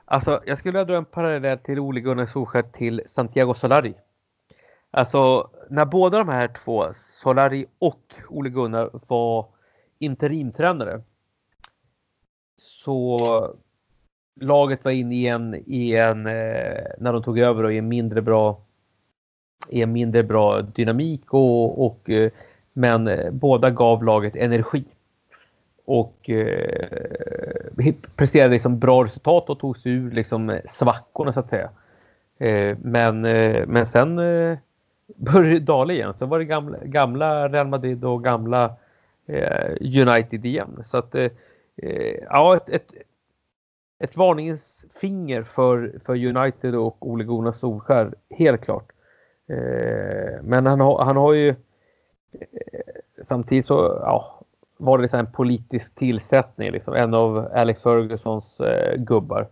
Alltså, 0.04 0.42
jag 0.46 0.58
skulle 0.58 0.84
dra 0.84 0.96
en 0.96 1.04
parallell 1.04 1.58
till 1.58 1.78
Ole 1.78 2.00
Gunnar 2.00 2.26
Solskjaer 2.26 2.62
till 2.62 3.02
Santiago 3.06 3.54
Solari. 3.54 3.94
Alltså, 4.90 5.50
när 5.70 5.84
båda 5.84 6.18
de 6.18 6.28
här 6.28 6.48
två, 6.64 6.86
Solari 7.22 7.66
och 7.78 8.14
Ole 8.28 8.50
Gunnar, 8.50 8.90
var 9.06 9.46
interimtränare 9.98 11.02
så 12.60 13.54
laget 14.40 14.84
var 14.84 14.92
inne 14.92 15.14
i 15.14 15.26
en, 15.26 15.54
i 15.66 15.96
en 15.96 16.26
eh, 16.26 16.82
när 16.98 17.12
de 17.12 17.22
tog 17.22 17.38
över 17.38 17.64
och 17.64 17.72
i 17.72 17.78
en 17.78 17.88
mindre 17.88 18.22
bra 18.22 18.60
i 19.68 19.82
en 19.82 19.92
mindre 19.92 20.22
bra 20.22 20.62
dynamik 20.62 21.34
och, 21.34 21.86
och 21.86 22.10
eh, 22.10 22.30
men 22.72 23.08
eh, 23.08 23.30
båda 23.30 23.70
gav 23.70 24.04
laget 24.04 24.36
energi 24.36 24.84
och 25.84 26.30
eh, 26.30 27.20
presterade 28.16 28.54
liksom 28.54 28.78
bra 28.78 29.04
resultat 29.04 29.50
och 29.50 29.58
tog 29.58 29.78
sig 29.78 29.92
ur 29.92 30.10
liksom 30.10 30.58
svackorna 30.68 31.32
så 31.32 31.40
att 31.40 31.50
säga. 31.50 31.70
Eh, 32.38 32.76
men, 32.82 33.24
eh, 33.24 33.66
men 33.66 33.86
sen 33.86 34.18
eh, 34.18 34.58
började 35.16 35.58
det 35.58 35.60
dala 35.60 35.92
igen. 35.92 36.14
Så 36.14 36.26
var 36.26 36.38
det 36.38 36.44
gamla, 36.44 36.78
gamla 36.84 37.48
Real 37.48 37.68
Madrid 37.68 38.04
och 38.04 38.24
gamla 38.24 38.74
eh, 39.26 39.70
United 39.80 40.46
igen. 40.46 40.82
Så 40.84 40.98
att 40.98 41.14
eh, 41.14 41.30
Eh, 41.82 42.24
ja, 42.30 42.56
ett, 42.56 42.68
ett, 42.68 42.92
ett 43.98 44.16
varningens 44.16 44.86
finger 45.00 45.42
för, 45.42 46.00
för 46.04 46.26
United 46.26 46.74
och 46.74 47.08
Ole 47.08 47.24
Gunnar 47.24 47.52
Solskär, 47.52 48.14
helt 48.30 48.60
klart. 48.60 48.92
Eh, 49.48 50.42
men 50.42 50.66
han 50.66 50.80
har, 50.80 51.04
han 51.04 51.16
har 51.16 51.32
ju 51.32 51.48
eh, 51.48 51.56
samtidigt 53.28 53.66
så, 53.66 54.00
ja, 54.02 54.40
var 54.76 54.98
det 54.98 55.02
liksom 55.02 55.20
en 55.20 55.32
politisk 55.32 55.94
tillsättning. 55.94 56.70
Liksom. 56.70 56.94
En 56.94 57.14
av 57.14 57.48
Alex 57.54 57.82
Fergusons 57.82 58.60
eh, 58.60 58.96
gubbar 58.96 59.46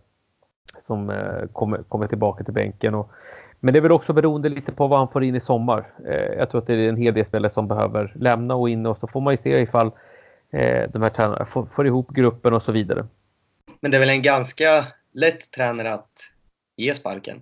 som 0.81 1.09
eh, 1.09 1.45
kommer, 1.53 1.83
kommer 1.83 2.07
tillbaka 2.07 2.43
till 2.43 2.53
bänken. 2.53 2.95
Och, 2.95 3.11
men 3.59 3.73
det 3.73 3.79
är 3.79 3.81
väl 3.81 3.91
också 3.91 4.13
beroende 4.13 4.49
lite 4.49 4.71
på 4.71 4.87
vad 4.87 4.99
han 4.99 5.07
får 5.07 5.23
in 5.23 5.35
i 5.35 5.39
sommar. 5.39 5.87
Eh, 6.05 6.33
jag 6.37 6.49
tror 6.49 6.61
att 6.61 6.67
det 6.67 6.73
är 6.73 6.89
en 6.89 6.97
hel 6.97 7.13
del 7.13 7.25
spelare 7.25 7.51
som 7.51 7.67
behöver 7.67 8.13
lämna 8.15 8.55
och 8.55 8.69
in 8.69 8.85
och 8.85 8.97
så 8.97 9.07
får 9.07 9.21
man 9.21 9.33
ju 9.33 9.37
se 9.37 9.59
ifall 9.59 9.87
eh, 9.87 9.93
de 10.91 11.01
här 11.01 11.09
tränarna 11.09 11.45
får, 11.45 11.65
får 11.65 11.87
ihop 11.87 12.11
gruppen 12.11 12.53
och 12.53 12.63
så 12.63 12.71
vidare. 12.71 13.07
Men 13.79 13.91
det 13.91 13.97
är 13.97 13.99
väl 13.99 14.09
en 14.09 14.21
ganska 14.21 14.85
lätt 15.11 15.51
tränare 15.51 15.93
att 15.93 16.11
ge 16.75 16.95
sparken? 16.95 17.41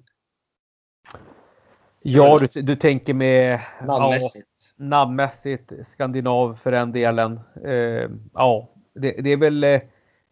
Ja, 2.01 2.39
du, 2.39 2.61
du 2.61 2.75
tänker 2.75 3.13
med 3.13 3.59
namnmässigt. 3.81 4.47
Ja, 4.77 4.85
namnmässigt, 4.85 5.71
skandinav 5.87 6.59
för 6.63 6.71
den 6.71 6.91
delen. 6.91 7.39
Eh, 7.65 8.09
ja, 8.33 8.69
det, 8.93 9.11
det, 9.11 9.29
är 9.29 9.37
väl, 9.37 9.63
eh, 9.63 9.81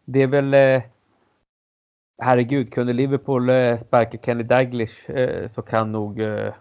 det 0.04 0.22
är 0.22 0.26
väl 0.26 0.54
eh, 0.54 0.82
herregud, 2.18 2.72
kunde 2.72 2.92
Liverpool 2.92 3.50
eh, 3.50 3.78
sparka 3.78 4.18
Kenny 4.18 4.42
Daglish 4.42 5.10
eh, 5.10 5.48
så 5.48 5.62
kan 5.62 5.92
nog 5.92 6.20
eh, 6.20 6.54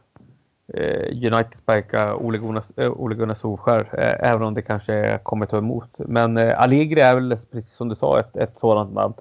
United 1.11 1.57
sparka 1.57 2.15
Ole 2.15 2.37
Gunnar, 2.37 2.63
Ole 2.77 3.15
Gunnar 3.15 3.35
Solskär, 3.35 3.99
även 4.19 4.43
om 4.43 4.53
det 4.53 4.61
kanske 4.61 5.19
kommer 5.23 5.45
ta 5.45 5.57
emot. 5.57 5.89
Men 5.97 6.37
Allegri 6.37 7.01
är 7.01 7.15
väl, 7.15 7.37
precis 7.51 7.73
som 7.73 7.89
du 7.89 7.95
sa, 7.95 8.19
ett, 8.19 8.37
ett 8.37 8.57
sådant 8.59 8.93
namn. 8.93 9.13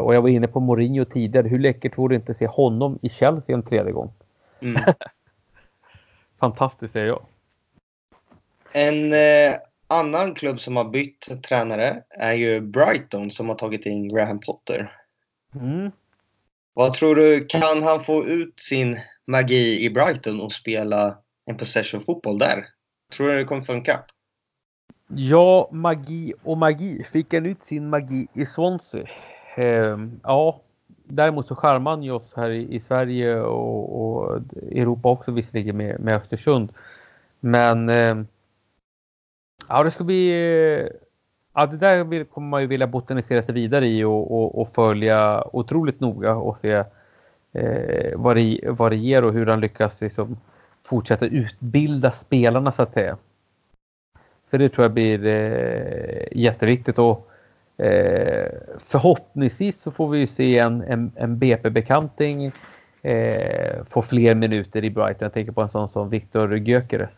Och 0.00 0.14
jag 0.14 0.22
var 0.22 0.28
inne 0.28 0.48
på 0.48 0.60
Mourinho 0.60 1.04
tidigare. 1.04 1.48
Hur 1.48 1.58
läckert 1.58 1.98
vore 1.98 2.14
det 2.14 2.16
inte 2.16 2.34
se 2.34 2.46
honom 2.46 2.98
i 3.02 3.08
Chelsea 3.08 3.56
en 3.56 3.62
tredje 3.62 3.92
gång? 3.92 4.12
Mm. 4.60 4.82
Fantastiskt 6.40 6.92
säger 6.92 7.06
jag. 7.06 7.22
En 8.72 9.12
eh, 9.12 9.54
annan 9.86 10.34
klubb 10.34 10.60
som 10.60 10.76
har 10.76 10.84
bytt 10.84 11.42
tränare 11.42 12.02
är 12.10 12.32
ju 12.32 12.60
Brighton 12.60 13.30
som 13.30 13.48
har 13.48 13.56
tagit 13.56 13.86
in 13.86 14.08
Graham 14.08 14.40
Potter. 14.40 14.92
Mm. 15.54 15.90
Vad 16.74 16.92
tror 16.92 17.14
du, 17.14 17.44
kan 17.44 17.82
han 17.82 18.00
få 18.00 18.24
ut 18.24 18.60
sin 18.60 18.98
magi 19.28 19.84
i 19.84 19.90
Brighton 19.90 20.40
och 20.40 20.52
spela 20.52 21.18
en 21.46 21.56
possession 21.56 22.00
fotboll 22.00 22.38
där? 22.38 22.64
Tror 23.12 23.28
du 23.28 23.38
det 23.38 23.44
kommer 23.44 23.62
funka? 23.62 24.00
Ja, 25.08 25.68
magi 25.72 26.34
och 26.42 26.58
magi. 26.58 27.04
Fick 27.04 27.34
han 27.34 27.46
ut 27.46 27.64
sin 27.64 27.90
magi 27.90 28.26
i 28.34 28.46
Swansea? 28.46 29.08
Eh, 29.56 29.98
ja, 30.22 30.60
däremot 31.04 31.46
så 31.46 31.56
charmar 31.56 31.90
han 31.90 32.02
ju 32.02 32.10
oss 32.10 32.32
här 32.36 32.50
i, 32.50 32.74
i 32.74 32.80
Sverige 32.80 33.40
och, 33.40 34.00
och, 34.00 34.40
Europa 34.72 35.08
också 35.08 35.30
visserligen 35.30 35.76
med, 35.76 36.00
med 36.00 36.16
Östersund. 36.16 36.72
Men 37.40 37.88
eh, 37.88 38.16
ja, 39.68 39.82
det 39.82 39.90
ska 39.90 40.04
bli 40.04 40.88
Ja, 41.54 41.66
det 41.66 41.76
där 41.76 42.24
kommer 42.24 42.48
man 42.48 42.60
ju 42.60 42.66
vilja 42.66 42.86
botanisera 42.86 43.42
sig 43.42 43.54
vidare 43.54 43.86
i 43.86 44.04
och, 44.04 44.32
och, 44.32 44.60
och 44.60 44.74
följa 44.74 45.44
otroligt 45.52 46.00
noga 46.00 46.34
och 46.34 46.58
se 46.60 46.84
eh, 47.52 48.12
vad, 48.14 48.36
det, 48.36 48.60
vad 48.64 48.92
det 48.92 48.96
ger 48.96 49.24
och 49.24 49.32
hur 49.32 49.46
han 49.46 49.60
lyckas 49.60 50.00
liksom, 50.00 50.36
fortsätta 50.84 51.26
utbilda 51.26 52.12
spelarna 52.12 52.72
så 52.72 52.82
att 52.82 52.94
säga. 52.94 53.16
För 54.50 54.58
det 54.58 54.68
tror 54.68 54.84
jag 54.84 54.92
blir 54.92 55.26
eh, 55.26 56.26
jätteviktigt 56.32 56.98
och 56.98 57.28
Eh, 57.82 58.48
förhoppningsvis 58.78 59.82
så 59.82 59.90
får 59.90 60.08
vi 60.08 60.26
se 60.26 60.58
en, 60.58 60.82
en, 60.82 61.12
en 61.16 61.38
BP-bekanting 61.38 62.52
eh, 63.02 63.84
få 63.90 64.02
fler 64.02 64.34
minuter 64.34 64.84
i 64.84 64.90
Brighton. 64.90 65.26
Jag 65.26 65.32
tänker 65.32 65.52
på 65.52 65.62
en 65.62 65.68
sån 65.68 65.88
som 65.88 66.10
Viktor 66.10 66.58
Gyökeres. 66.58 67.14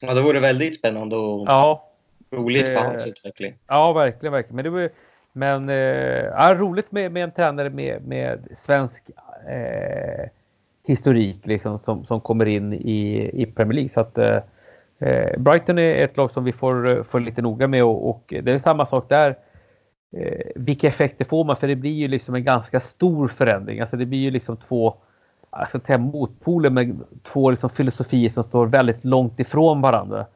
Ja, 0.00 0.14
det 0.14 0.22
vore 0.22 0.40
väldigt 0.40 0.78
spännande 0.78 1.16
att 1.16 1.42
ja. 1.46 1.90
Roligt 2.30 2.68
för 2.68 2.76
hans 2.76 3.06
utveckling. 3.06 3.54
Ja, 3.66 3.92
verkligen, 3.92 4.32
verkligen. 4.32 4.56
Men 4.56 4.64
det 4.64 4.70
var 4.70 4.90
men 5.36 5.68
eh, 5.68 6.24
ja, 6.24 6.54
roligt 6.58 6.92
med, 6.92 7.12
med 7.12 7.24
en 7.24 7.30
tränare 7.30 7.70
med, 7.70 8.06
med 8.06 8.48
svensk 8.56 9.10
eh, 9.48 10.28
historik 10.86 11.46
liksom, 11.46 11.78
som, 11.78 12.04
som 12.04 12.20
kommer 12.20 12.46
in 12.46 12.72
i, 12.72 13.30
i 13.42 13.46
Premier 13.46 13.74
League. 13.74 13.90
Så 13.90 14.00
att, 14.00 14.18
eh, 14.18 14.38
eh 14.98 15.38
Brighton 15.38 15.78
är 15.78 16.04
ett 16.04 16.16
lag 16.16 16.30
som 16.30 16.44
vi 16.44 16.52
får 16.52 16.88
eh, 16.88 17.02
följa 17.02 17.28
lite 17.28 17.42
noga 17.42 17.68
med 17.68 17.84
och, 17.84 18.10
och, 18.10 18.34
det 18.42 18.52
är 18.52 18.58
samma 18.58 18.86
sak 18.86 19.08
där. 19.08 19.36
Eh, 20.16 20.46
vilka 20.54 20.88
effekter 20.88 21.24
får 21.24 21.44
man? 21.44 21.56
För 21.56 21.68
det 21.68 21.76
blir 21.76 21.92
ju 21.92 22.08
liksom 22.08 22.34
en 22.34 22.44
ganska 22.44 22.80
stor 22.80 23.28
förändring. 23.28 23.80
Alltså 23.80 23.96
det 23.96 24.06
blir 24.06 24.20
ju 24.20 24.30
liksom 24.30 24.56
två 24.56 24.94
jag 25.58 25.68
ska 25.68 25.80
säga 25.80 25.98
motpoler 25.98 26.70
med 26.70 27.00
två 27.22 27.50
liksom 27.50 27.70
filosofier 27.70 28.30
som 28.30 28.44
står 28.44 28.66
väldigt 28.66 29.04
långt 29.04 29.40
ifrån 29.40 29.80
varandra. 29.80 30.26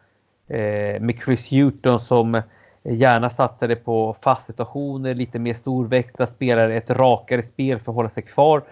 Eh, 0.46 1.00
med 1.00 1.18
Chris 1.24 1.50
Hewton 1.50 2.00
som 2.00 2.42
gärna 2.82 3.30
satsade 3.30 3.76
på 3.76 4.16
fast 4.20 4.46
situationer, 4.46 5.14
lite 5.14 5.38
mer 5.38 5.54
storväxta 5.54 6.26
spelare, 6.26 6.76
ett 6.76 6.90
rakare 6.90 7.42
spel 7.42 7.78
för 7.78 7.92
att 7.92 7.96
hålla 7.96 8.10
sig 8.10 8.22
kvar. 8.22 8.62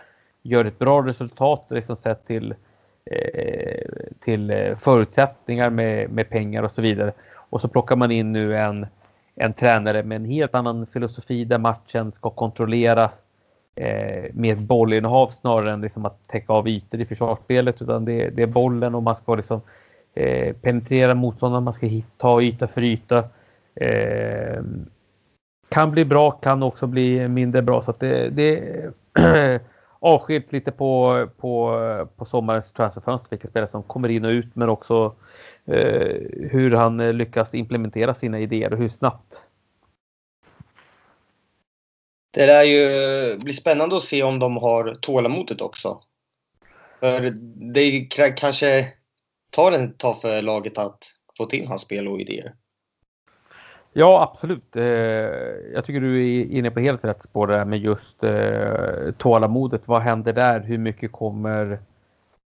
Gör 0.42 0.64
ett 0.64 0.78
bra 0.78 1.02
resultat 1.02 1.66
liksom 1.68 1.96
sett 1.96 2.26
till, 2.26 2.54
eh, 3.10 3.86
till 4.24 4.50
eh, 4.50 4.76
förutsättningar 4.76 5.70
med, 5.70 6.10
med 6.10 6.30
pengar 6.30 6.62
och 6.62 6.70
så 6.70 6.82
vidare. 6.82 7.12
Och 7.34 7.60
så 7.60 7.68
plockar 7.68 7.96
man 7.96 8.10
in 8.10 8.32
nu 8.32 8.56
en, 8.56 8.86
en 9.34 9.52
tränare 9.52 10.02
med 10.02 10.16
en 10.16 10.24
helt 10.24 10.54
annan 10.54 10.86
filosofi 10.86 11.44
där 11.44 11.58
matchen 11.58 12.12
ska 12.12 12.30
kontrolleras 12.30 13.12
eh, 13.74 14.24
med 14.32 14.62
bollinnehav 14.62 15.30
snarare 15.30 15.72
än 15.72 15.80
liksom 15.80 16.04
att 16.04 16.28
täcka 16.28 16.52
av 16.52 16.68
ytor 16.68 17.00
i 17.00 17.06
försvarsspelet 17.06 17.82
utan 17.82 18.04
det, 18.04 18.30
det 18.30 18.42
är 18.42 18.46
bollen 18.46 18.94
och 18.94 19.02
man 19.02 19.14
ska 19.14 19.34
liksom 19.34 19.60
eh, 20.14 20.56
penetrera 20.56 21.14
motståndaren, 21.14 21.64
man 21.64 21.74
ska 21.74 21.88
ta 22.16 22.42
yta 22.42 22.66
för 22.66 22.82
yta. 22.82 23.24
Eh, 23.80 24.62
kan 25.68 25.90
bli 25.90 26.04
bra, 26.04 26.30
kan 26.30 26.62
också 26.62 26.86
bli 26.86 27.28
mindre 27.28 27.62
bra. 27.62 27.82
Så 27.82 27.94
det, 27.98 28.30
det 28.30 28.58
är 29.14 29.60
avskilt 30.00 30.52
lite 30.52 30.72
på, 30.72 31.26
på, 31.36 31.78
på 32.16 32.24
sommarens 32.24 32.72
transferfönster 32.72 33.30
vilka 33.30 33.48
spelare 33.48 33.70
som 33.70 33.82
kommer 33.82 34.08
in 34.08 34.24
och 34.24 34.30
ut 34.30 34.56
men 34.56 34.68
också 34.68 35.14
eh, 35.64 36.16
hur 36.50 36.70
han 36.70 37.16
lyckas 37.18 37.54
implementera 37.54 38.14
sina 38.14 38.40
idéer 38.40 38.72
och 38.72 38.78
hur 38.78 38.88
snabbt. 38.88 39.42
Det 42.30 42.46
lär 42.46 42.62
ju 42.62 43.38
bli 43.38 43.52
spännande 43.52 43.96
att 43.96 44.02
se 44.02 44.22
om 44.22 44.38
de 44.38 44.56
har 44.56 44.94
tålamodet 45.00 45.60
också. 45.60 46.00
För 47.00 47.30
det 47.74 48.00
kanske 48.36 48.86
tar 49.50 49.72
ett 49.72 49.98
tag 49.98 50.20
för 50.20 50.42
laget 50.42 50.78
att 50.78 50.98
få 51.36 51.46
till 51.46 51.66
hans 51.66 51.82
spel 51.82 52.08
och 52.08 52.20
idéer. 52.20 52.54
Ja, 53.98 54.22
absolut. 54.22 54.76
Eh, 54.76 54.84
jag 55.74 55.84
tycker 55.84 56.00
du 56.00 56.40
är 56.40 56.44
inne 56.44 56.70
på 56.70 56.80
helt 56.80 57.04
rätt 57.04 57.22
spår 57.22 57.46
där 57.46 57.64
med 57.64 57.78
just 57.78 58.24
eh, 58.24 59.12
tålamodet. 59.18 59.88
Vad 59.88 60.02
händer 60.02 60.32
där? 60.32 60.60
Hur 60.60 60.78
mycket 60.78 61.12
kommer... 61.12 61.78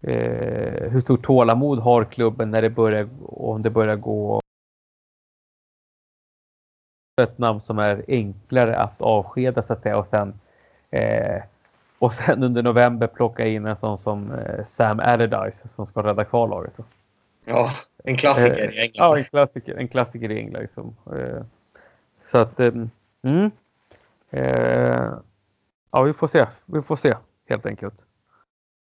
Eh, 0.02 0.92
hur 0.92 1.02
stort 1.02 1.26
tålamod 1.26 1.80
har 1.80 2.04
klubben 2.04 2.52
när 2.52 2.62
det 2.62 2.70
börjar, 2.70 3.10
om 3.26 3.62
det 3.62 3.70
börjar 3.70 3.96
gå 3.96 4.40
ett 7.22 7.38
namn 7.38 7.62
som 7.62 7.80
är 7.80 8.06
enklare 8.08 8.78
att 8.78 9.02
avskeda 9.02 9.62
så 9.62 9.74
att 9.74 9.82
säga 9.82 9.98
och 9.98 10.08
sen 10.08 10.34
och 12.00 12.14
sen 12.14 12.44
under 12.44 12.64
november 12.64 13.08
plocka 13.08 13.48
in 13.48 13.66
en 13.66 13.76
sån 13.76 13.98
som 13.98 14.34
Sam 14.66 15.00
Allardyce 15.00 15.68
som 15.76 15.88
ska 15.88 16.04
rädda 16.04 16.26
kvar 16.26 16.48
laget. 16.48 16.74
Ja, 17.46 17.72
en 18.04 18.18
klassiker 18.18 18.74
i 18.74 18.80
England. 18.80 18.92
Ja, 18.94 19.18
en 19.18 19.24
klassiker, 19.24 19.76
en 19.76 19.88
klassiker 19.88 20.32
i 20.32 20.40
England. 20.40 20.62
Liksom. 20.62 20.96
Eh, 21.16 21.44
så 22.32 22.38
att, 22.38 22.60
ehm, 22.60 22.90
mm. 23.24 23.52
Eh, 24.30 25.14
ja, 25.92 26.02
vi 26.02 26.14
får 26.14 26.28
se. 26.28 26.46
Vi 26.66 26.82
får 26.82 26.96
se 26.96 27.16
helt 27.50 27.66
enkelt. 27.66 27.96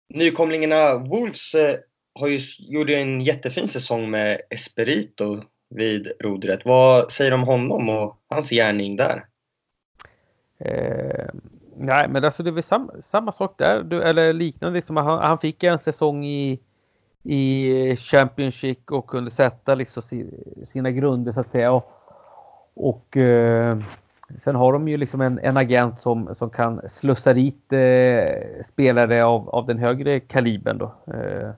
Nykomlingarna 0.09 0.97
Wolves 0.97 1.55
har 2.19 2.27
ju, 2.27 2.39
gjorde 2.59 2.95
en 2.95 3.21
jättefin 3.21 3.67
säsong 3.67 4.09
med 4.09 4.41
Esperito 4.49 5.43
vid 5.69 6.11
rodret. 6.19 6.65
Vad 6.65 7.11
säger 7.11 7.31
du 7.31 7.37
om 7.37 7.43
honom 7.43 7.89
och 7.89 8.17
hans 8.27 8.49
gärning 8.49 8.95
där? 8.95 9.23
Eh, 10.57 11.25
nej, 11.75 12.07
men 12.09 12.25
alltså 12.25 12.43
det 12.43 12.49
är 12.49 12.51
väl 12.51 12.63
sam, 12.63 12.91
samma 13.01 13.31
sak 13.31 13.55
där, 13.57 13.93
eller 13.93 14.33
liknande. 14.33 14.75
Liksom 14.75 14.97
han, 14.97 15.19
han 15.19 15.39
fick 15.39 15.63
en 15.63 15.79
säsong 15.79 16.25
i 16.25 16.59
i 17.29 17.95
Championship 17.95 18.91
och 18.91 19.07
kunde 19.07 19.31
sätta 19.31 19.75
liksom 19.75 20.03
sina 20.63 20.91
grunder 20.91 21.31
så 21.31 21.41
att 21.41 21.51
säga. 21.51 21.71
Och, 21.71 21.91
och 22.73 23.17
eh, 23.17 23.79
sen 24.39 24.55
har 24.55 24.73
de 24.73 24.87
ju 24.87 24.97
liksom 24.97 25.21
en, 25.21 25.39
en 25.39 25.57
agent 25.57 26.01
som, 26.01 26.35
som 26.35 26.49
kan 26.49 26.81
slussa 26.89 27.33
dit 27.33 27.73
eh, 27.73 28.63
spelare 28.67 29.25
av, 29.25 29.49
av 29.49 29.65
den 29.65 29.77
högre 29.77 30.19
kalibern 30.19 30.77
då. 30.77 30.93
Eh, 31.13 31.49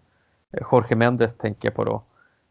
Jorge 0.72 0.96
Mendes 0.96 1.38
tänker 1.38 1.68
jag 1.68 1.76
på 1.76 1.84
då. 1.84 2.02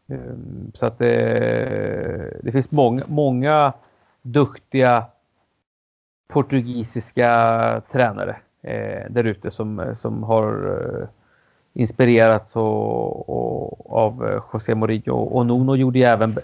Eh, 0.07 0.35
så 0.73 0.85
att 0.85 1.01
eh, 1.01 2.27
det 2.41 2.51
finns 2.51 2.71
många, 2.71 3.03
många 3.07 3.73
duktiga 4.21 5.05
portugisiska 6.27 7.81
tränare 7.91 8.37
eh, 8.61 9.09
där 9.09 9.23
ute 9.23 9.51
som, 9.51 9.95
som 10.01 10.23
har 10.23 10.77
eh, 11.01 11.07
inspirerats 11.73 12.55
och, 12.55 13.29
och, 13.29 13.97
av 13.97 14.27
eh, 14.27 14.41
José 14.53 14.75
Mourinho 14.75 15.15
och 15.15 15.45
Nuno 15.45 15.75
gjorde 15.75 15.99
ju 15.99 16.05
även 16.05 16.39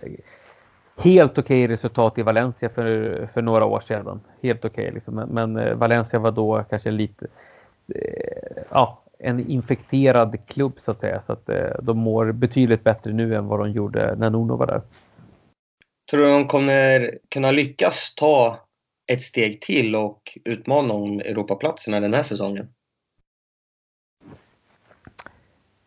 helt 0.97 1.37
okej 1.37 1.63
okay 1.63 1.73
resultat 1.73 2.17
i 2.17 2.21
Valencia 2.21 2.69
för, 2.69 3.29
för 3.33 3.41
några 3.41 3.65
år 3.65 3.79
sedan. 3.79 4.21
Helt 4.41 4.65
okej 4.65 4.83
okay, 4.83 4.93
liksom. 4.93 5.15
men, 5.15 5.29
men 5.29 5.57
eh, 5.57 5.75
Valencia 5.75 6.19
var 6.19 6.31
då 6.31 6.65
kanske 6.69 6.91
lite 6.91 7.27
eh, 7.95 8.63
ja, 8.69 9.03
en 9.19 9.49
infekterad 9.49 10.37
klubb 10.47 10.73
så 10.85 10.91
att 10.91 10.99
säga 10.99 11.21
så 11.21 11.33
att 11.33 11.49
eh, 11.49 11.81
de 11.81 11.97
mår 11.97 12.31
betydligt 12.31 12.83
bättre 12.83 13.13
nu 13.13 13.35
än 13.35 13.47
vad 13.47 13.59
de 13.59 13.71
gjorde 13.71 14.15
när 14.15 14.29
Nuno 14.29 14.55
var 14.55 14.67
där. 14.67 14.81
Tror 16.09 16.21
du 16.21 16.29
de 16.29 16.47
kommer 16.47 17.17
kunna 17.29 17.51
lyckas 17.51 18.13
ta 18.15 18.57
ett 19.07 19.21
steg 19.21 19.61
till 19.61 19.95
och 19.95 20.37
utmana 20.45 20.93
om 20.93 21.19
Europaplatserna 21.19 21.99
den 21.99 22.13
här 22.13 22.23
säsongen? 22.23 22.67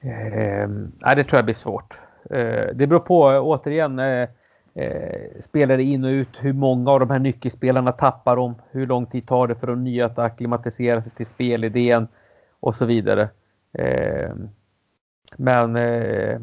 Eh, 0.00 0.68
nej, 0.98 1.16
det 1.16 1.24
tror 1.24 1.38
jag 1.38 1.44
blir 1.44 1.54
svårt. 1.54 1.98
Eh, 2.30 2.66
det 2.74 2.86
beror 2.86 3.00
på 3.00 3.24
återigen 3.24 3.98
eh, 3.98 4.28
eh, 4.74 5.40
spelare 5.44 5.82
in 5.82 6.04
och 6.04 6.08
ut, 6.08 6.28
hur 6.38 6.52
många 6.52 6.90
av 6.90 7.00
de 7.00 7.10
här 7.10 7.18
nyckelspelarna 7.18 7.92
tappar 7.92 8.36
de, 8.36 8.54
hur 8.70 8.86
lång 8.86 9.06
tid 9.06 9.26
tar 9.26 9.46
det 9.46 9.54
för 9.54 9.66
de 9.66 9.84
nya 9.84 10.06
att 10.06 10.18
acklimatisera 10.18 11.02
sig 11.02 11.12
till 11.12 11.26
spelidén 11.26 12.08
och 12.60 12.76
så 12.76 12.86
vidare. 12.86 13.28
Eh, 13.72 14.30
men 15.36 15.76
eh, 15.76 16.40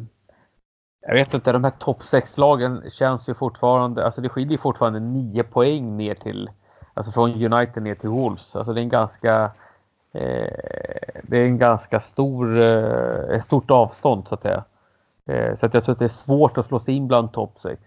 jag 1.06 1.14
vet 1.14 1.34
inte, 1.34 1.52
de 1.52 1.64
här 1.64 1.72
topp 1.78 2.02
6-lagen 2.02 2.82
känns 2.90 3.28
ju 3.28 3.34
fortfarande, 3.34 4.04
alltså 4.04 4.20
det 4.20 4.28
skiljer 4.28 4.58
fortfarande 4.58 5.00
9 5.00 5.42
poäng 5.42 5.96
ner 5.96 6.14
till, 6.14 6.50
alltså 6.94 7.12
från 7.12 7.54
United 7.54 7.82
ner 7.82 7.94
till 7.94 8.08
Wolves. 8.08 8.56
Alltså 8.56 8.72
det 8.72 8.80
är 8.80 8.82
en 8.82 8.88
ganska 8.88 9.50
Eh, 10.16 11.20
det 11.22 11.38
är 11.38 11.44
en 11.44 11.58
ganska 11.58 12.00
stor, 12.00 12.60
eh, 12.60 13.36
ett 13.36 13.44
stort 13.44 13.70
avstånd 13.70 14.26
så 14.28 14.34
att 14.34 14.42
säga. 14.42 14.64
Eh, 15.26 15.58
så 15.58 15.66
att 15.66 15.74
jag 15.74 15.84
tror 15.84 15.92
att 15.92 15.98
det 15.98 16.04
är 16.04 16.08
svårt 16.08 16.58
att 16.58 16.66
slå 16.66 16.80
sig 16.80 16.94
in 16.94 17.08
bland 17.08 17.32
topp 17.32 17.58
6. 17.62 17.82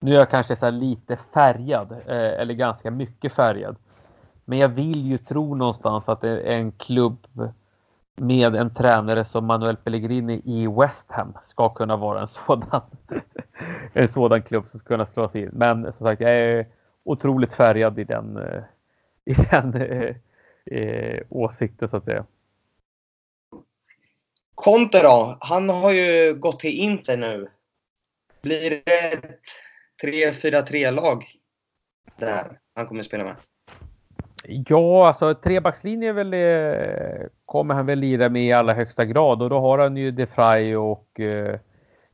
Nu 0.00 0.12
är 0.12 0.18
jag 0.18 0.30
kanske 0.30 0.56
så 0.56 0.70
lite 0.70 1.18
färgad, 1.34 1.92
eh, 1.92 2.40
eller 2.40 2.54
ganska 2.54 2.90
mycket 2.90 3.32
färgad. 3.32 3.76
Men 4.44 4.58
jag 4.58 4.68
vill 4.68 5.06
ju 5.06 5.18
tro 5.18 5.54
någonstans 5.54 6.08
att 6.08 6.20
det 6.20 6.28
är 6.28 6.58
en 6.58 6.72
klubb 6.72 7.26
med 8.16 8.56
en 8.56 8.74
tränare 8.74 9.24
som 9.24 9.46
Manuel 9.46 9.76
Pellegrini 9.76 10.42
i 10.44 10.66
West 10.66 11.06
Ham 11.06 11.32
ska 11.48 11.68
kunna 11.68 11.96
vara 11.96 12.20
en 12.20 12.28
sådan, 12.28 12.80
en 13.92 14.08
sådan 14.08 14.42
klubb 14.42 14.64
som 14.70 14.80
ska 14.80 14.88
kunna 14.88 15.06
slå 15.06 15.28
sig 15.28 15.42
in. 15.42 15.50
Men 15.52 15.92
som 15.92 16.06
sagt, 16.06 16.20
jag 16.20 16.36
är 16.38 16.66
otroligt 17.04 17.54
färgad 17.54 17.98
i 17.98 18.04
den, 18.04 18.36
eh, 18.36 18.62
i 19.24 19.34
den 19.34 19.72
eh, 20.70 21.20
åsikter 21.28 21.88
så 21.88 21.96
att 21.96 22.04
säga. 22.04 22.26
Conte 24.54 25.02
då? 25.02 25.38
Han 25.40 25.68
har 25.68 25.92
ju 25.92 26.34
gått 26.34 26.60
till 26.60 26.78
Inter 26.78 27.16
nu. 27.16 27.48
Blir 28.42 28.82
det 28.84 29.12
ett 29.12 29.24
3-4-3-lag 30.02 31.24
där 32.16 32.58
han 32.74 32.86
kommer 32.86 33.00
att 33.00 33.06
spela 33.06 33.24
med? 33.24 33.36
Ja, 34.44 35.08
alltså 35.08 35.34
trebackslinje 35.34 36.12
väl, 36.12 36.34
eh, 36.34 37.26
kommer 37.44 37.74
han 37.74 37.86
väl 37.86 37.98
lira 37.98 38.28
med 38.28 38.42
i 38.42 38.52
allra 38.52 38.74
högsta 38.74 39.04
grad 39.04 39.42
och 39.42 39.50
då 39.50 39.60
har 39.60 39.78
han 39.78 39.96
ju 39.96 40.10
De 40.10 40.26
Frey 40.26 40.76
och 40.76 41.20
eh, 41.20 41.58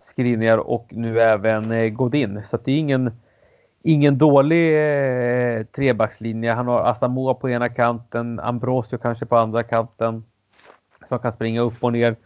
Skriniar 0.01 0.59
och 0.59 0.89
nu 0.91 1.21
även 1.21 1.71
eh, 1.71 1.89
Godin. 1.89 2.43
Så 2.51 2.57
det 2.57 2.73
är 2.73 2.77
ingen 2.77 3.13
ingen 3.85 4.19
dålig 4.19 4.75
eh, 4.75 5.65
trebackslinje. 5.65 6.53
Han 6.53 6.67
har 6.67 6.81
Asamoah 6.81 7.35
på 7.39 7.51
ena 7.51 7.69
kanten, 7.69 8.41
Ambrosio 8.41 8.99
kanske 8.99 9.27
på 9.27 9.37
andra 9.37 9.63
kanten. 9.63 10.25
Som 11.09 11.19
kan 11.19 11.33
springa 11.33 11.61
upp 11.61 11.85
och 11.85 11.93
ner. 11.93 12.17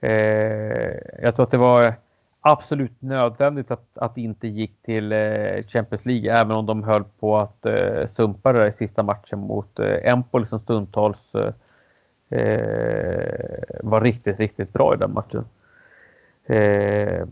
Eh, 0.00 0.96
jag 1.22 1.34
tror 1.34 1.42
att 1.44 1.50
det 1.50 1.58
var 1.58 1.94
absolut 2.40 3.02
nödvändigt 3.02 3.70
att, 3.70 3.98
att 3.98 4.14
det 4.14 4.20
inte 4.20 4.48
gick 4.48 4.82
till 4.82 5.12
eh, 5.12 5.62
Champions 5.68 6.04
League, 6.06 6.32
även 6.32 6.56
om 6.56 6.66
de 6.66 6.84
höll 6.84 7.04
på 7.04 7.38
att 7.38 7.66
eh, 7.66 8.06
sumpa 8.06 8.52
det 8.52 8.68
i 8.68 8.72
sista 8.72 9.02
matchen 9.02 9.38
mot 9.38 9.78
eh, 9.78 10.12
Empoli 10.12 10.46
som 10.46 10.60
stundtals 10.60 11.34
eh, 11.34 11.52
eh, 12.40 13.60
var 13.82 14.00
riktigt, 14.00 14.38
riktigt 14.38 14.72
bra 14.72 14.94
i 14.94 14.96
den 14.96 15.12
matchen. 15.12 15.44
Eh, 16.46 17.26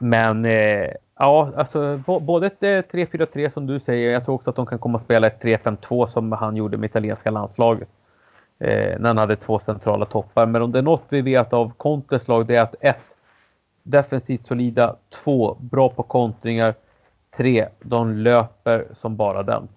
men 0.00 0.44
eh, 0.44 0.90
ja, 1.18 1.52
alltså 1.56 1.96
både 2.06 2.46
ett 2.46 2.62
eh, 2.62 2.66
3-4-3 2.66 3.52
som 3.52 3.66
du 3.66 3.80
säger. 3.80 4.10
Jag 4.10 4.24
tror 4.24 4.34
också 4.34 4.50
att 4.50 4.56
de 4.56 4.66
kan 4.66 4.78
komma 4.78 4.98
att 4.98 5.04
spela 5.04 5.26
ett 5.26 5.42
3-5-2 5.42 6.06
som 6.06 6.32
han 6.32 6.56
gjorde 6.56 6.76
med 6.76 6.90
italienska 6.90 7.30
landslaget. 7.30 7.88
Eh, 8.60 8.98
när 8.98 9.06
han 9.06 9.18
hade 9.18 9.36
två 9.36 9.58
centrala 9.58 10.06
toppar. 10.06 10.46
Men 10.46 10.62
om 10.62 10.72
det 10.72 10.78
är 10.78 10.82
något 10.82 11.04
vi 11.08 11.20
vet 11.20 11.52
av 11.52 11.72
Contes 11.76 12.28
lag 12.28 12.46
det 12.46 12.56
är 12.56 12.62
att 12.62 12.74
1. 12.80 12.96
defensivt 13.82 14.46
solida, 14.46 14.96
2. 15.10 15.54
bra 15.60 15.88
på 15.88 16.02
kontringar, 16.02 16.74
3. 17.36 17.68
de 17.80 18.12
löper 18.12 18.88
som 19.00 19.16
bara 19.16 19.42
den. 19.42 19.68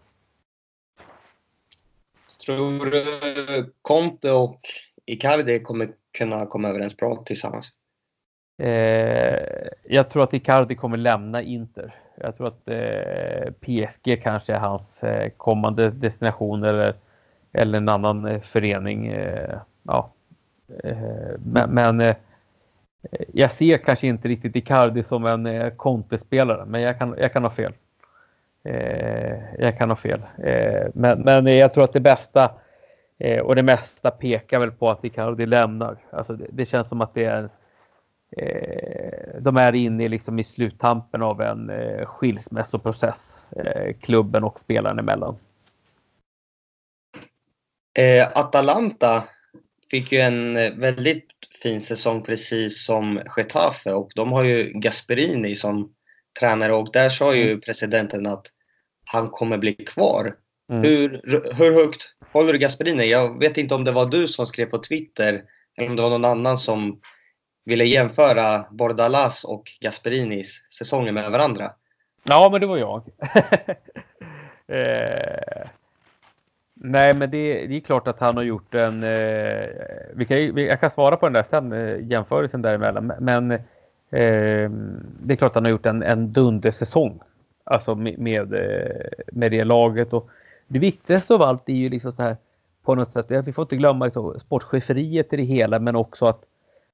Tror 2.46 2.92
du 2.92 3.74
Conte 3.82 4.32
och 4.32 4.60
Icardi 5.06 5.60
kommer 5.60 5.92
kunna 6.18 6.46
komma 6.46 6.70
överens 6.70 6.98
bra 6.98 7.24
tillsammans? 7.26 7.72
Eh, 8.62 9.68
jag 9.84 10.10
tror 10.10 10.24
att 10.24 10.34
Icardi 10.34 10.76
kommer 10.76 10.98
lämna 10.98 11.42
Inter. 11.42 11.96
Jag 12.16 12.38
tror 12.38 12.48
att 12.48 12.68
eh, 12.68 13.52
PSG 13.52 14.24
kanske 14.24 14.54
är 14.54 14.60
hans 14.60 15.04
eh, 15.04 15.30
kommande 15.38 15.90
destination 15.90 16.64
eller, 16.64 16.94
eller 17.54 17.78
en 17.78 17.90
annan 17.90 18.26
eh, 18.26 18.42
förening. 18.42 19.08
Eh, 19.08 19.58
ja. 19.84 20.12
Eh, 20.84 20.98
men, 21.46 21.70
men 21.70 22.02
eh, 22.02 22.16
jag 23.34 23.52
ser 23.52 23.78
kanske 23.78 24.08
inte 24.08 24.28
riktigt 24.28 24.56
Icardi 24.56 25.04
som 25.04 25.26
en 25.26 25.46
eh, 25.46 25.70
kontespelare, 25.70 26.66
men 26.66 26.82
jag 26.82 26.98
kan, 26.98 27.16
jag 27.18 27.34
kan 27.34 27.44
ha 27.44 27.52
fel. 27.52 27.74
Eh, 28.64 29.38
jag 29.60 29.78
kan 29.78 29.90
ha 29.90 29.96
fel. 29.96 30.22
Eh, 30.38 30.88
men, 30.94 31.22
men 31.22 31.58
jag 31.58 31.74
tror 31.74 31.84
att 31.84 31.94
det 31.94 32.00
bästa 32.00 32.52
och 33.44 33.56
det 33.56 33.64
mesta 33.64 34.12
pekar 34.12 34.60
väl 34.60 34.72
på 34.72 34.90
att 34.90 35.06
Icardi 35.06 35.46
lämnar. 35.46 35.98
Alltså 36.10 36.34
det, 36.34 36.46
det 36.52 36.66
känns 36.66 36.88
som 36.88 37.02
att 37.02 37.14
det 37.14 37.26
är 37.26 37.50
de 39.40 39.58
är 39.58 39.76
inne 39.76 40.08
liksom 40.08 40.40
i 40.40 40.44
sluttampen 40.44 41.22
av 41.22 41.42
en 41.42 41.70
eh, 41.70 42.06
skilsmässoprocess, 42.06 43.38
eh, 43.56 43.96
klubben 44.02 44.44
och 44.44 44.60
spelaren 44.60 45.00
emellan. 45.00 45.36
Atalanta 48.34 49.24
fick 49.92 50.12
ju 50.12 50.20
en 50.20 50.54
väldigt 50.80 51.26
fin 51.64 51.82
säsong 51.82 52.24
precis 52.24 52.86
som 52.86 53.22
Getafe 53.38 53.94
och 53.94 54.12
de 54.16 54.32
har 54.32 54.44
ju 54.44 54.72
Gasperini 54.74 55.56
som 55.56 55.94
tränare 56.40 56.74
och 56.74 56.90
där 56.94 57.10
sa 57.10 57.36
ju 57.36 57.48
mm. 57.48 57.62
presidenten 57.62 58.28
att 58.28 58.48
han 59.06 59.30
kommer 59.30 59.58
bli 59.58 59.74
kvar. 59.74 60.34
Mm. 60.72 60.84
Hur, 60.84 61.22
hur 61.54 61.72
högt 61.72 62.16
håller 62.32 62.54
du 62.54 62.60
Gasperini? 62.60 63.10
Jag 63.10 63.40
vet 63.40 63.58
inte 63.58 63.76
om 63.76 63.84
det 63.84 63.92
var 63.92 64.06
du 64.06 64.28
som 64.28 64.48
skrev 64.48 64.66
på 64.66 64.78
Twitter 64.78 65.44
eller 65.78 65.90
om 65.90 65.96
det 65.96 66.02
var 66.02 66.10
någon 66.10 66.26
annan 66.26 66.58
som 66.58 67.00
ville 67.64 67.86
jämföra 67.86 68.66
Bordalas 68.70 69.44
och 69.44 69.72
Gasperinis 69.80 70.66
säsonger 70.78 71.12
med 71.12 71.32
varandra. 71.32 71.72
Ja, 72.24 72.50
men 72.52 72.62
det 72.62 72.68
var 72.68 72.78
jag. 72.78 73.04
eh, 74.68 75.68
nej, 76.74 77.14
men 77.14 77.32
det, 77.32 77.68
det, 77.68 77.76
är 77.76 77.80
klart 77.80 78.08
att 78.08 78.20
han 78.20 78.38
har 78.38 78.44
gjort 78.44 78.74
en... 78.76 79.04
Eh, 79.04 79.68
vi 80.14 80.26
kan, 80.26 80.58
jag 80.58 80.80
kan 80.80 80.90
svara 80.90 81.18
på 81.18 81.26
den 81.26 81.34
där 81.34 81.46
sen, 81.50 81.72
eh, 81.72 82.12
jämförelsen 82.12 82.62
däremellan. 82.62 83.14
Men 83.20 83.52
eh, 83.52 83.60
det 85.20 85.34
är 85.34 85.36
klart 85.36 85.52
att 85.52 85.56
han 85.56 85.66
har 85.66 85.72
gjort 85.72 85.86
en, 85.86 86.04
en 86.04 86.34
dundersäsong. 86.34 87.20
Alltså 87.64 87.96
med, 87.96 88.20
med, 88.20 88.50
med 89.32 89.52
det 89.52 89.64
laget. 89.64 90.14
Och 90.14 90.30
det 90.68 90.80
viktigaste 90.80 91.34
av 91.34 91.42
allt 91.42 91.70
är 91.70 91.74
ju 91.74 91.90
liksom 91.90 92.12
så 92.12 92.24
här 92.24 92.38
på 92.84 92.96
något 92.96 93.12
sätt, 93.12 93.26
vi 93.46 93.54
får 93.54 93.62
inte 93.62 93.76
glömma 93.76 94.06
liksom, 94.06 94.40
sportcheferiet 94.40 95.34
i 95.34 95.38
det 95.38 95.44
hela, 95.44 95.80
men 95.80 95.96
också 95.96 96.26
att 96.26 96.44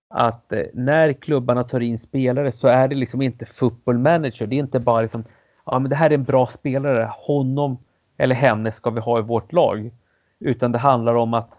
att 0.09 0.51
eh, 0.53 0.63
när 0.73 1.13
klubbarna 1.13 1.63
tar 1.63 1.79
in 1.79 1.99
spelare 1.99 2.51
så 2.51 2.67
är 2.67 2.87
det 2.87 2.95
liksom 2.95 3.21
inte 3.21 3.45
football 3.45 3.97
manager. 3.97 4.47
Det 4.47 4.55
är 4.55 4.59
inte 4.59 4.79
bara 4.79 5.01
liksom, 5.01 5.23
ja 5.65 5.79
men 5.79 5.89
det 5.89 5.95
här 5.95 6.09
är 6.09 6.13
en 6.13 6.23
bra 6.23 6.47
spelare, 6.47 7.11
honom 7.13 7.77
eller 8.17 8.35
henne 8.35 8.71
ska 8.71 8.89
vi 8.89 8.99
ha 8.99 9.19
i 9.19 9.21
vårt 9.21 9.53
lag. 9.53 9.91
Utan 10.39 10.71
det 10.71 10.77
handlar 10.77 11.15
om 11.15 11.33
att 11.33 11.49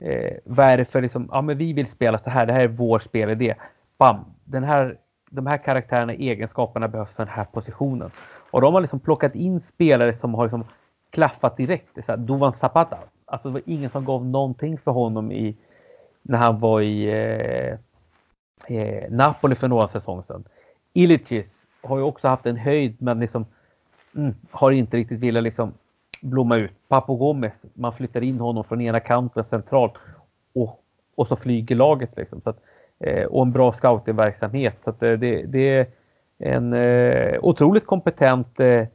eh, 0.00 0.36
vad 0.44 0.66
är 0.66 0.76
det 0.76 0.84
för 0.84 1.02
liksom, 1.02 1.28
ja 1.32 1.42
men 1.42 1.58
vi 1.58 1.72
vill 1.72 1.86
spela 1.86 2.18
så 2.18 2.30
här, 2.30 2.46
det 2.46 2.52
här 2.52 2.60
är 2.60 2.68
vår 2.68 2.98
spelidé. 2.98 3.54
Bam! 3.98 4.16
Den 4.44 4.64
här, 4.64 4.98
de 5.30 5.46
här 5.46 5.58
karaktärerna, 5.58 6.12
egenskaperna 6.12 6.88
behövs 6.88 7.10
för 7.10 7.24
den 7.24 7.34
här 7.34 7.44
positionen. 7.44 8.10
Och 8.50 8.60
de 8.60 8.74
har 8.74 8.80
liksom 8.80 9.00
plockat 9.00 9.34
in 9.34 9.60
spelare 9.60 10.14
som 10.14 10.34
har 10.34 10.44
liksom 10.44 10.64
klaffat 11.10 11.56
direkt. 11.56 11.88
Det 11.94 12.00
är 12.00 12.02
så 12.02 12.12
här, 12.12 12.16
Dovan 12.16 12.52
Zapata. 12.52 12.98
Alltså 13.26 13.48
det 13.48 13.52
var 13.52 13.62
ingen 13.66 13.90
som 13.90 14.04
gav 14.04 14.26
någonting 14.26 14.78
för 14.78 14.90
honom 14.90 15.32
i, 15.32 15.56
när 16.24 16.38
han 16.38 16.60
var 16.60 16.80
i 16.80 17.06
eh, 17.08 17.78
eh, 18.76 19.10
Napoli 19.10 19.54
för 19.54 19.68
några 19.68 19.88
säsonger 19.88 20.22
sedan. 20.22 20.44
Ilicic 20.92 21.66
har 21.82 21.98
ju 21.98 22.04
också 22.04 22.28
haft 22.28 22.46
en 22.46 22.56
höjd 22.56 22.96
men 22.98 23.20
liksom 23.20 23.46
mm, 24.16 24.34
har 24.50 24.70
inte 24.70 24.96
riktigt 24.96 25.20
velat 25.20 25.42
liksom 25.42 25.72
blomma 26.20 26.56
ut. 26.56 26.72
Papo 26.88 27.16
Gomez, 27.16 27.52
man 27.74 27.92
flyttar 27.92 28.22
in 28.22 28.40
honom 28.40 28.64
från 28.64 28.80
ena 28.80 29.00
kanten 29.00 29.44
centralt 29.44 29.92
och, 30.54 30.80
och 31.14 31.28
så 31.28 31.36
flyger 31.36 31.76
laget 31.76 32.16
liksom. 32.16 32.40
Så 32.40 32.50
att, 32.50 32.60
eh, 33.00 33.24
och 33.24 33.42
en 33.42 33.52
bra 33.52 33.72
scoutingverksamhet. 33.72 34.76
Så 34.84 34.90
att, 34.90 35.02
eh, 35.02 35.12
det, 35.12 35.42
det 35.42 35.78
är 35.78 35.86
en 36.38 36.72
eh, 36.72 37.38
otroligt 37.42 37.86
kompetent 37.86 38.60
eh, 38.60 38.86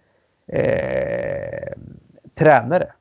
eh 0.48 1.74
tränare. 2.36 2.92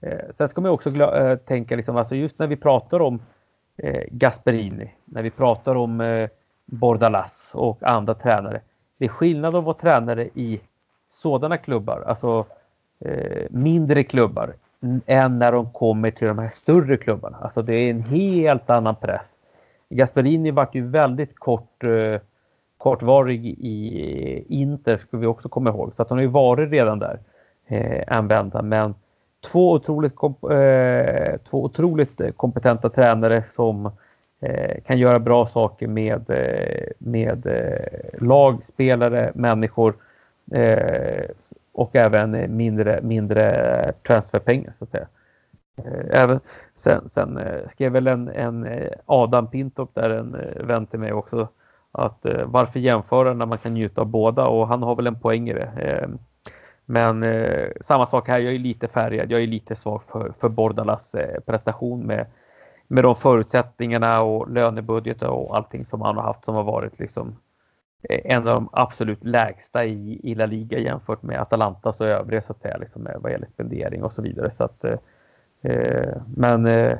Eh, 0.00 0.18
sen 0.36 0.48
ska 0.48 0.60
man 0.60 0.70
också 0.70 0.90
eh, 0.90 1.36
tänka 1.36 1.76
liksom, 1.76 1.96
alltså 1.96 2.14
just 2.14 2.38
när 2.38 2.46
vi 2.46 2.56
pratar 2.56 3.00
om 3.00 3.20
Eh, 3.76 4.02
Gasperini, 4.10 4.90
när 5.04 5.22
vi 5.22 5.30
pratar 5.30 5.74
om 5.74 6.00
eh, 6.00 6.28
Bordalas 6.66 7.32
och 7.52 7.82
andra 7.82 8.14
tränare. 8.14 8.60
Det 8.98 9.04
är 9.04 9.08
skillnad 9.08 9.56
att 9.56 9.64
vara 9.64 9.74
tränare 9.74 10.28
i 10.34 10.60
sådana 11.22 11.56
klubbar, 11.56 12.04
alltså 12.06 12.46
eh, 13.00 13.46
mindre 13.50 14.04
klubbar, 14.04 14.54
än 15.06 15.38
när 15.38 15.52
de 15.52 15.72
kommer 15.72 16.10
till 16.10 16.28
de 16.28 16.38
här 16.38 16.48
större 16.48 16.96
klubbarna. 16.96 17.36
Alltså 17.40 17.62
det 17.62 17.74
är 17.74 17.90
en 17.90 18.02
helt 18.02 18.70
annan 18.70 18.96
press. 18.96 19.26
Gasperini 19.88 20.50
vart 20.50 20.74
ju 20.74 20.88
väldigt 20.88 21.38
kort, 21.38 21.84
eh, 21.84 22.20
kortvarig 22.78 23.46
i 23.46 24.44
Inter, 24.48 24.96
ska 24.96 25.16
vi 25.16 25.26
också 25.26 25.48
komma 25.48 25.70
ihåg. 25.70 25.92
Så 25.96 26.02
att 26.02 26.10
han 26.10 26.18
har 26.18 26.22
ju 26.22 26.28
varit 26.28 26.70
redan 26.70 26.98
där 26.98 27.18
eh, 27.66 28.16
en 28.16 28.28
vända. 28.28 28.62
Men 28.62 28.94
Eh, 29.44 29.50
två 29.50 29.72
otroligt, 29.72 30.14
eh, 30.50 31.38
två 31.50 31.64
otroligt 31.64 32.20
kompetenta 32.36 32.88
tränare 32.88 33.44
som 33.54 33.90
eh, 34.40 34.82
kan 34.86 34.98
göra 34.98 35.18
bra 35.18 35.46
saker 35.46 35.86
med, 35.86 36.30
eh, 36.30 36.92
med 36.98 37.46
eh, 37.46 38.22
lag, 38.22 38.64
spelare, 38.64 39.32
människor 39.34 39.94
eh, 40.52 41.24
och 41.72 41.96
även 41.96 42.56
mindre, 42.56 43.00
mindre 43.02 43.92
transferpengar 44.06 44.72
så 44.78 44.84
att 44.84 44.90
säga. 44.90 45.08
Eh, 45.76 46.22
även, 46.22 46.40
sen, 46.74 47.08
sen 47.08 47.36
eh, 47.36 47.68
skrev 47.70 47.92
väl 47.92 48.06
en, 48.06 48.28
en 48.28 48.68
Adam 49.06 49.46
Pintorp 49.46 49.90
där, 49.94 50.10
en 50.10 50.36
vän 50.66 50.86
till 50.86 50.98
mig 50.98 51.12
också, 51.12 51.48
att 51.92 52.26
varför 52.44 52.80
jämföra 52.80 53.34
när 53.34 53.46
man 53.46 53.58
kan 53.58 53.74
njuta 53.74 54.00
av 54.00 54.06
båda 54.06 54.46
och 54.46 54.68
han 54.68 54.82
har 54.82 54.96
väl 54.96 55.06
en 55.06 55.20
poäng 55.20 55.48
i 55.48 55.52
det. 55.52 56.08
Men 56.86 57.22
eh, 57.22 57.68
samma 57.80 58.06
sak 58.06 58.28
här, 58.28 58.38
jag 58.38 58.54
är 58.54 58.58
lite 58.58 58.88
färgad. 58.88 59.30
Jag 59.32 59.42
är 59.42 59.46
lite 59.46 59.76
svag 59.76 60.02
för, 60.02 60.32
för 60.40 60.48
Bordalas 60.48 61.14
eh, 61.14 61.40
prestation 61.40 62.06
med, 62.06 62.26
med 62.86 63.04
de 63.04 63.16
förutsättningarna 63.16 64.22
och 64.22 64.50
lönebudget 64.50 65.22
och 65.22 65.56
allting 65.56 65.86
som 65.86 66.00
han 66.00 66.16
har 66.16 66.22
haft 66.22 66.44
som 66.44 66.54
har 66.54 66.64
varit 66.64 66.98
liksom 66.98 67.36
eh, 68.02 68.20
en 68.24 68.48
av 68.48 68.54
de 68.54 68.68
absolut 68.72 69.24
lägsta 69.24 69.84
i, 69.84 70.20
i 70.22 70.34
La 70.34 70.46
Liga 70.46 70.78
jämfört 70.78 71.22
med 71.22 71.40
Atalantas 71.40 72.00
och 72.00 72.06
övriga 72.06 72.42
så 72.42 72.52
att 72.52 72.60
säga, 72.60 72.76
liksom, 72.76 73.08
vad 73.16 73.32
gäller 73.32 73.48
spendering 73.54 74.04
och 74.04 74.12
så 74.12 74.22
vidare. 74.22 74.50
Så 74.56 74.64
att, 74.64 74.84
eh, 74.84 74.98
eh 75.62 76.16
men 76.36 76.66
eh, 76.66 76.98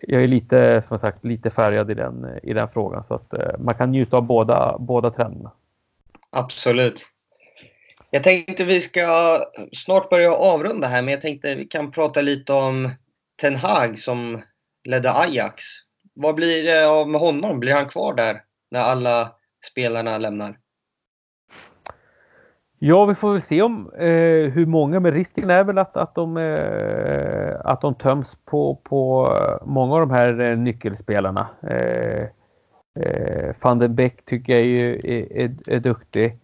jag 0.00 0.22
är 0.22 0.28
lite, 0.28 0.82
som 0.88 0.98
sagt, 0.98 1.24
lite 1.24 1.50
färgad 1.50 1.90
i 1.90 1.94
den, 1.94 2.26
i 2.42 2.52
den 2.52 2.68
frågan 2.68 3.04
så 3.08 3.14
att 3.14 3.34
eh, 3.34 3.58
man 3.58 3.74
kan 3.74 3.90
njuta 3.90 4.16
av 4.16 4.22
båda, 4.22 4.76
båda 4.78 5.10
trenderna. 5.10 5.50
Absolut. 6.30 7.06
Jag 8.10 8.24
tänkte 8.24 8.64
vi 8.64 8.80
ska 8.80 9.38
snart 9.72 10.10
börja 10.10 10.32
avrunda 10.32 10.86
här, 10.86 11.02
men 11.02 11.12
jag 11.12 11.20
tänkte 11.20 11.54
vi 11.54 11.64
kan 11.64 11.90
prata 11.90 12.20
lite 12.20 12.52
om 12.52 12.90
Ten 13.40 13.56
Hag 13.56 13.98
som 13.98 14.42
ledde 14.84 15.12
Ajax. 15.12 15.64
Vad 16.14 16.34
blir 16.34 16.64
det 16.64 16.88
av 16.88 17.08
med 17.08 17.20
honom? 17.20 17.60
Blir 17.60 17.74
han 17.74 17.88
kvar 17.88 18.14
där 18.14 18.42
när 18.70 18.80
alla 18.80 19.32
spelarna 19.70 20.18
lämnar? 20.18 20.58
Ja, 22.78 23.04
vi 23.04 23.14
får 23.14 23.32
väl 23.32 23.42
se 23.42 23.62
om 23.62 23.92
eh, 23.98 24.52
hur 24.52 24.66
många, 24.66 25.00
men 25.00 25.12
risken 25.12 25.50
är 25.50 25.64
väl 25.64 25.78
att, 25.78 25.96
att, 25.96 26.14
de, 26.14 26.36
eh, 26.36 27.56
att 27.64 27.80
de 27.80 27.94
töms 27.94 28.28
på, 28.44 28.80
på 28.84 29.32
många 29.64 29.94
av 29.94 30.00
de 30.00 30.10
här 30.10 30.40
eh, 30.40 30.58
nyckelspelarna. 30.58 31.48
Eh, 31.70 32.28
Eh, 33.00 33.54
van 33.60 33.78
den 33.78 33.94
Beck 33.94 34.24
tycker 34.24 34.52
jag 34.52 34.62
är, 34.62 35.06
är, 35.06 35.32
är, 35.32 35.56
är 35.66 35.80
duktig. 35.80 36.38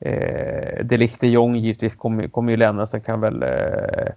Eh, 0.00 0.84
Delict 0.84 1.20
de 1.20 1.28
Jong 1.28 1.56
givetvis 1.56 1.94
kommer, 1.94 2.28
kommer 2.28 2.50
ju 2.50 2.56
lämna, 2.56 2.86
sen 2.86 3.00
kan 3.00 3.20
väl 3.20 3.42
eh, 3.42 4.08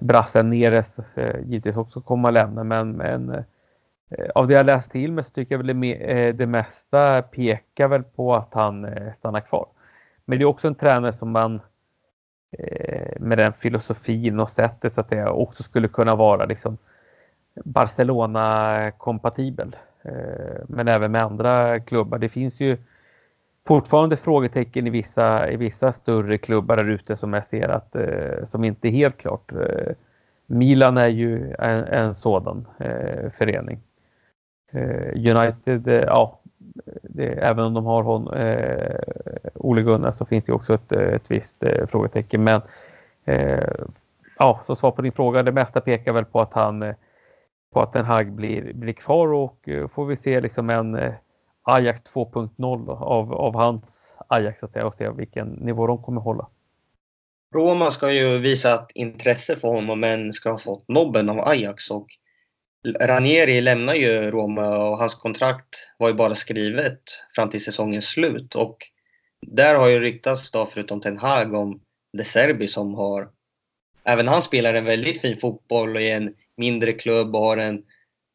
Brassen 0.00 0.50
Neres 0.50 1.16
eh, 1.16 1.40
givetvis 1.44 1.76
också 1.76 2.00
komma 2.00 2.28
och 2.28 2.34
lämna, 2.34 2.64
men, 2.64 2.92
men 2.92 3.30
eh, 3.30 3.42
av 4.34 4.48
det 4.48 4.54
jag 4.54 4.66
läst 4.66 4.90
till 4.90 5.12
mig 5.12 5.24
så 5.24 5.30
tycker 5.30 5.54
jag 5.54 5.58
väl 5.58 5.66
det, 5.66 5.74
me, 5.74 5.94
eh, 5.94 6.34
det 6.34 6.46
mesta 6.46 7.22
pekar 7.22 7.88
väl 7.88 8.02
på 8.02 8.34
att 8.34 8.54
han 8.54 8.84
eh, 8.84 9.12
stannar 9.18 9.40
kvar. 9.40 9.66
Men 10.24 10.38
det 10.38 10.44
är 10.44 10.46
också 10.46 10.68
en 10.68 10.74
tränare 10.74 11.12
som 11.12 11.30
man 11.30 11.60
eh, 12.58 13.20
med 13.20 13.38
den 13.38 13.52
filosofin 13.52 14.40
och 14.40 14.50
sättet 14.50 14.94
så 14.94 15.00
att 15.00 15.10
det 15.10 15.26
också 15.26 15.62
skulle 15.62 15.88
kunna 15.88 16.14
vara 16.14 16.46
liksom 16.46 16.78
Barcelona-kompatibel. 17.64 19.76
Eh, 20.02 20.62
men 20.68 20.88
även 20.88 21.12
med 21.12 21.22
andra 21.22 21.80
klubbar. 21.80 22.18
Det 22.18 22.28
finns 22.28 22.60
ju 22.60 22.78
fortfarande 23.66 24.16
frågetecken 24.16 24.86
i 24.86 24.90
vissa, 24.90 25.50
i 25.50 25.56
vissa 25.56 25.92
större 25.92 26.38
klubbar 26.38 26.76
där 26.76 26.88
ute 26.88 27.16
som 27.16 27.32
jag 27.32 27.46
ser 27.46 27.68
att 27.68 27.96
eh, 27.96 28.44
som 28.44 28.64
inte 28.64 28.88
är 28.88 28.92
helt 28.92 29.16
klart. 29.16 29.52
Eh, 29.52 29.92
Milan 30.46 30.96
är 30.96 31.08
ju 31.08 31.54
en, 31.58 31.84
en 31.84 32.14
sådan 32.14 32.66
eh, 32.78 33.30
förening. 33.38 33.80
Eh, 34.72 35.36
United, 35.36 35.88
eh, 35.88 35.94
ja, 35.94 36.40
det, 37.02 37.26
även 37.26 37.64
om 37.64 37.74
de 37.74 37.86
har 37.86 38.02
hon, 38.02 38.32
eh, 38.32 38.96
Ole 39.54 39.82
Gunnar 39.82 40.12
så 40.12 40.24
finns 40.24 40.44
det 40.44 40.52
också 40.52 40.74
ett, 40.74 40.92
ett 40.92 41.30
visst 41.30 41.62
eh, 41.62 41.86
frågetecken. 41.86 42.44
Men 42.44 42.60
eh, 43.24 43.74
ja, 44.38 44.60
så 44.66 44.76
svar 44.76 44.90
på 44.90 45.02
din 45.02 45.12
fråga, 45.12 45.42
det 45.42 45.52
mesta 45.52 45.80
pekar 45.80 46.12
väl 46.12 46.24
på 46.24 46.40
att 46.40 46.52
han 46.52 46.94
på 47.72 47.80
att 47.80 47.92
Den 47.92 48.04
Hag 48.04 48.32
blir, 48.32 48.72
blir 48.72 48.92
kvar 48.92 49.28
och 49.28 49.68
får 49.94 50.06
vi 50.06 50.16
se 50.16 50.40
liksom 50.40 50.70
en 50.70 51.12
Ajax 51.62 52.00
2.0 52.02 52.90
av, 52.90 53.32
av 53.32 53.54
hans 53.54 53.82
Ajax 54.28 54.62
att 54.62 54.72
säga, 54.72 54.86
och 54.86 54.94
se 54.94 55.10
vilken 55.10 55.48
nivå 55.48 55.86
de 55.86 56.02
kommer 56.02 56.20
hålla. 56.20 56.48
Roma 57.54 57.90
ska 57.90 58.12
ju 58.12 58.38
visa 58.38 58.74
ett 58.74 58.90
intresse 58.94 59.56
för 59.56 59.68
honom 59.68 60.00
men 60.00 60.32
ska 60.32 60.50
ha 60.50 60.58
fått 60.58 60.88
nobben 60.88 61.28
av 61.28 61.40
Ajax 61.40 61.90
och 61.90 62.06
Ranieri 63.00 63.60
lämnar 63.60 63.94
ju 63.94 64.30
Roma 64.30 64.88
och 64.88 64.98
hans 64.98 65.14
kontrakt 65.14 65.88
var 65.98 66.08
ju 66.08 66.14
bara 66.14 66.34
skrivet 66.34 67.02
fram 67.34 67.50
till 67.50 67.64
säsongens 67.64 68.04
slut 68.04 68.54
och 68.54 68.76
där 69.46 69.74
har 69.74 69.88
ju 69.88 70.00
ryktats 70.00 70.50
då 70.50 70.66
förutom 70.66 71.00
Ten 71.00 71.18
Hag 71.18 71.54
om 71.54 71.80
De 72.12 72.24
Serbi 72.24 72.68
som 72.68 72.94
har 72.94 73.28
Även 74.04 74.28
han 74.28 74.42
spelar 74.42 74.74
en 74.74 74.84
väldigt 74.84 75.20
fin 75.20 75.38
fotboll 75.38 75.96
och 75.96 76.02
i 76.02 76.10
en 76.10 76.34
mindre 76.56 76.92
klubb 76.92 77.36
och 77.36 77.42
har 77.42 77.56
en 77.56 77.82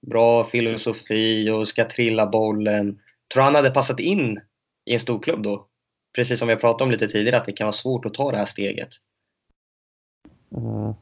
bra 0.07 0.43
filosofi 0.43 1.49
och 1.49 1.67
ska 1.67 1.85
trilla 1.85 2.27
bollen. 2.27 2.99
Tror 3.33 3.43
han 3.43 3.55
hade 3.55 3.71
passat 3.71 3.99
in 3.99 4.37
i 4.85 4.93
en 4.93 4.99
stor 4.99 5.19
klubb 5.19 5.43
då? 5.43 5.67
Precis 6.15 6.39
som 6.39 6.47
vi 6.47 6.55
pratade 6.55 6.83
om 6.83 6.91
lite 6.91 7.07
tidigare, 7.07 7.37
att 7.37 7.45
det 7.45 7.51
kan 7.51 7.65
vara 7.65 7.73
svårt 7.73 8.05
att 8.05 8.13
ta 8.13 8.31
det 8.31 8.37
här 8.37 8.45
steget. 8.45 8.89
Mm. 10.57 10.93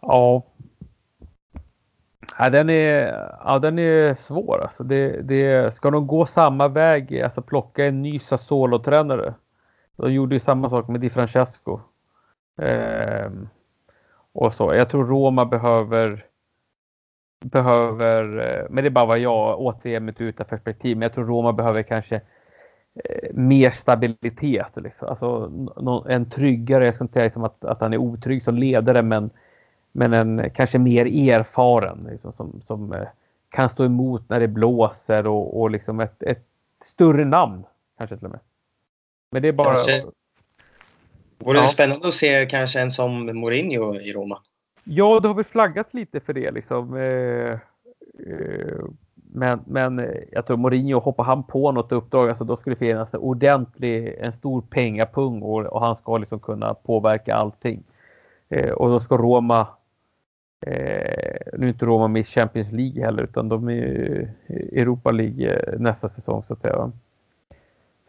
Ja. 0.00 0.42
Ja, 2.38 2.50
den 2.50 2.70
är, 2.70 3.06
ja, 3.44 3.58
den 3.58 3.78
är 3.78 4.14
svår. 4.14 4.62
Alltså 4.62 4.84
det, 4.84 5.22
det, 5.22 5.74
ska 5.74 5.90
de 5.90 6.06
gå 6.06 6.26
samma 6.26 6.68
väg, 6.68 7.20
alltså 7.20 7.42
plocka 7.42 7.84
en 7.84 8.02
ny 8.02 8.20
Sassuolo-tränare? 8.20 9.34
De 9.96 10.12
gjorde 10.12 10.34
ju 10.34 10.40
samma 10.40 10.70
sak 10.70 10.88
med 10.88 11.00
Di 11.00 11.10
Francesco. 11.10 11.80
Eh, 12.62 13.30
och 14.32 14.54
så. 14.54 14.74
Jag 14.74 14.90
tror 14.90 15.06
Roma 15.06 15.44
behöver 15.44 16.29
behöver, 17.40 18.38
eh, 18.38 18.66
men 18.70 18.84
det 18.84 18.88
är 18.88 18.90
bara 18.90 19.06
vad 19.06 19.18
jag 19.18 19.60
återigen 19.60 20.04
mitt 20.04 20.48
perspektiv, 20.48 20.96
men 20.96 21.02
jag 21.02 21.12
tror 21.12 21.24
Roma 21.24 21.52
behöver 21.52 21.82
kanske 21.82 22.20
eh, 23.04 23.34
mer 23.34 23.70
stabilitet. 23.70 24.76
Liksom. 24.76 25.08
Alltså 25.08 25.52
en 26.08 26.30
tryggare, 26.30 26.84
jag 26.84 26.94
ska 26.94 27.04
inte 27.04 27.14
säga 27.14 27.24
liksom 27.24 27.44
att, 27.44 27.64
att 27.64 27.80
han 27.80 27.92
är 27.92 27.98
otrygg 27.98 28.44
som 28.44 28.56
ledare, 28.56 29.02
men, 29.02 29.30
men 29.92 30.12
en 30.12 30.50
kanske 30.50 30.78
mer 30.78 31.30
erfaren 31.30 32.08
liksom, 32.10 32.32
som, 32.32 32.62
som 32.66 32.92
eh, 32.92 33.08
kan 33.50 33.68
stå 33.68 33.84
emot 33.84 34.28
när 34.28 34.40
det 34.40 34.48
blåser 34.48 35.26
och, 35.26 35.60
och 35.60 35.70
liksom 35.70 36.00
ett, 36.00 36.22
ett 36.22 36.46
större 36.84 37.24
namn 37.24 37.64
kanske 37.98 38.16
till 38.16 38.24
och 38.26 38.30
med. 38.30 38.40
Men 39.30 39.42
det 39.42 39.48
är 39.48 39.52
bara... 39.52 39.74
Kanske, 39.74 40.02
Vore 41.38 41.58
ja. 41.58 41.62
det 41.62 41.68
spännande 41.68 42.08
att 42.08 42.14
se 42.14 42.46
kanske 42.46 42.80
en 42.80 42.90
som 42.90 43.26
Mourinho 43.26 44.00
i 44.00 44.12
Roma? 44.12 44.42
Ja, 44.92 45.20
det 45.20 45.28
har 45.28 45.34
väl 45.34 45.44
flaggats 45.44 45.94
lite 45.94 46.20
för 46.20 46.32
det 46.32 46.50
liksom. 46.50 46.96
Eh, 46.96 47.52
eh, 48.26 48.84
men, 49.32 49.60
men 49.66 50.06
jag 50.32 50.46
tror 50.46 50.56
Mourinho, 50.56 51.00
hoppar 51.00 51.24
han 51.24 51.42
på 51.42 51.72
något 51.72 51.92
uppdrag, 51.92 52.28
alltså 52.28 52.44
då 52.44 52.56
skulle 52.56 52.76
det 52.76 52.78
finnas 52.78 53.14
en 53.14 53.20
ordentlig, 53.20 54.14
en 54.18 54.32
stor 54.32 54.60
pengapung 54.60 55.42
och, 55.42 55.66
och 55.66 55.80
han 55.80 55.96
ska 55.96 56.18
liksom 56.18 56.40
kunna 56.40 56.74
påverka 56.74 57.34
allting. 57.34 57.82
Eh, 58.48 58.70
och 58.70 58.88
då 58.88 59.00
ska 59.00 59.16
Roma, 59.16 59.60
eh, 60.66 61.36
nu 61.52 61.66
är 61.66 61.68
inte 61.68 61.86
Roma 61.86 62.08
med 62.08 62.20
i 62.20 62.24
Champions 62.24 62.72
League 62.72 63.04
heller, 63.04 63.22
utan 63.22 63.48
de 63.48 63.68
är 63.68 63.74
i 64.46 64.80
Europa 64.80 65.10
League 65.10 65.74
nästa 65.78 66.08
säsong 66.08 66.42
så 66.46 66.52
att 66.52 66.60
säga. 66.60 66.92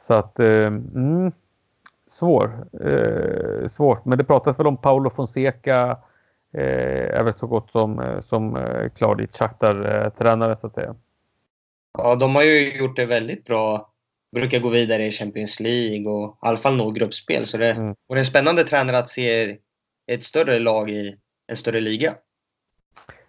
Så 0.08 0.14
att, 0.14 0.40
mm, 0.40 1.32
svår. 2.08 2.68
Eh, 2.82 3.68
svårt, 3.68 4.06
men 4.06 4.18
det 4.18 4.24
pratas 4.24 4.60
väl 4.60 4.68
om 4.68 4.78
Paolo 4.78 5.10
Fonseca 5.10 5.90
eh, 5.90 5.98
är 6.60 7.24
väl 7.24 7.34
så 7.34 7.48
gott 7.48 7.72
som, 7.72 8.00
eh, 8.00 8.22
som 8.30 8.56
eh, 8.56 8.90
klar 8.90 9.16
dit 9.16 9.38
Shakhtar-tränare 9.38 10.58
så 10.62 10.68
att 10.68 10.74
säga. 10.74 10.96
Ja, 11.98 12.16
de 12.16 12.36
har 12.36 12.44
ju 12.44 12.78
gjort 12.78 12.96
det 12.96 13.06
väldigt 13.06 13.46
bra. 13.46 13.90
Brukar 14.32 14.60
gå 14.60 14.70
vidare 14.70 15.06
i 15.06 15.12
Champions 15.12 15.60
League 15.60 16.12
och 16.12 16.30
i 16.30 16.38
alla 16.40 16.58
fall 16.58 16.78
nå 16.78 16.92
gruppspel. 16.92 17.48
Så 17.48 17.58
det 17.58 17.72
mm. 17.72 17.96
vore 18.08 18.20
en 18.20 18.26
spännande 18.26 18.64
tränare 18.64 18.98
att 18.98 19.10
se 19.10 19.58
ett 20.08 20.24
större 20.24 20.60
lag 20.60 20.90
i 20.90 21.18
en 21.48 21.58
större 21.58 21.80
liga. 21.80 22.14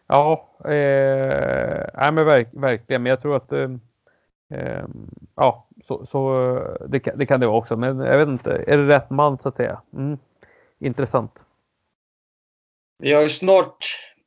Ja, 0.06 0.48
eh, 0.64 2.12
men 2.12 2.24
verk, 2.26 2.48
verkligen. 2.52 3.02
Men 3.02 3.10
jag 3.10 3.22
tror 3.22 3.36
att 3.36 3.52
eh, 3.52 3.70
eh 4.50 4.84
ja, 5.36 5.66
så, 5.86 6.06
så 6.06 6.58
det, 6.88 7.00
kan, 7.00 7.18
det, 7.18 7.26
kan 7.26 7.40
det 7.40 7.46
vara 7.46 7.56
också, 7.56 7.76
men 7.76 7.98
jag 7.98 8.18
vet 8.18 8.28
inte. 8.28 8.64
Är 8.66 8.78
det 8.78 8.88
rätt 8.88 9.10
man 9.10 9.38
så 9.38 9.48
att 9.48 9.56
säga? 9.56 9.80
Mm. 9.92 10.18
Intressant. 10.78 11.44
Vi 12.99 13.12
har 13.12 13.22
ju 13.22 13.28
snart 13.28 13.76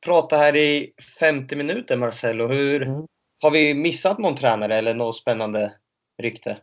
pratat 0.04 0.38
här 0.38 0.56
i 0.56 0.92
50 1.20 1.56
minuter 1.56 1.96
Marcelo. 1.96 2.46
Hur, 2.46 2.82
mm. 2.82 3.06
Har 3.42 3.50
vi 3.50 3.74
missat 3.74 4.18
någon 4.18 4.34
tränare 4.34 4.74
eller 4.74 4.94
något 4.94 5.16
spännande 5.16 5.72
rykte? 6.22 6.58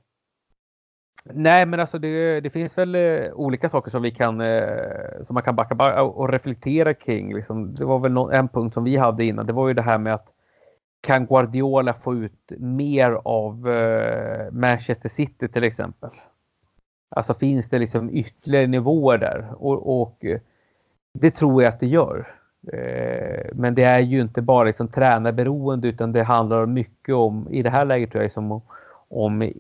Nej, 1.26 1.66
men 1.66 1.80
alltså 1.80 2.00
det, 2.00 2.42
det 2.42 2.50
finns 2.50 2.78
väl 2.78 2.96
eh, 2.96 3.34
olika 3.34 3.70
saker 3.70 3.92
som 3.92 4.02
vi 4.02 4.12
kan 4.12 4.42
eh, 4.42 5.24
som 5.24 5.34
man 5.34 5.44
kan 5.44 5.56
backa 5.56 6.04
och 6.04 6.30
reflektera 6.30 6.94
kring. 6.94 7.36
Liksom, 7.36 7.76
det 7.76 7.86
var 7.86 8.00
väl 8.00 8.12
någon, 8.12 8.34
en 8.34 8.48
punkt 8.48 8.74
som 8.74 8.84
vi 8.84 8.98
hade 8.98 9.26
innan. 9.26 9.46
Det 9.46 9.54
var 9.54 9.68
ju 9.68 9.74
det 9.74 9.82
här 9.82 9.98
med 9.98 10.14
att 10.14 10.28
kan 11.02 11.26
Guardiola 11.26 11.94
få 11.94 12.16
ut 12.16 12.52
mer 12.58 13.12
av 13.26 13.70
eh, 13.70 14.52
Manchester 14.52 15.10
City 15.10 15.48
till 15.48 15.64
exempel? 15.64 16.10
Alltså 17.10 17.34
finns 17.34 17.70
det 17.70 17.80
liksom 17.80 18.10
ytterligare 18.16 18.68
nivåer 18.68 19.18
där? 19.18 19.54
Och, 19.58 20.02
och 20.02 20.26
det 21.14 21.32
tror 21.32 21.64
jag 21.64 21.70
att 21.70 21.80
det 21.80 21.88
gör. 21.88 22.36
Eh, 22.74 23.46
men 23.54 23.76
det 23.76 23.84
är 23.84 24.00
ju 24.00 24.22
inte 24.22 24.42
bara 24.42 24.64
liksom 24.64 24.88
tränarberoende 24.88 25.88
utan 25.88 26.12
det 26.12 26.24
handlar 26.24 26.66
mycket 26.66 27.16
om, 27.16 27.48
i 27.52 27.62
det 27.62 27.70
här 27.70 27.86
läget 27.86 28.12
tror 28.12 28.22
jag, 28.22 28.28
liksom 28.28 28.62
om 29.08 29.52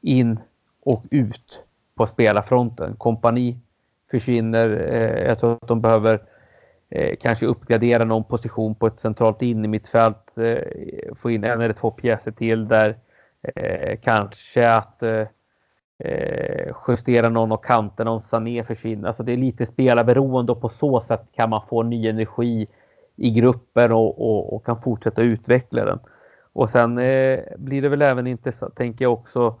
in 0.00 0.38
och 0.82 1.04
ut 1.10 1.62
på 1.94 2.06
spelarfronten. 2.06 2.96
Kompani 2.96 3.58
försvinner. 4.10 4.68
Eh, 4.92 5.26
jag 5.26 5.38
tror 5.38 5.52
att 5.52 5.68
de 5.68 5.80
behöver 5.80 6.22
eh, 6.88 7.16
kanske 7.20 7.46
uppgradera 7.46 8.04
någon 8.04 8.24
position 8.24 8.74
på 8.74 8.86
ett 8.86 9.00
centralt 9.00 9.42
in 9.42 9.64
i 9.64 9.68
få 11.16 11.30
in 11.30 11.44
en 11.44 11.60
eller 11.60 11.74
två 11.74 11.90
pjäser 11.90 12.30
till 12.30 12.68
där. 12.68 12.96
Kanske 14.02 14.70
att 14.70 15.02
eh, 15.98 16.74
justera 16.88 17.28
någon 17.28 17.52
av 17.52 17.56
kanterna 17.56 18.10
om 18.10 18.20
Sané 18.20 18.64
försvinner. 18.64 19.08
Alltså 19.08 19.22
det 19.22 19.32
är 19.32 19.36
lite 19.36 19.66
spelarberoende 19.66 20.52
och 20.52 20.60
på 20.60 20.68
så 20.68 21.00
sätt 21.00 21.22
kan 21.32 21.50
man 21.50 21.66
få 21.68 21.82
ny 21.82 22.08
energi 22.08 22.68
i 23.16 23.30
gruppen 23.30 23.92
och, 23.92 24.20
och, 24.20 24.54
och 24.54 24.66
kan 24.66 24.82
fortsätta 24.82 25.22
utveckla 25.22 25.84
den. 25.84 25.98
Och 26.52 26.70
sen 26.70 26.98
eh, 26.98 27.40
blir 27.56 27.82
det 27.82 27.88
väl 27.88 28.02
även 28.02 28.26
intressant, 28.26 28.76
tänker 28.76 29.04
jag 29.04 29.12
också, 29.12 29.60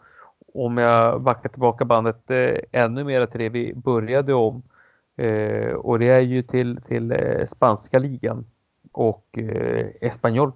om 0.54 0.78
jag 0.78 1.22
backar 1.22 1.48
tillbaka 1.48 1.84
bandet 1.84 2.30
eh, 2.30 2.56
ännu 2.72 3.04
mer 3.04 3.26
till 3.26 3.40
det 3.40 3.48
vi 3.48 3.74
började 3.74 4.34
om. 4.34 4.62
Eh, 5.16 5.72
och 5.72 5.98
det 5.98 6.08
är 6.08 6.20
ju 6.20 6.42
till, 6.42 6.80
till 6.88 7.12
eh, 7.12 7.46
spanska 7.46 7.98
ligan 7.98 8.44
och 8.92 9.38
eh, 9.38 9.86
Espanyol. 10.00 10.52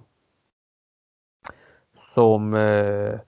Som 2.13 2.53
eh, 2.53 3.19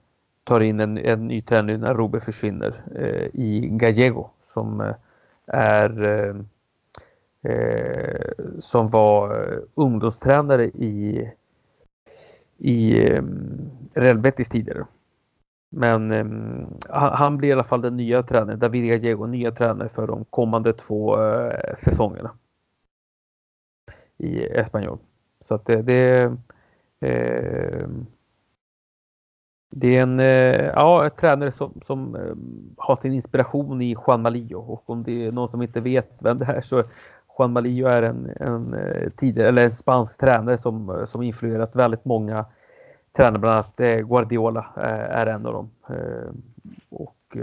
tar 0.44 0.60
in 0.60 0.80
en, 0.80 0.98
en 0.98 1.28
ny 1.28 1.42
tränare 1.42 1.78
när 1.78 1.94
Robe 1.94 2.20
försvinner 2.20 2.82
eh, 2.96 3.40
i 3.40 3.68
Gallego 3.72 4.30
som 4.52 4.80
eh, 4.80 4.94
är 5.46 6.02
eh, 6.02 6.36
eh 7.52 8.30
som 8.60 8.90
var 8.90 9.52
eh, 9.52 9.58
ungdomstränare 9.74 10.64
i 10.64 11.30
i 12.58 13.08
eh, 13.08 13.22
Real 13.94 14.18
Betis 14.18 14.48
tidigare. 14.48 14.86
Men 15.70 16.12
um, 16.12 16.66
han 16.88 17.36
blir 17.36 17.48
i 17.48 17.52
alla 17.52 17.64
fall 17.64 17.80
den 17.80 17.96
nya 17.96 18.22
tränaren, 18.22 18.58
David 18.58 18.88
Gallego, 18.88 19.26
nya 19.26 19.52
tränare 19.52 19.88
för 19.88 20.06
de 20.06 20.24
kommande 20.24 20.72
två 20.72 21.16
säsongerna 21.78 22.30
i 24.18 24.44
Espanyol. 24.44 24.98
Så 25.40 25.54
att 25.54 25.66
det, 25.66 25.82
det 25.82 26.32
Eh, 27.04 27.86
det 29.76 29.96
är 29.96 30.02
en 30.02 30.20
eh, 30.20 30.64
ja, 30.64 31.10
tränare 31.20 31.52
som, 31.52 31.80
som 31.86 32.16
eh, 32.16 32.34
har 32.76 32.96
sin 32.96 33.12
inspiration 33.12 33.82
i 33.82 33.96
Juan 34.06 34.22
Malillo 34.22 34.58
och 34.58 34.90
om 34.90 35.02
det 35.02 35.26
är 35.26 35.32
någon 35.32 35.50
som 35.50 35.62
inte 35.62 35.80
vet 35.80 36.10
vem 36.18 36.38
det 36.38 36.44
är 36.44 36.62
så 36.62 36.84
Juan 37.38 37.52
Malillo 37.52 37.86
är 37.86 38.02
en, 38.02 38.30
en, 38.40 38.74
eh, 38.74 39.10
tidigare, 39.10 39.48
eller 39.48 39.64
en 39.64 39.72
spansk 39.72 40.20
tränare 40.20 40.58
som, 40.58 41.06
som 41.12 41.22
influerat 41.22 41.76
väldigt 41.76 42.04
många 42.04 42.44
tränare, 43.16 43.38
bland 43.38 43.54
annat 43.54 44.06
Guardiola 44.08 44.66
är 45.10 45.26
en 45.26 45.46
av 45.46 45.52
dem. 45.52 45.70
Och 46.88 47.36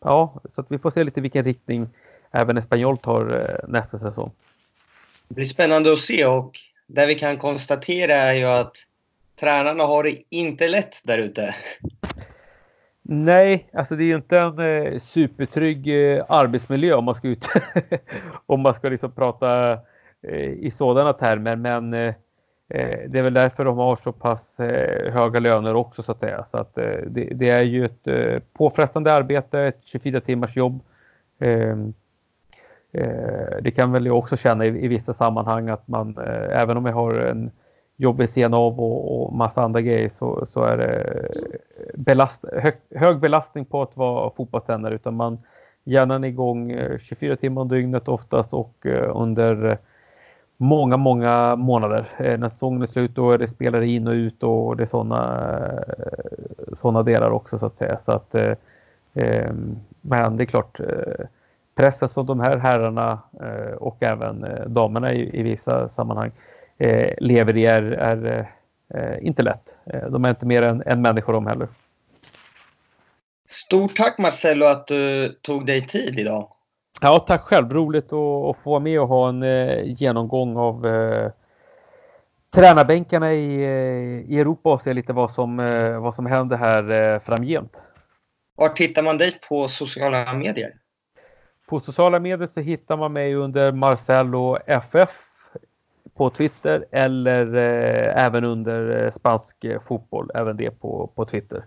ja, 0.00 0.40
så 0.54 0.60
att 0.60 0.66
vi 0.70 0.78
får 0.78 0.90
se 0.90 1.04
lite 1.04 1.20
vilken 1.20 1.44
riktning 1.44 1.88
även 2.30 2.58
Espanyol 2.58 2.98
tar 2.98 3.60
nästa 3.68 3.98
säsong. 3.98 4.30
Det 5.28 5.34
blir 5.34 5.44
spännande 5.44 5.92
att 5.92 5.98
se 5.98 6.26
och 6.26 6.50
det 6.86 7.06
vi 7.06 7.14
kan 7.14 7.38
konstatera 7.38 8.14
är 8.14 8.34
ju 8.34 8.44
att 8.44 8.76
tränarna 9.40 9.84
har 9.84 10.02
det 10.02 10.22
inte 10.30 10.68
lätt 10.68 11.00
där 11.04 11.18
ute. 11.18 11.54
Nej, 13.08 13.68
alltså 13.72 13.96
det 13.96 14.02
är 14.02 14.06
ju 14.06 14.16
inte 14.16 14.38
en 14.38 14.58
eh, 14.58 14.98
supertrygg 14.98 15.88
eh, 15.88 16.24
arbetsmiljö 16.28 16.94
om 16.94 17.04
man 17.04 17.14
ska 17.14 17.28
ut 17.28 17.48
om 18.46 18.60
man 18.60 18.74
ska 18.74 18.88
liksom 18.88 19.12
prata 19.12 19.72
eh, 20.22 20.50
i 20.50 20.70
sådana 20.70 21.12
termer. 21.12 21.56
Men 21.56 21.94
eh, 21.94 22.14
eh, 22.68 22.98
det 23.08 23.18
är 23.18 23.22
väl 23.22 23.34
därför 23.34 23.64
de 23.64 23.78
har 23.78 23.96
så 23.96 24.12
pass 24.12 24.60
eh, 24.60 25.12
höga 25.12 25.40
löner 25.40 25.74
också 25.74 26.02
så 26.02 26.12
att 26.12 26.20
säga. 26.20 26.44
Så 26.50 26.56
att 26.56 26.78
eh, 26.78 26.98
det, 27.06 27.24
det, 27.34 27.50
är 27.50 27.62
ju 27.62 27.84
ett 27.84 28.06
eh, 28.06 28.38
påfrestande 28.52 29.12
arbete, 29.12 29.60
ett 29.60 29.80
24 29.84 30.20
timmars 30.20 30.56
jobb. 30.56 30.80
Ehm, 31.38 31.94
det 33.60 33.70
kan 33.70 33.92
väl 33.92 34.06
jag 34.06 34.18
också 34.18 34.36
känna 34.36 34.66
i, 34.66 34.84
i 34.84 34.88
vissa 34.88 35.14
sammanhang 35.14 35.68
att 35.68 35.88
man, 35.88 36.18
även 36.50 36.76
om 36.76 36.86
jag 36.86 36.92
har 36.92 37.14
en 37.14 37.50
jobb 37.96 38.18
vid 38.18 38.44
av 38.54 38.80
och, 38.80 39.22
och 39.22 39.32
massa 39.32 39.62
andra 39.62 39.80
grejer 39.80 40.10
så, 40.18 40.46
så 40.52 40.62
är 40.62 40.76
det 40.76 41.28
belast, 41.94 42.44
hög, 42.52 42.74
hög 42.94 43.20
belastning 43.20 43.64
på 43.64 43.82
att 43.82 43.96
vara 43.96 44.30
fotbollstränare 44.30 44.94
utan 44.94 45.16
man 45.16 45.38
hjärnan 45.86 46.24
är 46.24 46.28
igång 46.28 46.70
eh, 46.70 46.98
24 46.98 47.36
timmar 47.36 47.62
om 47.62 47.68
dygnet 47.68 48.08
oftast 48.08 48.54
och 48.54 48.86
eh, 48.86 49.16
under 49.16 49.78
många, 50.56 50.96
många 50.96 51.56
månader. 51.56 52.08
Eh, 52.16 52.38
när 52.38 52.48
säsongen 52.48 52.82
är 52.82 52.86
slut 52.86 53.14
då 53.14 53.32
är 53.32 53.38
det 53.38 53.48
spelare 53.48 53.86
in 53.86 54.06
och 54.06 54.12
ut 54.12 54.42
och 54.42 54.76
det 54.76 54.82
är 54.82 54.86
sådana 54.86 55.50
såna 56.80 57.02
delar 57.02 57.30
också 57.30 57.58
så 57.58 57.66
att 57.66 57.78
säga. 57.78 57.98
Så 58.04 58.12
att, 58.12 58.34
ehm, 59.14 59.76
men 60.00 60.36
det 60.36 60.44
är 60.44 60.46
klart, 60.46 60.80
pressen 61.74 62.08
som 62.08 62.26
de 62.26 62.40
här 62.40 62.56
herrarna 62.56 63.18
och 63.78 64.02
även 64.02 64.46
damerna 64.66 65.12
i, 65.12 65.40
i 65.40 65.42
vissa 65.42 65.88
sammanhang 65.88 66.30
lever 67.18 67.56
i 67.56 67.66
är, 67.66 67.82
är 67.82 68.48
eh, 68.94 69.26
inte 69.26 69.42
lätt. 69.42 69.68
Eh, 69.86 70.10
de 70.10 70.24
är 70.24 70.30
inte 70.30 70.46
mer 70.46 70.62
än, 70.62 70.82
än 70.86 71.02
människor 71.02 71.32
de 71.32 71.46
heller. 71.46 71.68
Stort 73.48 73.96
tack 73.96 74.18
Marcello 74.18 74.66
att 74.66 74.86
du 74.86 75.28
tog 75.28 75.66
dig 75.66 75.86
tid 75.86 76.18
idag. 76.18 76.48
Ja, 77.00 77.18
tack 77.18 77.42
själv. 77.42 77.72
Roligt 77.72 78.04
att, 78.04 78.12
att 78.12 78.56
få 78.62 78.70
vara 78.70 78.80
med 78.80 79.00
och 79.00 79.08
ha 79.08 79.28
en 79.28 79.42
eh, 79.42 79.82
genomgång 79.84 80.56
av 80.56 80.86
eh, 80.86 81.30
tränarbänkarna 82.54 83.32
i, 83.32 83.62
eh, 83.62 84.32
i 84.32 84.40
Europa 84.40 84.72
och 84.72 84.82
se 84.82 84.92
lite 84.92 85.12
vad 85.12 85.30
som, 85.34 85.60
eh, 85.60 86.00
vad 86.00 86.14
som 86.14 86.26
händer 86.26 86.56
här 86.56 86.90
eh, 86.90 87.20
framgent. 87.20 87.76
Var 88.56 88.68
tittar 88.68 89.02
man 89.02 89.18
dig 89.18 89.38
på 89.48 89.68
sociala 89.68 90.34
medier? 90.34 90.74
På 91.68 91.80
sociala 91.80 92.20
medier 92.20 92.48
så 92.48 92.60
hittar 92.60 92.96
man 92.96 93.12
mig 93.12 93.34
under 93.34 93.72
Marcello 93.72 94.58
FF 94.66 95.10
på 96.16 96.30
Twitter 96.30 96.84
eller 96.90 97.54
eh, 97.54 98.24
även 98.24 98.44
under 98.44 99.04
eh, 99.04 99.10
spansk 99.10 99.64
eh, 99.64 99.80
fotboll, 99.88 100.30
även 100.34 100.56
det 100.56 100.70
på, 100.70 101.10
på 101.14 101.24
Twitter. 101.24 101.64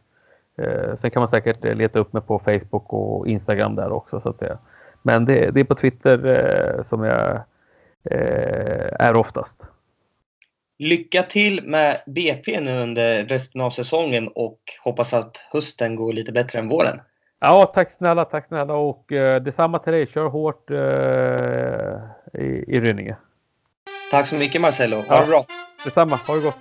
Eh, 0.58 0.96
sen 0.98 1.12
kan 1.12 1.22
man 1.22 1.30
säkert 1.30 1.66
eh, 1.66 1.76
leta 1.76 2.00
upp 2.00 2.14
mig 2.14 2.22
på 2.22 2.40
Facebook 2.40 2.94
och 2.94 3.28
Instagram 3.28 3.76
där 3.76 3.92
också 3.92 4.20
så 4.22 4.30
att 4.30 4.40
säga. 4.40 4.58
Men 5.02 5.26
det, 5.26 5.52
det 5.52 5.60
är 5.60 5.64
på 5.64 5.76
Twitter 5.76 6.26
eh, 6.26 6.84
som 6.84 7.04
jag 7.04 7.42
är 9.00 9.16
oftast. 9.16 9.62
Lycka 10.78 11.24
till 11.24 11.64
med 11.64 12.02
BP 12.06 12.62
nu 12.62 12.82
under 12.82 13.26
resten 13.26 13.62
av 13.62 13.70
säsongen 13.70 14.28
och 14.28 14.60
hoppas 14.84 15.14
att 15.14 15.38
hösten 15.52 15.96
går 15.96 16.14
lite 16.14 16.32
bättre 16.32 16.60
än 16.60 16.68
våren. 16.68 17.00
Ja, 17.40 17.72
tack 17.74 17.92
snälla, 17.92 18.26
tack 18.26 18.48
snälla 18.48 18.74
och 18.74 19.12
eh, 19.12 19.42
detsamma 19.42 19.80
till 19.80 19.94
dig. 19.94 20.08
Kör 20.08 20.26
hårt 20.26 20.72
eh, 20.72 22.42
i, 22.42 22.66
i 22.68 22.80
Rynninge. 22.80 23.16
Tack 24.12 24.28
så 24.28 24.36
mycket 24.36 24.62
Marcello. 24.62 25.04
Ha 25.08 25.16
ja. 25.16 25.22
det 25.22 25.28
bra. 25.28 25.46
Detsamma. 25.84 26.20
Ha 26.26 26.36
det 26.36 26.42
gott. 26.42 26.56